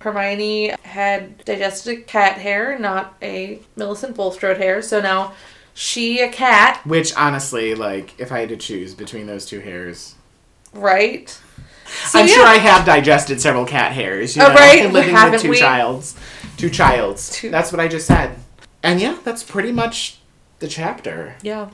Hermione 0.00 0.74
had 0.82 1.44
digested 1.44 2.06
cat 2.06 2.34
hair, 2.38 2.78
not 2.78 3.14
a 3.20 3.58
Millicent 3.76 4.14
Bulstrode 4.14 4.58
hair, 4.58 4.80
so 4.80 5.00
now 5.00 5.32
she 5.80 6.20
a 6.20 6.28
cat, 6.28 6.80
Which 6.84 7.14
honestly, 7.14 7.76
like, 7.76 8.18
if 8.18 8.32
I 8.32 8.40
had 8.40 8.48
to 8.48 8.56
choose 8.56 8.94
between 8.96 9.26
those 9.26 9.46
two 9.46 9.60
hairs, 9.60 10.16
right? 10.72 11.28
So, 12.08 12.18
I'm 12.18 12.26
yeah. 12.26 12.34
sure 12.34 12.44
I 12.46 12.54
have 12.56 12.84
digested 12.84 13.40
several 13.40 13.64
cat 13.64 13.92
hairs. 13.92 14.36
You 14.36 14.42
Oh, 14.42 14.48
know, 14.48 14.54
right? 14.54 14.82
But 14.82 14.92
living 14.92 15.14
haven't 15.14 15.32
with 15.34 15.42
two 15.42 15.50
we? 15.50 15.56
childs, 15.58 16.16
two 16.56 16.68
childs. 16.68 17.30
Two- 17.30 17.50
That's 17.50 17.70
what 17.72 17.78
I 17.80 17.86
just 17.86 18.06
said. 18.08 18.36
And 18.82 19.00
yeah, 19.00 19.18
that's 19.22 19.44
pretty 19.44 19.70
much 19.70 20.18
the 20.58 20.66
chapter. 20.66 21.36
Yeah. 21.42 21.70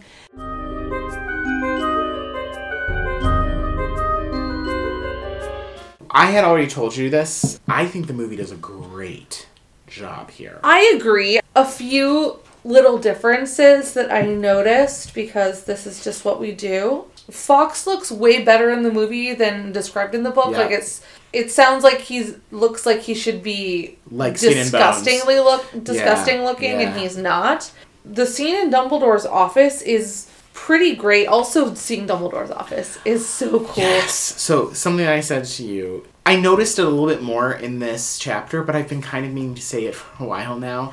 I 6.11 6.27
had 6.27 6.45
already 6.45 6.69
told 6.69 6.97
you 6.97 7.11
this. 7.11 7.59
I 7.67 7.87
think 7.87 8.07
the 8.07 8.13
movie 8.13 8.37
does 8.37 8.53
a 8.53 8.57
great 8.57 9.49
job 9.89 10.31
here. 10.31 10.61
I 10.63 10.93
agree. 10.97 11.41
A 11.57 11.65
few 11.65 12.39
little 12.65 12.99
differences 12.99 13.93
that 13.95 14.11
I 14.11 14.23
noticed 14.23 15.15
because 15.15 15.65
this 15.65 15.87
is 15.87 16.03
just 16.03 16.25
what 16.25 16.41
we 16.41 16.53
do. 16.53 17.05
Fawkes 17.31 17.87
looks 17.87 18.11
way 18.11 18.43
better 18.43 18.71
in 18.71 18.83
the 18.83 18.91
movie 18.91 19.35
than 19.35 19.73
described 19.73 20.15
in 20.15 20.23
the 20.23 20.31
book. 20.31 20.53
Yeah. 20.53 20.59
Like 20.59 20.71
it's 20.71 21.03
it 21.33 21.51
sounds 21.51 21.85
like 21.85 22.01
he's 22.01 22.37
looks 22.51 22.87
like 22.87 23.01
he 23.01 23.15
should 23.15 23.43
be 23.43 23.99
Like 24.11 24.39
skin 24.39 24.59
and 24.59 24.73
bones. 24.73 24.73
disgustingly 24.73 25.41
look 25.41 25.67
disgusting 25.85 26.43
looking 26.43 26.83
and 26.83 26.99
he's 26.99 27.17
not. 27.17 27.71
The 28.05 28.27
scene 28.27 28.55
in 28.57 28.71
Dumbledore's 28.71 29.25
office 29.27 29.81
is 29.83 30.31
pretty 30.53 30.95
great. 30.95 31.27
Also 31.27 31.75
seeing 31.75 32.07
Dumbledore's 32.07 32.51
office 32.51 32.99
is 33.05 33.27
so 33.29 33.61
cool. 33.61 33.73
Yes. 33.77 34.15
So 34.15 34.73
something 34.73 35.07
I 35.07 35.21
said 35.21 35.45
to 35.47 35.65
you, 35.65 36.07
I 36.27 36.37
noticed 36.37 36.79
it 36.79 36.85
a 36.85 36.89
little 36.89 37.07
bit 37.07 37.23
more 37.23 37.53
in 37.53 37.79
this 37.79 38.19
chapter, 38.19 38.63
but 38.63 38.77
I've 38.77 38.89
been 38.89 39.03
kind 39.03 39.27
of 39.27 39.33
meaning 39.33 39.55
to 39.55 39.63
say 39.63 39.85
it 39.87 39.95
for 39.95 40.23
a 40.23 40.27
while 40.27 40.59
now. 40.59 40.93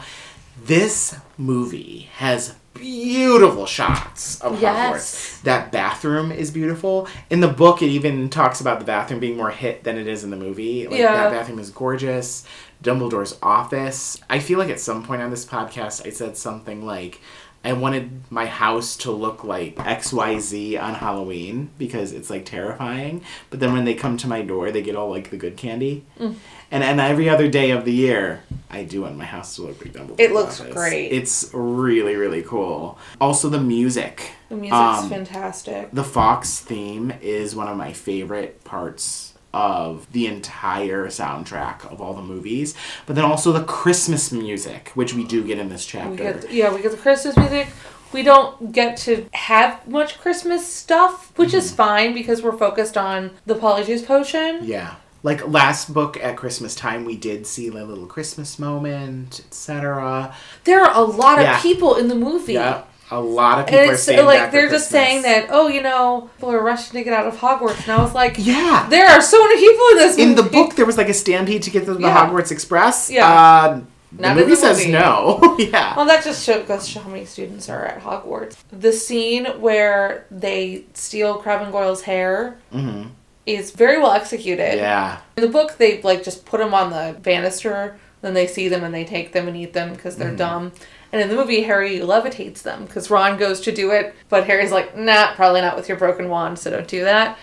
This 0.66 1.16
movie 1.38 2.10
has 2.18 2.56
beautiful 2.74 3.66
shots 3.66 4.40
of 4.42 4.62
Yes. 4.62 4.78
Hogwarts. 4.78 5.42
That 5.44 5.72
bathroom 5.72 6.32
is 6.32 6.52
beautiful. 6.52 7.08
In 7.30 7.42
the 7.42 7.48
book, 7.48 7.82
it 7.82 7.88
even 7.88 8.30
talks 8.30 8.62
about 8.62 8.80
the 8.80 8.86
bathroom 8.86 9.20
being 9.20 9.38
more 9.38 9.50
hit 9.52 9.84
than 9.84 9.98
it 9.98 10.08
is 10.08 10.24
in 10.24 10.30
the 10.30 10.38
movie. 10.38 10.88
Like 10.88 11.00
Yeah. 11.00 11.14
that 11.16 11.32
bathroom 11.32 11.60
is 11.60 11.70
gorgeous. 11.72 12.46
Dumbledore's 12.84 13.38
office. 13.44 14.18
I 14.30 14.40
feel 14.40 14.58
like 14.60 14.70
at 14.70 14.80
some 14.80 15.04
point 15.04 15.22
on 15.22 15.30
this 15.32 15.46
podcast, 15.46 16.06
I 16.06 16.12
said 16.12 16.38
something 16.38 16.86
like. 16.86 17.20
I 17.64 17.74
wanted 17.74 18.24
my 18.32 18.48
house 18.48 18.96
to 18.98 19.12
look 19.12 19.44
like 19.44 19.76
XYZ 19.76 20.82
on 20.82 20.96
Halloween 20.96 21.70
because 21.78 22.12
it's 22.12 22.28
like 22.32 22.44
terrifying. 22.44 23.22
But 23.52 23.60
then 23.60 23.72
when 23.74 23.86
they 23.86 23.94
come 23.94 24.18
to 24.18 24.28
my 24.28 24.42
door, 24.42 24.72
they 24.72 24.82
get 24.82 24.96
all 24.96 25.12
like 25.12 25.30
the 25.30 25.38
good 25.38 25.58
candy. 25.58 26.04
Mm. 26.20 26.34
And 26.72 26.84
and 26.84 27.00
every 27.00 27.30
other 27.30 27.48
day 27.48 27.70
of 27.70 27.86
the 27.86 27.94
year, 27.94 28.42
I 28.72 28.84
do 28.84 29.02
want 29.02 29.18
my 29.18 29.26
house 29.26 29.56
to 29.58 29.64
look 29.64 29.84
like 29.84 29.94
Dumbledore's 29.94 30.20
It 30.20 30.32
looks 30.32 30.60
office. 30.62 30.74
great. 30.74 31.12
It's 31.12 31.50
really 31.54 32.16
really 32.16 32.42
cool. 32.42 32.98
Also 33.20 33.50
the 33.50 33.60
music. 33.60 34.32
The 34.50 34.56
music's 34.56 34.74
Um, 35.04 35.10
fantastic. 35.10 35.90
The 35.92 36.04
Fawkes 36.04 36.60
theme 36.60 37.14
is 37.22 37.56
one 37.56 37.68
of 37.68 37.78
my 37.78 37.94
favorite 37.94 38.64
parts 38.64 39.34
of 39.54 40.08
the 40.14 40.28
entire 40.28 41.08
soundtrack 41.08 41.86
of 41.92 42.02
all 42.02 42.14
the 42.14 42.22
movies. 42.22 42.74
But 43.06 43.16
then 43.18 43.26
also 43.26 43.52
the 43.52 43.64
Christmas 43.64 44.32
music, 44.32 44.92
which 44.96 45.14
we 45.14 45.26
do 45.26 45.44
get 45.44 45.60
in 45.60 45.68
this 45.70 45.86
We 45.94 46.00
chapter. 46.00 46.16
get 46.42 46.52
yeah, 46.54 46.74
we 46.74 46.82
get 46.82 46.92
the 46.92 46.98
Christmas 46.98 47.36
music. 47.36 47.68
We 48.14 48.24
don't 48.24 48.72
get 48.74 48.98
to 49.08 49.26
have 49.34 49.88
much 49.88 50.20
Christmas 50.20 50.66
stuff, 50.68 51.32
which 51.38 51.50
Mm-hmm. 51.50 51.58
is 51.58 51.72
fine 51.74 52.14
because 52.14 52.42
we're 52.42 52.58
focused 52.58 52.98
on 52.98 53.32
the 53.46 53.56
Polyjuice 53.56 54.06
potion. 54.06 54.60
Yeah. 54.64 54.96
Like 55.24 55.48
last 55.48 55.94
book 55.94 56.18
at 56.22 56.36
Christmas 56.36 56.74
time, 56.76 57.06
we 57.06 57.16
did 57.16 57.46
see 57.46 57.68
a 57.68 57.72
little 57.72 58.08
Christmas 58.08 58.58
moment, 58.58 59.42
etc. 59.48 60.34
There 60.64 60.82
are 60.84 60.96
a 60.96 61.02
lot 61.04 61.38
of 61.38 61.44
Yeah. 61.44 61.60
people 61.62 61.96
in 61.96 62.08
the 62.08 62.16
movie. 62.16 62.54
Yeah, 62.54 62.82
a 63.12 63.22
lot 63.22 63.60
of 63.60 63.66
people 63.68 63.80
And 63.82 63.90
are 63.92 63.94
it's 63.94 64.08
like 64.08 64.52
they're 64.52 64.70
just 64.70 64.90
Christmas. 64.90 64.90
saying 64.90 65.22
that, 65.22 65.48
oh, 65.52 65.68
you 65.68 65.82
know, 65.84 66.30
people 66.38 66.52
are 66.52 66.64
rushing 66.64 66.94
to 66.94 67.04
get 67.04 67.14
out 67.14 67.28
of 67.28 67.38
Hogwarts. 67.38 67.84
And 67.84 67.92
I 67.92 68.02
was 68.02 68.16
like, 68.16 68.36
Yeah. 68.40 68.88
there 68.90 69.08
are 69.08 69.22
so 69.22 69.38
many 69.44 69.60
people 69.60 69.86
in 69.92 69.98
this 69.98 70.18
In 70.18 70.36
the 70.36 70.44
book, 70.44 70.76
there 70.76 70.86
was 70.88 70.98
like 70.98 71.10
a 71.10 71.14
stampede 71.14 71.62
to 71.64 71.70
get 71.70 71.86
to 71.86 71.94
the 71.94 72.00
Yeah. 72.02 72.16
Hogwarts 72.30 72.52
Express. 72.52 73.12
Yeah. 73.12 73.28
Uh, 73.32 73.82
the 74.14 74.22
Not 74.24 74.36
movie 74.38 74.50
the 74.52 74.56
says 74.58 74.80
movie. 74.80 74.92
no. 74.92 75.56
yeah. 75.60 75.96
Well, 75.96 76.06
that 76.06 76.24
just 76.24 76.44
shows 76.44 76.68
goes 76.68 76.84
to 76.86 76.90
show 76.92 77.00
how 77.02 77.10
many 77.10 77.26
students 77.26 77.70
are 77.70 77.86
at 77.86 78.02
Hogwarts. 78.04 78.56
The 78.72 78.92
scene 78.92 79.46
where 79.62 80.26
they 80.32 80.86
steal 80.96 81.36
Crabbe 81.36 81.62
and 81.62 81.72
Goyle's 81.72 82.02
hair 82.02 82.58
hmm 82.72 83.04
is 83.46 83.72
very 83.72 83.98
well 83.98 84.12
executed. 84.12 84.78
Yeah. 84.78 85.20
In 85.38 85.42
the 85.42 85.50
book, 85.50 85.78
they 85.78 86.02
like 86.02 86.24
just 86.24 86.46
put 86.46 86.60
them 86.60 86.74
on 86.74 86.92
the 86.92 87.20
banister, 87.20 87.98
then 88.22 88.34
they 88.34 88.48
see 88.48 88.68
them 88.68 88.84
and 88.84 88.94
they 88.94 89.04
take 89.04 89.34
them 89.34 89.48
and 89.48 89.58
eat 89.58 89.74
them 89.74 89.94
because 89.94 90.18
they're 90.18 90.32
mm. 90.32 90.38
dumb. 90.38 90.72
And 91.12 91.22
in 91.22 91.28
the 91.28 91.36
movie, 91.36 91.64
Harry 91.64 92.00
levitates 92.00 92.62
them 92.62 92.86
because 92.86 93.10
Ron 93.10 93.38
goes 93.38 93.60
to 93.62 93.72
do 93.72 93.92
it, 93.92 94.16
but 94.30 94.46
Harry's 94.46 94.72
like, 94.72 94.96
nah, 94.96 95.34
probably 95.34 95.62
not 95.62 95.76
with 95.76 95.90
your 95.90 95.98
broken 95.98 96.30
wand, 96.30 96.58
so 96.58 96.72
don't 96.72 96.88
do 96.88 97.04
that. 97.04 97.38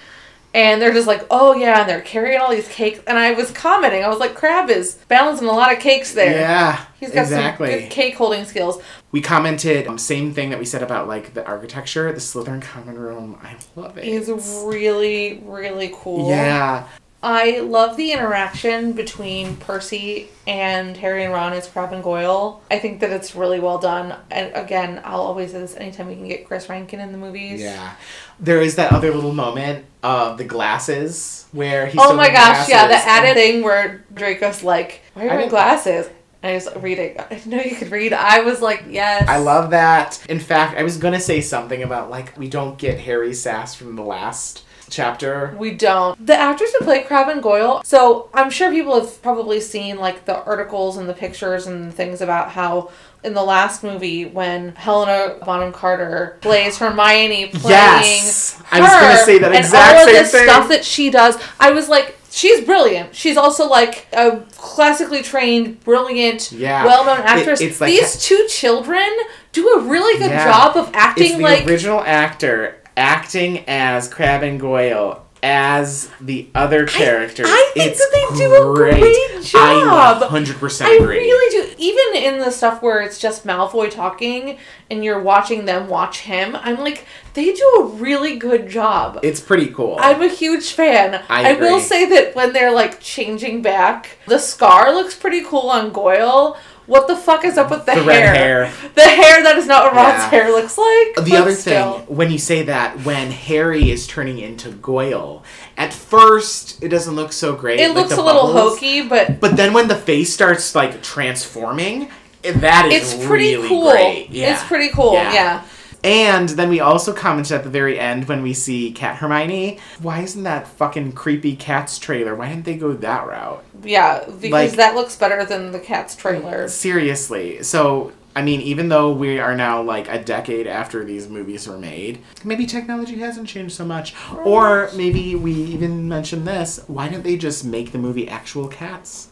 And 0.54 0.80
they're 0.80 0.94
just 0.94 1.06
like, 1.06 1.26
oh 1.30 1.54
yeah, 1.54 1.80
and 1.80 1.88
they're 1.88 2.00
carrying 2.00 2.40
all 2.40 2.50
these 2.50 2.68
cakes. 2.68 3.00
And 3.06 3.18
I 3.18 3.32
was 3.32 3.50
commenting, 3.50 4.02
I 4.02 4.08
was 4.08 4.18
like, 4.18 4.34
Crabbe 4.34 4.70
is 4.70 4.94
balancing 5.08 5.46
a 5.46 5.52
lot 5.52 5.72
of 5.72 5.78
cakes 5.78 6.12
there. 6.12 6.40
Yeah. 6.40 6.84
He's 6.98 7.10
got 7.10 7.22
exactly. 7.22 7.70
some 7.70 7.80
good 7.80 7.90
cake 7.90 8.14
holding 8.14 8.44
skills. 8.44 8.82
We 9.12 9.20
commented 9.20 9.86
um, 9.86 9.98
same 9.98 10.32
thing 10.32 10.50
that 10.50 10.58
we 10.58 10.64
said 10.64 10.82
about 10.82 11.06
like 11.06 11.34
the 11.34 11.46
architecture, 11.46 12.10
the 12.12 12.18
Slytherin 12.18 12.62
common 12.62 12.98
room. 12.98 13.38
I 13.42 13.56
love 13.76 13.98
it. 13.98 14.04
He's 14.04 14.28
really, 14.28 15.42
really 15.44 15.92
cool. 15.94 16.28
Yeah. 16.28 16.88
I 17.20 17.60
love 17.60 17.96
the 17.96 18.12
interaction 18.12 18.92
between 18.92 19.56
Percy 19.56 20.28
and 20.46 20.96
Harry 20.96 21.24
and 21.24 21.32
Ron 21.32 21.52
as 21.52 21.66
Crabbe 21.66 21.92
and 21.92 22.02
Goyle. 22.02 22.62
I 22.70 22.78
think 22.78 23.00
that 23.00 23.10
it's 23.10 23.34
really 23.34 23.58
well 23.58 23.78
done. 23.78 24.14
And 24.30 24.52
again, 24.54 25.00
I'll 25.04 25.22
always 25.22 25.50
say 25.50 25.58
this 25.58 25.76
anytime 25.76 26.06
we 26.06 26.14
can 26.14 26.28
get 26.28 26.46
Chris 26.46 26.68
Rankin 26.68 27.00
in 27.00 27.10
the 27.10 27.18
movies. 27.18 27.60
Yeah. 27.60 27.94
There 28.38 28.60
is 28.60 28.76
that 28.76 28.92
other 28.92 29.12
little 29.12 29.34
moment 29.34 29.84
of 30.04 30.38
the 30.38 30.44
glasses 30.44 31.46
where 31.50 31.86
he's 31.86 32.00
Oh 32.00 32.14
my 32.14 32.28
gosh, 32.28 32.68
yeah, 32.68 32.86
the 32.86 32.94
added 32.94 33.34
thing 33.34 33.64
where 33.64 34.04
Draco's 34.14 34.62
like, 34.62 35.02
Why 35.14 35.22
are 35.22 35.24
you 35.24 35.30
I 35.30 35.34
wearing 35.34 35.50
glasses? 35.50 36.08
I 36.40 36.54
was 36.54 36.68
reading. 36.76 37.18
I 37.18 37.24
didn't 37.30 37.48
know 37.48 37.60
you 37.60 37.74
could 37.74 37.90
read. 37.90 38.12
I 38.12 38.42
was 38.42 38.62
like, 38.62 38.84
yes. 38.88 39.28
I 39.28 39.38
love 39.38 39.70
that. 39.70 40.24
In 40.28 40.38
fact, 40.38 40.78
I 40.78 40.84
was 40.84 40.96
gonna 40.96 41.18
say 41.18 41.40
something 41.40 41.82
about 41.82 42.10
like 42.10 42.38
we 42.38 42.48
don't 42.48 42.78
get 42.78 43.00
Harry 43.00 43.34
sass 43.34 43.74
from 43.74 43.96
the 43.96 44.04
last 44.04 44.62
chapter. 44.90 45.54
We 45.58 45.72
don't. 45.72 46.24
The 46.26 46.34
actors 46.34 46.72
who 46.78 46.84
play 46.84 47.02
Crabbe 47.02 47.28
and 47.28 47.42
Goyle, 47.42 47.82
so 47.84 48.28
I'm 48.34 48.50
sure 48.50 48.70
people 48.70 48.94
have 49.00 49.20
probably 49.22 49.60
seen 49.60 49.98
like 49.98 50.24
the 50.24 50.42
articles 50.44 50.96
and 50.96 51.08
the 51.08 51.14
pictures 51.14 51.66
and 51.66 51.92
things 51.92 52.20
about 52.20 52.50
how 52.50 52.90
in 53.24 53.34
the 53.34 53.42
last 53.42 53.82
movie 53.82 54.24
when 54.26 54.74
Helena 54.76 55.36
Bonham 55.44 55.72
Carter 55.72 56.38
plays 56.40 56.78
Hermione 56.78 57.46
playing 57.48 57.68
Yes! 57.70 58.62
I 58.70 58.80
was 58.80 58.88
gonna 58.90 59.06
her 59.08 59.24
say 59.24 59.38
that 59.38 59.52
and 59.52 59.64
all 59.74 59.96
of 60.02 60.04
same 60.04 60.14
this 60.14 60.30
thing. 60.30 60.44
stuff 60.44 60.68
that 60.68 60.84
she 60.84 61.10
does, 61.10 61.36
I 61.58 61.72
was 61.72 61.88
like, 61.88 62.16
she's 62.30 62.64
brilliant. 62.64 63.16
She's 63.16 63.36
also 63.36 63.66
like 63.68 64.06
a 64.12 64.42
classically 64.56 65.22
trained, 65.22 65.80
brilliant, 65.80 66.52
Yeah. 66.52 66.84
well-known 66.84 67.18
actress. 67.26 67.60
it's 67.60 67.80
like- 67.80 67.90
These 67.90 68.22
two 68.22 68.46
children 68.48 69.02
do 69.50 69.68
a 69.68 69.80
really 69.80 70.16
good 70.20 70.30
Yeah. 70.30 70.44
job 70.44 70.76
of 70.76 70.90
acting 70.94 71.24
It's 71.26 71.36
the 71.38 71.42
like 71.42 71.66
original 71.66 72.00
actor 72.00 72.76
acting 72.98 73.64
as 73.68 74.08
Crabbe 74.12 74.42
and 74.42 74.60
Goyle 74.60 75.24
as 75.40 76.10
the 76.20 76.48
other 76.52 76.84
characters. 76.84 77.46
I 77.48 77.70
think 77.72 77.86
it's 77.86 77.98
that 77.98 78.28
they 78.32 78.38
do 78.38 78.54
a 78.56 78.74
great 78.74 79.44
job. 79.44 80.22
I 80.24 80.28
100% 80.28 80.84
I 80.84 80.94
agree. 80.94 81.18
really 81.18 81.50
do. 81.52 81.74
Even 81.78 82.22
in 82.24 82.40
the 82.40 82.50
stuff 82.50 82.82
where 82.82 83.00
it's 83.00 83.20
just 83.20 83.46
Malfoy 83.46 83.88
talking 83.88 84.58
and 84.90 85.04
you're 85.04 85.20
watching 85.20 85.64
them 85.64 85.88
watch 85.88 86.20
him, 86.20 86.56
I'm 86.56 86.78
like, 86.80 87.06
they 87.34 87.52
do 87.52 87.64
a 87.80 87.84
really 87.86 88.36
good 88.36 88.68
job. 88.68 89.20
it's 89.22 89.40
pretty 89.40 89.68
cool. 89.68 89.96
I'm 90.00 90.22
a 90.22 90.28
huge 90.28 90.72
fan. 90.72 91.22
I 91.28 91.52
will 91.52 91.80
say 91.80 92.06
that 92.06 92.34
when 92.34 92.52
they're 92.52 92.72
like 92.72 93.00
changing 93.00 93.62
back, 93.62 94.18
the 94.26 94.38
scar 94.38 94.92
looks 94.92 95.14
pretty 95.14 95.44
cool 95.44 95.70
on 95.70 95.92
Goyle. 95.92 96.56
What 96.88 97.06
the 97.06 97.14
fuck 97.16 97.44
is 97.44 97.56
up 97.58 97.70
with 97.70 97.84
the, 97.86 97.94
the 97.96 98.02
red 98.02 98.34
hair. 98.34 98.72
The 98.94 99.02
hair 99.02 99.42
that 99.44 99.56
is 99.58 99.66
not 99.66 99.84
what 99.84 99.94
Ron's 99.94 100.14
Yeah. 100.24 100.30
hair 100.30 100.50
looks 100.50 100.76
like. 100.78 101.24
The 101.24 101.36
other 101.36 101.52
still. 101.54 101.98
thing, 102.00 102.16
when 102.16 102.30
you 102.32 102.38
say 102.38 102.62
that, 102.64 103.04
when 103.04 103.30
Harry 103.30 103.90
is 103.90 104.06
turning 104.06 104.38
into 104.38 104.70
Goyle, 104.70 105.44
at 105.76 105.92
first 105.92 106.82
it 106.82 106.88
doesn't 106.88 107.14
look 107.14 107.32
so 107.32 107.54
great. 107.54 107.78
It 107.78 107.88
like 107.88 107.96
looks 107.96 108.16
the 108.16 108.22
a 108.22 108.24
little 108.24 108.50
hokey, 108.52 109.02
but 109.06 109.38
But 109.38 109.56
then 109.56 109.72
when 109.74 109.88
the 109.88 109.96
face 109.96 110.32
starts 110.32 110.74
like 110.74 111.02
transforming, 111.02 112.08
that 112.42 112.90
is 112.90 113.12
it's 113.14 113.26
pretty 113.26 113.54
really 113.56 113.68
cool. 113.68 113.90
great. 113.92 114.30
Yeah. 114.30 114.54
It's 114.54 114.64
pretty 114.64 114.88
cool. 114.88 115.12
Yeah. 115.12 115.32
yeah. 115.34 115.62
And 116.04 116.48
then 116.50 116.68
we 116.68 116.80
also 116.80 117.12
commented 117.12 117.52
at 117.52 117.64
the 117.64 117.70
very 117.70 117.98
end 117.98 118.28
when 118.28 118.42
we 118.42 118.54
see 118.54 118.92
Cat 118.92 119.16
Hermione, 119.16 119.78
why 120.00 120.20
isn't 120.20 120.44
that 120.44 120.68
fucking 120.68 121.12
creepy 121.12 121.56
Cats 121.56 121.98
trailer? 121.98 122.34
Why 122.34 122.48
didn't 122.48 122.64
they 122.66 122.76
go 122.76 122.92
that 122.92 123.26
route? 123.26 123.64
Yeah, 123.82 124.24
because 124.26 124.50
Like- 124.52 124.72
that 124.72 124.94
looks 124.94 125.16
better 125.16 125.44
than 125.44 125.72
the 125.72 125.78
cat's 125.80 126.14
trailer. 126.14 126.68
Seriously. 126.68 127.62
So, 127.62 128.12
I 128.36 128.42
mean, 128.42 128.60
even 128.60 128.88
though 128.88 129.10
we 129.12 129.40
are 129.40 129.56
now 129.56 129.82
like 129.82 130.08
a 130.08 130.22
decade 130.22 130.68
after 130.68 131.04
these 131.04 131.28
movies 131.28 131.66
were 131.66 131.78
made, 131.78 132.20
maybe 132.44 132.66
technology 132.66 133.18
hasn't 133.18 133.48
changed 133.48 133.74
so 133.74 133.84
much. 133.84 134.14
Or 134.44 134.90
maybe 134.94 135.34
we 135.34 135.52
even 135.52 136.08
mentioned 136.08 136.46
this. 136.46 136.78
Why 136.86 137.08
didn't 137.08 137.24
they 137.24 137.36
just 137.36 137.64
make 137.64 137.90
the 137.90 137.98
movie 137.98 138.28
actual 138.28 138.68
cats? 138.68 139.28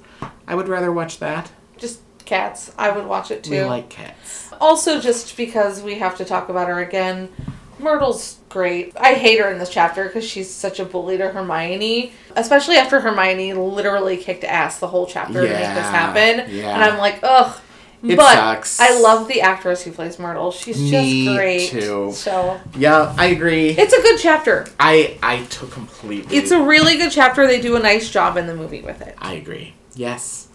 I 0.48 0.54
would 0.56 0.66
rather 0.68 0.90
watch 0.92 1.18
that. 1.20 1.50
Just 1.78 2.00
cats. 2.26 2.72
I 2.76 2.90
would 2.90 3.06
watch 3.06 3.30
it 3.30 3.42
too. 3.44 3.50
We 3.52 3.64
like 3.64 3.88
cats. 3.88 4.50
also, 4.60 5.00
just 5.00 5.36
because 5.36 5.82
we 5.82 5.94
have 5.96 6.16
to 6.18 6.24
talk 6.24 6.48
about 6.48 6.68
her 6.68 6.80
again, 6.80 7.30
Myrtle's 7.78 8.38
great. 8.48 8.96
I 8.96 9.14
hate 9.14 9.38
her 9.38 9.50
in 9.50 9.58
this 9.58 9.68
chapter 9.70 10.04
because 10.04 10.24
she's 10.24 10.50
such 10.52 10.80
a 10.80 10.84
bully 10.84 11.18
to 11.18 11.28
Hermione, 11.28 12.12
especially 12.34 12.76
after 12.76 13.00
Hermione 13.00 13.52
literally 13.54 14.16
kicked 14.16 14.44
ass 14.44 14.78
the 14.78 14.86
whole 14.88 15.06
chapter 15.06 15.34
to 15.42 15.48
make 15.48 15.58
this 15.74 15.86
happen. 15.86 16.54
yeah. 16.54 16.74
And 16.74 16.82
I'm 16.82 16.98
like, 16.98 17.20
ugh. 17.22 17.60
It 18.02 18.16
but 18.16 18.34
sucks. 18.34 18.78
I 18.78 19.00
love 19.00 19.26
the 19.26 19.40
actress 19.40 19.82
who 19.82 19.90
plays 19.90 20.18
Myrtle. 20.18 20.52
She's 20.52 20.78
Me 20.78 21.24
just 21.24 21.36
great. 21.36 21.68
too. 21.70 22.12
So 22.12 22.60
Yeah, 22.76 23.12
I 23.18 23.26
agree. 23.28 23.70
it's 23.70 23.92
a 23.94 24.02
good 24.02 24.20
chapter. 24.20 24.66
I 24.78 25.18
I 25.22 25.42
took 25.44 25.70
completely. 25.72 26.36
It's 26.36 26.50
a 26.50 26.60
really 26.62 26.98
good 26.98 27.10
chapter. 27.10 27.46
They 27.46 27.58
do 27.60 27.74
a 27.74 27.80
nice 27.80 28.08
job 28.10 28.36
in 28.36 28.46
the 28.46 28.54
movie 28.54 28.82
with 28.82 29.00
it. 29.00 29.16
I 29.18 29.32
agree. 29.32 29.74
Yes. 29.96 30.48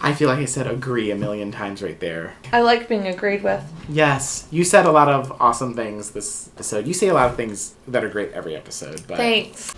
I 0.00 0.14
feel 0.14 0.28
like 0.28 0.38
I 0.38 0.44
said 0.44 0.68
agree 0.68 1.10
a 1.10 1.16
million 1.16 1.50
times 1.50 1.82
right 1.82 1.98
there. 1.98 2.34
I 2.52 2.60
like 2.60 2.88
being 2.88 3.08
agreed 3.08 3.42
with. 3.42 3.64
Yes, 3.88 4.46
you 4.52 4.62
said 4.62 4.86
a 4.86 4.92
lot 4.92 5.08
of 5.08 5.32
awesome 5.42 5.74
things 5.74 6.12
this 6.12 6.50
episode. 6.54 6.86
You 6.86 6.94
say 6.94 7.08
a 7.08 7.14
lot 7.14 7.28
of 7.28 7.36
things 7.36 7.74
that 7.88 8.04
are 8.04 8.08
great 8.08 8.30
every 8.32 8.54
episode, 8.54 9.02
but 9.08 9.16
Thanks. 9.16 9.74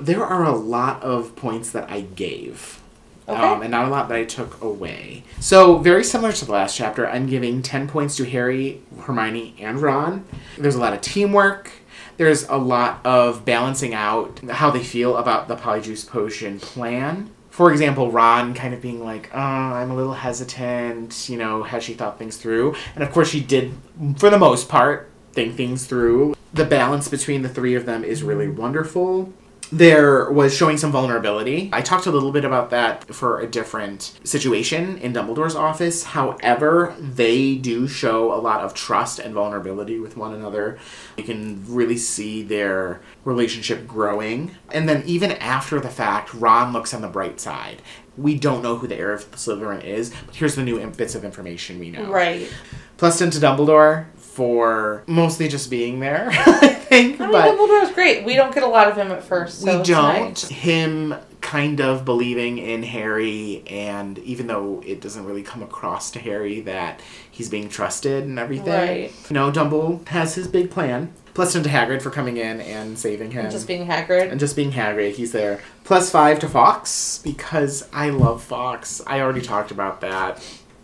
there 0.00 0.24
are 0.24 0.44
a 0.44 0.56
lot 0.56 1.02
of 1.02 1.36
points 1.36 1.70
that 1.72 1.90
I 1.90 2.00
gave. 2.00 2.80
Okay. 3.26 3.40
Um, 3.40 3.62
and 3.62 3.70
not 3.70 3.86
a 3.86 3.88
lot 3.88 4.08
that 4.08 4.18
I 4.18 4.24
took 4.24 4.60
away. 4.60 5.24
So, 5.40 5.78
very 5.78 6.04
similar 6.04 6.30
to 6.32 6.44
the 6.44 6.52
last 6.52 6.76
chapter, 6.76 7.08
I'm 7.08 7.26
giving 7.26 7.62
10 7.62 7.88
points 7.88 8.16
to 8.16 8.24
Harry, 8.24 8.82
Hermione, 9.00 9.54
and 9.58 9.80
Ron. 9.80 10.26
There's 10.58 10.74
a 10.74 10.80
lot 10.80 10.92
of 10.92 11.00
teamwork. 11.00 11.70
There's 12.16 12.44
a 12.48 12.56
lot 12.56 13.04
of 13.04 13.44
balancing 13.44 13.94
out 13.94 14.40
how 14.50 14.70
they 14.70 14.82
feel 14.82 15.16
about 15.16 15.48
the 15.48 15.56
Polyjuice 15.56 16.08
Potion 16.08 16.60
plan. 16.60 17.30
For 17.50 17.70
example, 17.70 18.10
Ron 18.10 18.52
kind 18.54 18.74
of 18.74 18.80
being 18.80 19.04
like, 19.04 19.30
oh, 19.32 19.38
I'm 19.38 19.90
a 19.90 19.94
little 19.94 20.14
hesitant, 20.14 21.28
you 21.28 21.38
know, 21.38 21.62
has 21.62 21.84
she 21.84 21.94
thought 21.94 22.18
things 22.18 22.36
through? 22.36 22.74
And 22.94 23.04
of 23.04 23.12
course, 23.12 23.28
she 23.28 23.40
did, 23.40 23.74
for 24.16 24.28
the 24.28 24.38
most 24.38 24.68
part, 24.68 25.10
think 25.32 25.54
things 25.54 25.86
through. 25.86 26.34
The 26.52 26.64
balance 26.64 27.08
between 27.08 27.42
the 27.42 27.48
three 27.48 27.74
of 27.74 27.86
them 27.86 28.04
is 28.04 28.22
really 28.22 28.48
wonderful 28.48 29.32
there 29.72 30.30
was 30.30 30.54
showing 30.54 30.76
some 30.76 30.92
vulnerability. 30.92 31.70
I 31.72 31.80
talked 31.80 32.06
a 32.06 32.10
little 32.10 32.32
bit 32.32 32.44
about 32.44 32.70
that 32.70 33.14
for 33.14 33.40
a 33.40 33.46
different 33.46 34.18
situation 34.24 34.98
in 34.98 35.12
Dumbledore's 35.12 35.54
office. 35.54 36.04
However, 36.04 36.94
they 36.98 37.56
do 37.56 37.88
show 37.88 38.32
a 38.32 38.40
lot 38.40 38.60
of 38.60 38.74
trust 38.74 39.18
and 39.18 39.34
vulnerability 39.34 39.98
with 39.98 40.16
one 40.16 40.34
another. 40.34 40.78
You 41.16 41.24
can 41.24 41.64
really 41.66 41.96
see 41.96 42.42
their 42.42 43.00
relationship 43.24 43.86
growing. 43.86 44.56
And 44.70 44.88
then 44.88 45.02
even 45.06 45.32
after 45.32 45.80
the 45.80 45.90
fact, 45.90 46.34
Ron 46.34 46.72
looks 46.72 46.94
on 46.94 47.02
the 47.02 47.08
bright 47.08 47.40
side. 47.40 47.82
We 48.16 48.36
don't 48.36 48.62
know 48.62 48.76
who 48.76 48.86
the 48.86 48.96
heir 48.96 49.12
of 49.12 49.28
Slytherin 49.32 49.82
is, 49.82 50.12
but 50.26 50.36
here's 50.36 50.54
the 50.54 50.62
new 50.62 50.84
bits 50.90 51.16
of 51.16 51.24
information 51.24 51.80
we 51.80 51.90
know. 51.90 52.04
Right. 52.04 52.48
Plus 52.96 53.20
into 53.20 53.38
Dumbledore 53.38 54.06
for 54.34 55.04
mostly 55.06 55.46
just 55.48 55.70
being 55.70 56.00
there, 56.00 56.28
I 56.32 56.68
think. 56.68 57.20
I 57.20 57.24
mean, 57.24 57.32
but 57.32 57.56
Dumbledore's 57.56 57.92
great. 57.94 58.24
We 58.24 58.34
don't 58.34 58.52
get 58.52 58.62
a 58.64 58.68
lot 58.68 58.88
of 58.88 58.96
him 58.96 59.12
at 59.12 59.22
first. 59.22 59.60
So 59.60 59.78
we 59.78 59.84
don't. 59.84 60.28
nice. 60.30 60.48
Him 60.48 61.14
kind 61.40 61.80
of 61.80 62.04
believing 62.04 62.58
in 62.58 62.82
Harry, 62.82 63.62
and 63.68 64.18
even 64.20 64.46
though 64.48 64.82
it 64.84 65.00
doesn't 65.00 65.24
really 65.24 65.42
come 65.42 65.62
across 65.62 66.10
to 66.12 66.18
Harry 66.18 66.60
that 66.62 67.00
he's 67.30 67.48
being 67.48 67.68
trusted 67.68 68.24
and 68.24 68.38
everything, 68.38 68.72
Right. 68.72 69.12
you 69.30 69.34
know, 69.34 69.50
Dumble 69.52 70.00
has 70.08 70.34
his 70.34 70.48
big 70.48 70.70
plan. 70.70 71.12
Plus 71.34 71.52
10 71.52 71.64
to 71.64 71.68
Hagrid 71.68 72.00
for 72.00 72.10
coming 72.10 72.36
in 72.36 72.60
and 72.60 72.96
saving 72.98 73.32
him. 73.32 73.50
Just 73.50 73.66
being 73.66 73.86
Hagrid. 73.88 74.30
and 74.30 74.38
just 74.40 74.54
being 74.56 74.70
Hagrid, 74.72 75.14
he's 75.14 75.32
there. 75.32 75.60
Plus 75.84 76.08
five 76.10 76.38
to 76.40 76.48
Fawkes 76.48 77.18
because 77.24 77.88
I 77.92 78.10
love 78.10 78.42
Fawkes. 78.42 79.00
I 79.06 79.20
already 79.20 79.40
talked 79.42 79.70
about 79.72 80.00
that, 80.00 80.40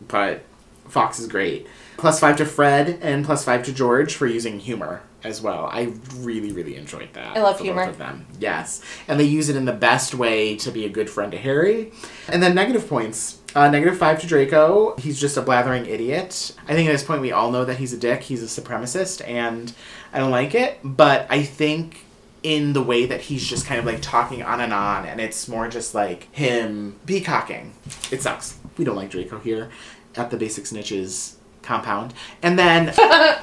but 0.09 0.43
Fawkes 0.89 1.21
is 1.21 1.29
great. 1.29 1.69
Plus 2.01 2.19
five 2.19 2.37
to 2.37 2.47
Fred 2.47 2.99
and 3.03 3.27
plus 3.27 3.45
five 3.45 3.63
to 3.65 3.75
George 3.75 4.15
for 4.15 4.27
using 4.27 4.59
humor 4.59 5.03
as 5.23 5.43
well. 5.43 5.69
I 5.71 5.93
really, 6.17 6.51
really 6.51 6.77
enjoyed 6.77 7.13
that. 7.13 7.37
I 7.37 7.43
love 7.43 7.61
humor. 7.61 7.85
Both 7.85 7.93
of 7.93 7.99
them, 7.99 8.27
yes, 8.39 8.83
and 9.07 9.21
they 9.21 9.25
use 9.25 9.51
it 9.51 9.57
in 9.57 9.67
the 9.67 9.75
best 9.75 10.15
way 10.15 10.57
to 10.57 10.71
be 10.71 10.87
a 10.87 10.89
good 10.89 11.11
friend 11.11 11.31
to 11.33 11.37
Harry. 11.37 11.93
And 12.27 12.43
then 12.43 12.55
negative 12.55 12.89
points. 12.89 13.41
Uh, 13.55 13.69
negative 13.69 13.99
five 13.99 14.19
to 14.23 14.27
Draco. 14.27 14.97
He's 14.97 15.21
just 15.21 15.37
a 15.37 15.43
blathering 15.43 15.85
idiot. 15.85 16.57
I 16.67 16.75
think 16.75 16.89
at 16.89 16.93
this 16.93 17.05
point 17.05 17.21
we 17.21 17.33
all 17.33 17.51
know 17.51 17.67
that 17.67 17.77
he's 17.77 17.93
a 17.93 17.99
dick. 17.99 18.23
He's 18.23 18.43
a 18.43 18.63
supremacist, 18.63 19.23
and 19.29 19.71
I 20.11 20.21
don't 20.21 20.31
like 20.31 20.55
it. 20.55 20.79
But 20.83 21.27
I 21.29 21.43
think 21.43 22.07
in 22.43 22.73
the 22.73 22.83
way 22.83 23.05
that 23.05 23.21
he's 23.21 23.47
just 23.47 23.67
kind 23.67 23.79
of 23.79 23.85
like 23.85 24.01
talking 24.01 24.43
on 24.43 24.63
and 24.63 24.73
on, 24.73 25.05
and 25.05 25.21
it's 25.21 25.49
more 25.49 25.69
just 25.69 25.95
like 25.95 26.35
him 26.35 26.99
peacocking. 27.05 27.75
It 28.11 28.23
sucks. 28.23 28.57
We 28.79 28.87
don't 28.87 28.97
like 28.97 29.11
Draco 29.11 29.39
here 29.39 29.69
at 30.17 30.31
the 30.31 30.39
Basic 30.39 30.65
Snitches 30.65 31.35
compound. 31.63 32.15
And 32.43 32.59
then 32.59 32.95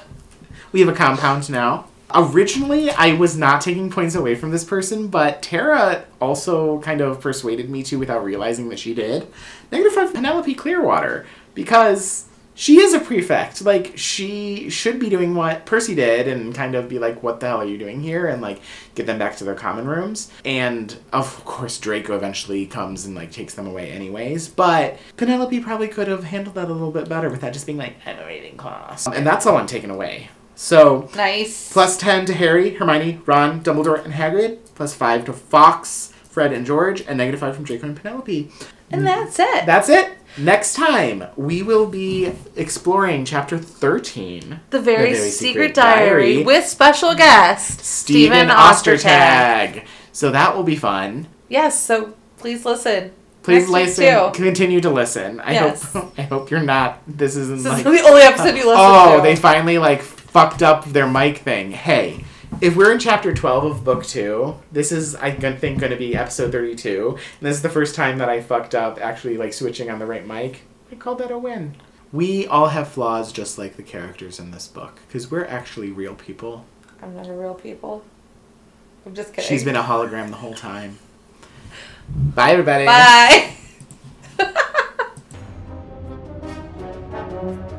we 0.72 0.80
have 0.80 0.90
a 0.90 0.94
compound 0.94 1.50
now. 1.50 1.88
Originally, 2.14 2.90
I 2.90 3.16
was 3.16 3.36
not 3.36 3.60
taking 3.60 3.90
points 3.90 4.16
away 4.16 4.36
from 4.36 4.52
this 4.52 4.64
person, 4.64 5.08
but 5.08 5.42
Tara 5.44 6.06
also 6.22 6.80
kind 6.80 7.02
of 7.02 7.20
persuaded 7.20 7.70
me 7.70 7.84
to 7.84 8.00
without 8.00 8.24
realizing 8.24 8.70
that 8.70 8.80
she 8.80 8.94
did. 8.94 9.28
Negative 9.72 9.92
five 9.94 10.14
Penelope 10.14 10.54
Clearwater, 10.54 11.26
because 11.54 12.27
she 12.58 12.80
is 12.80 12.96
a 12.96 13.00
prefect. 13.00 13.62
Like, 13.64 13.94
she 13.96 14.68
should 14.72 15.00
be 15.00 15.10
doing 15.10 15.36
what 15.36 15.68
Percy 15.68 15.94
did 15.94 16.28
and 16.28 16.56
kind 16.56 16.74
of 16.74 16.90
be 16.90 16.98
like, 16.98 17.22
what 17.22 17.40
the 17.40 17.46
hell 17.46 17.62
are 17.62 17.66
you 17.66 17.78
doing 17.78 18.02
here? 18.02 18.26
And, 18.26 18.42
like, 18.42 18.60
get 18.96 19.06
them 19.06 19.20
back 19.20 19.38
to 19.38 19.44
their 19.44 19.54
common 19.54 19.88
rooms. 19.88 20.32
And, 20.44 20.98
of 21.14 21.46
course, 21.46 21.78
Draco 21.78 22.16
eventually 22.16 22.66
comes 22.66 23.06
and, 23.06 23.14
like, 23.14 23.32
takes 23.32 23.54
them 23.54 23.68
away 23.68 23.92
anyways. 23.92 24.48
But 24.50 24.98
Penelope 25.18 25.60
probably 25.60 25.88
could 25.88 26.08
have 26.08 26.24
handled 26.24 26.56
that 26.56 26.68
a 26.68 26.74
little 26.74 26.92
bit 26.92 27.08
better 27.08 27.30
without 27.30 27.54
just 27.54 27.68
being 27.68 27.78
like, 27.78 27.96
I'm 28.08 28.18
a 28.18 28.52
class," 28.58 29.06
And 29.06 29.26
that's 29.26 29.46
all 29.46 29.56
I'm 29.56 29.68
taking 29.68 29.92
away. 29.92 30.30
So, 30.56 31.12
Nice. 31.16 31.72
Plus 31.72 31.96
10 31.96 32.26
to 32.26 32.34
Harry, 32.34 32.72
Hermione, 32.74 33.22
Ron, 33.28 33.62
Dumbledore, 33.62 34.04
and 34.04 34.16
Hagrid. 34.16 34.58
Plus 34.74 34.96
5 34.96 35.26
to 35.26 35.34
Fawkes, 35.34 36.12
Fred 36.24 36.52
and 36.52 36.66
George, 36.66 37.02
and 37.02 37.20
negative 37.20 37.40
five 37.40 37.56
from 37.56 37.66
Draco 37.66 37.86
and 37.86 37.96
Penelope. 37.96 38.52
And 38.90 39.06
that's 39.06 39.38
it. 39.38 39.66
That's 39.68 39.90
it. 39.90 40.17
Next 40.38 40.76
time, 40.76 41.24
we 41.36 41.64
will 41.64 41.88
be 41.88 42.32
exploring 42.56 43.26
chapter 43.26 43.58
13 43.58 44.60
the 44.70 44.80
very, 44.80 45.14
secret, 45.16 45.32
Secret 45.32 45.74
diary, 45.74 46.34
Diary. 46.36 46.44
with 46.44 46.66
special 46.66 47.16
guest 47.16 47.80
Stephen 47.82 48.50
Ostertag. 48.50 49.86
So 50.12 50.32
that 50.32 50.56
will 50.56 50.64
be 50.64 50.76
fun. 50.76 51.28
Yes, 51.50 51.80
so 51.82 52.14
please 52.38 52.66
listen. 52.66 53.12
Please 53.42 53.70
Next 53.70 53.98
listen. 53.98 54.34
Continue 54.34 54.82
to 54.82 54.90
listen. 54.90 55.40
I 55.40 55.54
Yes. 55.54 55.92
hope. 55.94 56.14
I 56.18 56.24
hope 56.24 56.52
you're 56.52 56.60
not. 56.62 57.00
This 57.08 57.36
isn't 57.36 57.64
This 57.64 57.66
like. 57.66 57.86
is 57.86 58.02
the 58.02 58.08
only 58.08 58.22
episode 58.22 58.50
you 58.58 58.66
listen 58.68 58.74
oh, 58.78 59.18
to. 59.18 59.24
they 59.24 59.36
finally 59.36 59.78
like 59.78 60.02
fucked 60.02 60.62
up 60.62 60.86
their 60.86 61.08
mic 61.08 61.38
thing. 61.40 61.72
Hey, 61.72 62.26
if 62.62 62.76
we're 62.76 62.92
in 62.92 63.00
chapter 63.00 63.34
12 63.34 63.66
of 63.66 63.84
book 63.84 64.06
two, 64.06 64.56
this 64.72 64.92
is 64.92 65.16
I 65.16 65.32
think 65.32 65.80
going 65.80 65.92
to 65.92 65.98
be 65.98 66.16
episode 66.16 66.52
32. 66.52 67.10
And 67.10 67.48
this 67.48 67.56
is 67.56 67.62
the 67.62 67.70
first 67.70 67.96
time 67.96 68.18
that 68.18 68.30
I 68.30 68.42
fucked 68.42 68.76
up 68.76 69.00
actually 69.00 69.38
like 69.38 69.54
switching 69.54 69.90
on 69.90 70.00
the 70.00 70.06
right 70.06 70.26
mic. 70.26 70.62
I 70.92 70.96
called 70.96 71.20
that 71.20 71.32
a 71.32 71.38
win. 71.38 71.76
We 72.12 72.48
all 72.48 72.68
have 72.70 72.88
flaws 72.88 73.32
just 73.32 73.58
like 73.58 73.76
the 73.76 73.84
characters 73.84 74.40
in 74.40 74.52
this 74.52 74.68
book 74.68 75.00
because 75.08 75.30
we're 75.30 75.46
actually 75.46 75.92
real 75.92 76.16
people. 76.16 76.66
I'm 77.02 77.16
not 77.16 77.28
a 77.28 77.34
real 77.34 77.54
people. 77.54 78.04
I'm 79.06 79.14
just 79.14 79.34
kidding. 79.34 79.48
She's 79.48 79.64
been 79.64 79.76
a 79.76 79.84
hologram 79.84 80.30
the 80.30 80.38
whole 80.38 80.56
time. 80.56 80.98
Bye, 82.10 82.52
everybody. 82.52 82.86
Bye. 82.86 83.54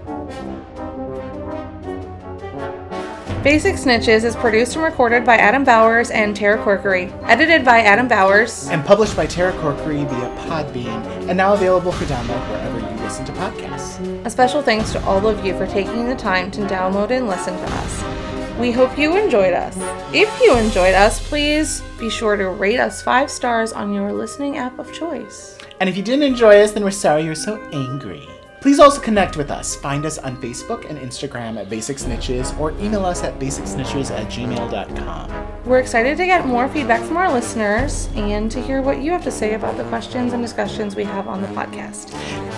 Basic 3.49 3.76
Snitches 3.76 4.24
is 4.24 4.36
produced 4.36 4.74
and 4.74 4.84
recorded 4.84 5.24
by 5.24 5.38
Adam 5.38 5.64
Bowers 5.64 6.11
and 6.11 6.36
Tara 6.36 6.62
Corkery. 6.62 7.11
Edited 7.26 7.64
by 7.64 7.80
Adam 7.80 8.07
Bowers. 8.07 8.68
And 8.68 8.84
published 8.84 9.16
by 9.16 9.24
Tara 9.24 9.53
Corkery 9.53 10.07
via 10.07 10.28
Podbean, 10.46 11.03
and 11.28 11.34
now 11.38 11.55
available 11.55 11.90
for 11.90 12.05
download 12.05 12.46
wherever 12.51 12.78
you 12.78 13.03
listen 13.03 13.24
to 13.24 13.32
podcasts. 13.32 14.26
A 14.26 14.28
special 14.28 14.61
thanks 14.61 14.92
to 14.92 15.03
all 15.07 15.26
of 15.26 15.42
you 15.46 15.57
for 15.57 15.66
taking 15.66 16.05
the 16.11 16.14
time 16.14 16.51
to 16.51 16.61
download 16.66 17.11
and 17.11 17.26
listen 17.26 17.57
to 17.57 17.64
us. 17.64 18.59
We 18.59 18.70
hope 18.70 18.99
you 18.99 19.16
enjoyed 19.16 19.55
us. 19.55 19.78
If 20.12 20.28
you 20.42 20.55
enjoyed 20.59 20.94
us, 20.94 21.26
please 21.26 21.80
be 21.99 22.11
sure 22.11 22.36
to 22.36 22.51
rate 22.51 22.78
us 22.78 23.01
five 23.01 23.30
stars 23.30 23.72
on 23.72 23.94
your 23.94 24.12
listening 24.12 24.59
app 24.59 24.78
of 24.78 24.92
choice. 24.92 25.57
And 25.80 25.88
if 25.88 25.96
you 25.96 26.03
didn't 26.03 26.24
enjoy 26.24 26.61
us, 26.61 26.72
then 26.72 26.84
we're 26.84 26.90
sorry 26.90 27.24
you're 27.24 27.34
so 27.34 27.57
angry. 27.72 28.28
Please 28.61 28.80
also 28.80 29.00
connect 29.00 29.36
with 29.36 29.50
us. 29.50 29.76
Find 29.76 30.04
us 30.04 30.18
on 30.18 30.36
Facebook 30.38 30.88
and 30.88 30.98
Instagram 30.98 31.59
at 31.59 31.68
Basic 31.68 31.96
Snitches 31.96 32.59
or 32.59 32.72
email 32.72 33.04
us 33.04 33.22
at 33.22 33.38
basicsnitches 33.38 34.11
at 34.11 34.26
gmail.com. 34.26 35.48
We're 35.64 35.78
excited 35.78 36.16
to 36.18 36.26
get 36.26 36.46
more 36.46 36.68
feedback 36.68 37.02
from 37.06 37.16
our 37.16 37.32
listeners 37.32 38.09
and 38.14 38.50
to 38.50 38.61
hear 38.61 38.82
what 38.82 39.00
you 39.00 39.12
have 39.12 39.24
to 39.24 39.30
say 39.30 39.54
about 39.54 39.76
the 39.76 39.84
questions 39.84 40.32
and 40.32 40.42
discussions 40.42 40.96
we 40.96 41.04
have 41.04 41.28
on 41.28 41.42
the 41.42 41.48
podcast. 41.48 42.11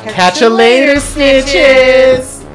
Catch 0.05 0.41
you 0.41 0.49
later, 0.49 1.01
snitches! 1.01 2.50